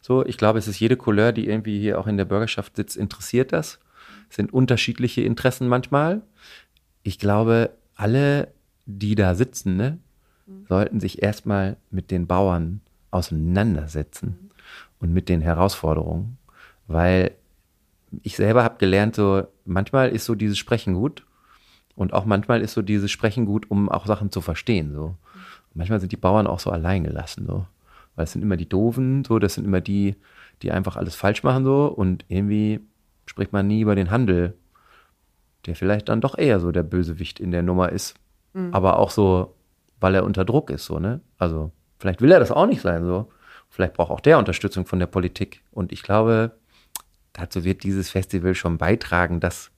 So, 0.01 0.25
ich 0.25 0.39
glaube, 0.39 0.59
es 0.59 0.69
ist 0.69 0.81
jede 0.81 0.97
Couleur, 0.97 1.33
die 1.33 1.47
irgendwie 1.47 1.79
hier 1.79 1.99
auch 1.99 2.07
in 2.07 2.17
der 2.17 2.25
Bürgerschaft 2.25 2.77
sitzt, 2.77 2.97
interessiert 2.97 3.53
das. 3.53 3.79
Es 4.29 4.37
sind 4.37 4.53
unterschiedliche 4.53 5.23
Interessen 5.23 5.69
manchmal. 5.69 6.23
Ich 7.03 7.19
glaube, 7.19 7.71
alle, 7.97 8.49
die 8.87 9.15
da 9.15 9.35
sitzen, 9.35 9.77
ne, 9.77 9.99
mhm. 10.47 10.67
sollten 10.69 11.01
sich 11.01 11.23
erstmal 11.23 11.77
mit 11.91 12.11
den 12.11 12.27
Bauern 12.27 12.81
auseinandersetzen 13.11 14.39
mhm. 14.41 14.51
und 15.01 15.13
mit 15.13 15.29
den 15.29 15.41
Herausforderungen, 15.41 16.39
weil 16.87 17.33
ich 18.23 18.37
selber 18.37 18.65
habe 18.65 18.79
gelernt, 18.79 19.15
so 19.15 19.47
manchmal 19.65 20.09
ist 20.11 20.25
so 20.25 20.35
dieses 20.35 20.59
Sprechen 20.59 20.95
gut 20.95 21.25
und 21.95 22.13
auch 22.13 22.25
manchmal 22.25 22.61
ist 22.61 22.73
so 22.73 22.83
dieses 22.83 23.11
Sprechen 23.11 23.47
gut, 23.47 23.71
um 23.71 23.89
auch 23.89 24.07
Sachen 24.07 24.33
zu 24.33 24.41
verstehen. 24.41 24.93
So 24.93 25.17
manchmal 25.75 26.01
sind 26.01 26.13
die 26.13 26.17
Bauern 26.17 26.47
auch 26.47 26.61
so 26.61 26.71
allein 26.71 27.05
gelassen, 27.05 27.47
so. 27.47 27.67
Weil 28.17 28.25
es 28.25 28.33
sind 28.33 28.43
immer 28.43 28.57
die 28.57 28.69
Doofen, 28.69 29.25
so, 29.25 29.39
das 29.39 29.55
sind 29.55 29.65
immer 29.65 29.81
die, 29.81 30.17
die 30.63 30.73
einfach 30.73 30.97
alles 30.97 31.15
falsch 31.15 31.43
machen, 31.43 31.65
so. 31.65 31.87
Und 31.87 32.25
irgendwie 32.29 32.81
spricht 33.27 33.53
man 33.53 33.67
nie 33.67 33.81
über 33.81 33.95
den 33.95 34.11
Handel, 34.11 34.55
der 35.67 35.77
vielleicht 35.77 36.09
dann 36.09 36.21
doch 36.21 36.37
eher 36.37 36.61
so 36.61 36.73
der 36.73 36.83
Bösewicht 36.83 37.41
in 37.41 37.51
der 37.51 37.63
Nummer 37.63 37.91
ist. 37.91 38.15
Mhm. 38.53 38.75
Aber 38.75 38.99
auch 38.99 39.11
so, 39.11 39.55
weil 40.01 40.15
er 40.15 40.25
unter 40.25 40.45
Druck 40.45 40.71
ist, 40.71 40.87
so, 40.87 40.99
ne? 40.99 41.21
Also, 41.39 41.71
vielleicht 41.99 42.21
will 42.21 42.33
er 42.33 42.41
das 42.41 42.51
auch 42.51 42.67
nicht 42.67 42.81
sein, 42.81 43.05
so. 43.05 43.31
Vielleicht 43.69 43.95
braucht 43.95 44.11
auch 44.11 44.21
der 44.21 44.39
Unterstützung 44.39 44.85
von 44.85 44.99
der 44.99 45.07
Politik. 45.07 45.63
Und 45.71 45.93
ich 45.93 46.03
glaube, 46.03 46.53
dazu 47.33 47.63
wird 47.63 47.85
dieses 47.85 48.11
Festival 48.11 48.55
schon 48.55 48.79
beitragen, 48.79 49.39
dass 49.39 49.71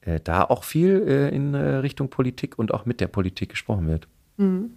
äh, 0.00 0.20
da 0.20 0.42
auch 0.44 0.64
viel 0.64 1.04
äh, 1.06 1.34
in 1.34 1.52
äh, 1.52 1.76
Richtung 1.76 2.08
Politik 2.08 2.58
und 2.58 2.72
auch 2.72 2.86
mit 2.86 3.00
der 3.00 3.08
Politik 3.08 3.50
gesprochen 3.50 3.88
wird. 3.88 4.08
Mhm. 4.38 4.70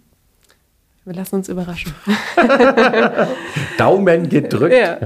Wir 1.04 1.14
lassen 1.14 1.36
uns 1.36 1.48
überraschen. 1.48 1.94
Daumen 3.78 4.28
gedrückt. 4.28 4.74
Ja. 4.74 4.98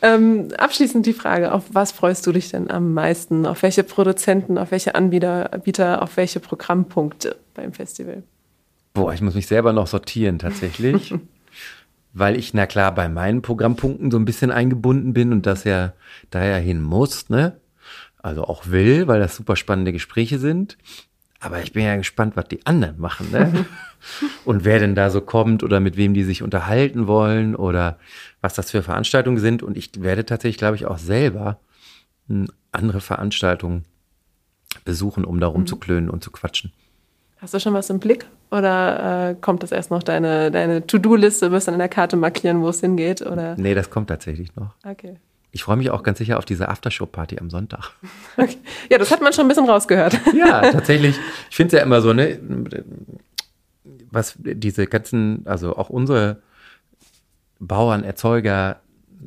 Ähm, 0.00 0.48
abschließend 0.56 1.06
die 1.06 1.12
Frage, 1.12 1.52
auf 1.52 1.64
was 1.72 1.90
freust 1.90 2.26
du 2.26 2.32
dich 2.32 2.50
denn 2.50 2.70
am 2.70 2.94
meisten? 2.94 3.44
Auf 3.46 3.62
welche 3.62 3.82
Produzenten, 3.82 4.56
auf 4.56 4.70
welche 4.70 4.94
Anbieter, 4.94 6.02
auf 6.02 6.16
welche 6.16 6.38
Programmpunkte 6.38 7.36
beim 7.54 7.72
Festival? 7.72 8.22
Boah, 8.94 9.12
ich 9.12 9.20
muss 9.20 9.34
mich 9.34 9.48
selber 9.48 9.72
noch 9.72 9.88
sortieren 9.88 10.38
tatsächlich. 10.38 11.14
weil 12.12 12.36
ich, 12.36 12.54
na 12.54 12.66
klar, 12.66 12.94
bei 12.94 13.08
meinen 13.08 13.42
Programmpunkten 13.42 14.10
so 14.10 14.18
ein 14.18 14.24
bisschen 14.24 14.50
eingebunden 14.50 15.12
bin 15.12 15.32
und 15.32 15.46
das 15.46 15.64
ja 15.64 15.92
daher 16.30 16.58
hin 16.58 16.80
muss, 16.80 17.28
ne? 17.28 17.60
Also 18.20 18.44
auch 18.44 18.66
will, 18.66 19.06
weil 19.06 19.20
das 19.20 19.36
super 19.36 19.56
spannende 19.56 19.92
Gespräche 19.92 20.38
sind. 20.38 20.76
Aber 21.40 21.62
ich 21.62 21.72
bin 21.72 21.84
ja 21.84 21.96
gespannt, 21.96 22.36
was 22.36 22.48
die 22.48 22.66
anderen 22.66 22.98
machen, 22.98 23.30
ne? 23.30 23.66
und 24.44 24.64
wer 24.64 24.78
denn 24.78 24.94
da 24.94 25.10
so 25.10 25.20
kommt 25.20 25.62
oder 25.62 25.80
mit 25.80 25.96
wem 25.96 26.14
die 26.14 26.24
sich 26.24 26.42
unterhalten 26.42 27.06
wollen 27.06 27.54
oder 27.54 27.98
was 28.40 28.54
das 28.54 28.70
für 28.70 28.82
Veranstaltungen 28.82 29.38
sind. 29.38 29.62
Und 29.62 29.76
ich 29.76 29.90
werde 30.02 30.24
tatsächlich, 30.24 30.58
glaube 30.58 30.76
ich, 30.76 30.86
auch 30.86 30.98
selber 30.98 31.60
hm, 32.28 32.48
andere 32.72 33.00
Veranstaltungen 33.00 33.84
besuchen, 34.84 35.24
um 35.24 35.38
da 35.40 35.46
rumzuklönen 35.46 36.06
mhm. 36.06 36.10
und 36.10 36.24
zu 36.24 36.30
quatschen. 36.30 36.72
Hast 37.38 37.54
du 37.54 37.60
schon 37.60 37.72
was 37.72 37.88
im 37.88 38.00
Blick 38.00 38.26
oder 38.50 39.30
äh, 39.30 39.34
kommt 39.40 39.62
das 39.62 39.70
erst 39.70 39.92
noch 39.92 40.02
deine, 40.02 40.50
deine 40.50 40.86
To-Do-Liste, 40.86 41.52
wirst 41.52 41.68
du 41.68 41.72
an 41.72 41.78
der 41.78 41.88
Karte 41.88 42.16
markieren, 42.16 42.62
wo 42.62 42.68
es 42.68 42.80
hingeht? 42.80 43.22
Oder? 43.22 43.54
Nee, 43.56 43.74
das 43.74 43.90
kommt 43.90 44.08
tatsächlich 44.08 44.56
noch. 44.56 44.74
Okay. 44.84 45.18
Ich 45.50 45.62
freue 45.62 45.76
mich 45.76 45.90
auch 45.90 46.02
ganz 46.02 46.18
sicher 46.18 46.38
auf 46.38 46.44
diese 46.44 46.68
Aftershow-Party 46.68 47.38
am 47.38 47.50
Sonntag. 47.50 47.92
Okay. 48.36 48.56
Ja, 48.88 48.98
das 48.98 49.10
hat 49.10 49.20
man 49.20 49.32
schon 49.32 49.46
ein 49.46 49.48
bisschen 49.48 49.68
rausgehört. 49.68 50.16
Ja, 50.32 50.60
tatsächlich. 50.72 51.16
Ich 51.50 51.56
finde 51.56 51.74
es 51.74 51.80
ja 51.80 51.84
immer 51.84 52.00
so, 52.00 52.12
ne, 52.12 52.38
was 54.12 54.36
diese 54.38 54.86
ganzen, 54.86 55.42
also 55.44 55.76
auch 55.76 55.90
unsere 55.90 56.40
Bauern, 57.58 58.04
Erzeuger, 58.04 58.80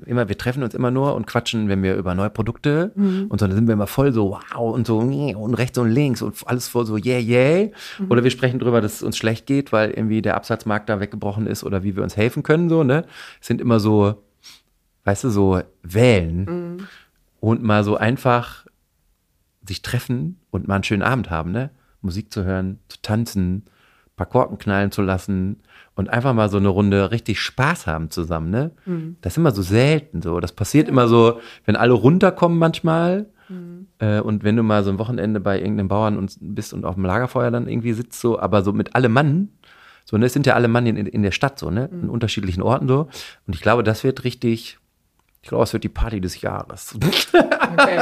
immer, 0.05 0.29
wir 0.29 0.37
treffen 0.37 0.63
uns 0.63 0.73
immer 0.73 0.91
nur 0.91 1.15
und 1.15 1.27
quatschen, 1.27 1.67
wenn 1.67 1.83
wir 1.83 1.95
über 1.95 2.15
neue 2.15 2.29
Produkte 2.29 2.91
mhm. 2.95 3.25
und 3.27 3.39
so, 3.39 3.47
dann 3.47 3.55
sind 3.55 3.67
wir 3.67 3.73
immer 3.73 3.87
voll 3.87 4.13
so 4.13 4.31
wow 4.31 4.73
und 4.73 4.87
so 4.87 4.99
und 4.99 5.53
rechts 5.55 5.77
und 5.77 5.89
links 5.89 6.21
und 6.21 6.35
alles 6.45 6.67
voll 6.67 6.85
so 6.85 6.95
yeah, 6.95 7.19
yeah. 7.19 7.69
Mhm. 7.99 8.09
Oder 8.09 8.23
wir 8.23 8.31
sprechen 8.31 8.59
drüber, 8.59 8.79
dass 8.79 8.95
es 8.95 9.03
uns 9.03 9.17
schlecht 9.17 9.45
geht, 9.45 9.73
weil 9.73 9.91
irgendwie 9.91 10.21
der 10.21 10.35
Absatzmarkt 10.35 10.87
da 10.87 10.99
weggebrochen 10.99 11.47
ist 11.47 11.63
oder 11.63 11.83
wie 11.83 11.95
wir 11.95 12.03
uns 12.03 12.15
helfen 12.15 12.43
können, 12.43 12.69
so, 12.69 12.83
ne? 12.83 13.05
Es 13.41 13.47
sind 13.47 13.59
immer 13.59 13.81
so, 13.81 14.23
weißt 15.03 15.25
du, 15.25 15.29
so 15.29 15.61
Wellen 15.83 16.45
mhm. 16.45 16.87
und 17.39 17.63
mal 17.63 17.83
so 17.83 17.97
einfach 17.97 18.65
sich 19.65 19.81
treffen 19.81 20.39
und 20.49 20.67
mal 20.67 20.75
einen 20.75 20.83
schönen 20.83 21.03
Abend 21.03 21.29
haben, 21.29 21.51
ne? 21.51 21.69
Musik 22.01 22.33
zu 22.33 22.43
hören, 22.43 22.79
zu 22.87 22.99
tanzen, 23.01 23.65
paar 24.15 24.25
Korken 24.25 24.57
knallen 24.57 24.91
zu 24.91 25.01
lassen 25.01 25.61
und 25.95 26.09
einfach 26.09 26.33
mal 26.33 26.49
so 26.49 26.57
eine 26.57 26.67
Runde 26.67 27.11
richtig 27.11 27.39
Spaß 27.39 27.87
haben 27.87 28.09
zusammen, 28.09 28.49
ne? 28.49 28.71
Mhm. 28.85 29.17
Das 29.21 29.33
ist 29.33 29.37
immer 29.37 29.51
so 29.51 29.61
selten 29.61 30.21
so. 30.21 30.39
Das 30.39 30.51
passiert 30.51 30.87
immer 30.87 31.07
so, 31.07 31.39
wenn 31.65 31.75
alle 31.75 31.93
runterkommen 31.93 32.57
manchmal. 32.57 33.27
Mhm. 33.49 33.87
Äh, 33.99 34.19
und 34.19 34.43
wenn 34.43 34.55
du 34.55 34.63
mal 34.63 34.83
so 34.83 34.91
ein 34.91 34.99
Wochenende 34.99 35.39
bei 35.39 35.59
irgendeinem 35.59 35.87
Bauern 35.87 36.17
und 36.17 36.37
bist 36.39 36.73
und 36.73 36.85
auf 36.85 36.95
dem 36.95 37.05
Lagerfeuer 37.05 37.51
dann 37.51 37.67
irgendwie 37.67 37.93
sitzt, 37.93 38.19
so, 38.19 38.39
aber 38.39 38.63
so 38.63 38.73
mit 38.73 38.95
allem 38.95 39.13
Mann, 39.13 39.49
so, 40.05 40.17
ne, 40.17 40.25
es 40.25 40.33
sind 40.33 40.45
ja 40.45 40.55
alle 40.55 40.67
Mann 40.67 40.85
in, 40.85 40.97
in 40.97 41.23
der 41.23 41.31
Stadt, 41.31 41.59
so, 41.59 41.69
ne, 41.69 41.89
mhm. 41.91 42.03
in 42.03 42.09
unterschiedlichen 42.09 42.61
Orten 42.61 42.87
so. 42.87 43.07
Und 43.47 43.55
ich 43.55 43.61
glaube, 43.61 43.83
das 43.83 44.03
wird 44.03 44.23
richtig, 44.23 44.79
ich 45.43 45.49
glaube, 45.49 45.63
es 45.63 45.73
wird 45.73 45.83
die 45.83 45.89
Party 45.89 46.21
des 46.21 46.41
Jahres. 46.41 46.95
Okay. 47.71 47.99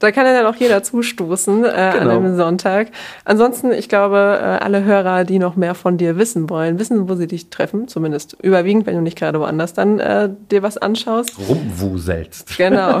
da 0.00 0.12
kann 0.12 0.26
ja 0.26 0.34
dann 0.34 0.44
auch 0.44 0.54
jeder 0.54 0.82
zustoßen 0.82 1.64
äh, 1.64 1.68
genau. 1.68 1.78
an 1.98 2.10
einem 2.10 2.36
Sonntag. 2.36 2.88
Ansonsten, 3.24 3.72
ich 3.72 3.88
glaube, 3.88 4.38
äh, 4.38 4.62
alle 4.62 4.84
Hörer, 4.84 5.24
die 5.24 5.38
noch 5.38 5.56
mehr 5.56 5.74
von 5.74 5.96
dir 5.96 6.18
wissen 6.18 6.50
wollen, 6.50 6.78
wissen, 6.78 7.08
wo 7.08 7.14
sie 7.14 7.26
dich 7.26 7.48
treffen, 7.48 7.88
zumindest 7.88 8.36
überwiegend, 8.42 8.86
wenn 8.86 8.96
du 8.96 9.00
nicht 9.00 9.16
gerade 9.16 9.40
woanders 9.40 9.72
dann 9.72 9.98
äh, 9.98 10.28
dir 10.50 10.62
was 10.62 10.76
anschaust. 10.76 11.38
Rumwuselst. 11.48 12.58
Genau. 12.58 13.00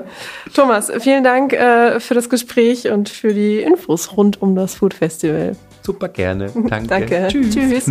Thomas, 0.54 0.90
vielen 1.00 1.22
Dank 1.22 1.52
äh, 1.52 2.00
für 2.00 2.14
das 2.14 2.30
Gespräch 2.30 2.90
und 2.90 3.10
für 3.10 3.34
die 3.34 3.60
Infos 3.60 4.16
rund 4.16 4.40
um 4.40 4.56
das 4.56 4.74
Food 4.74 4.94
Festival. 4.94 5.54
Super 5.82 6.08
gerne. 6.08 6.50
Danke. 6.54 6.88
Danke. 6.88 7.28
Tschüss. 7.28 7.54
Tschüss. 7.54 7.90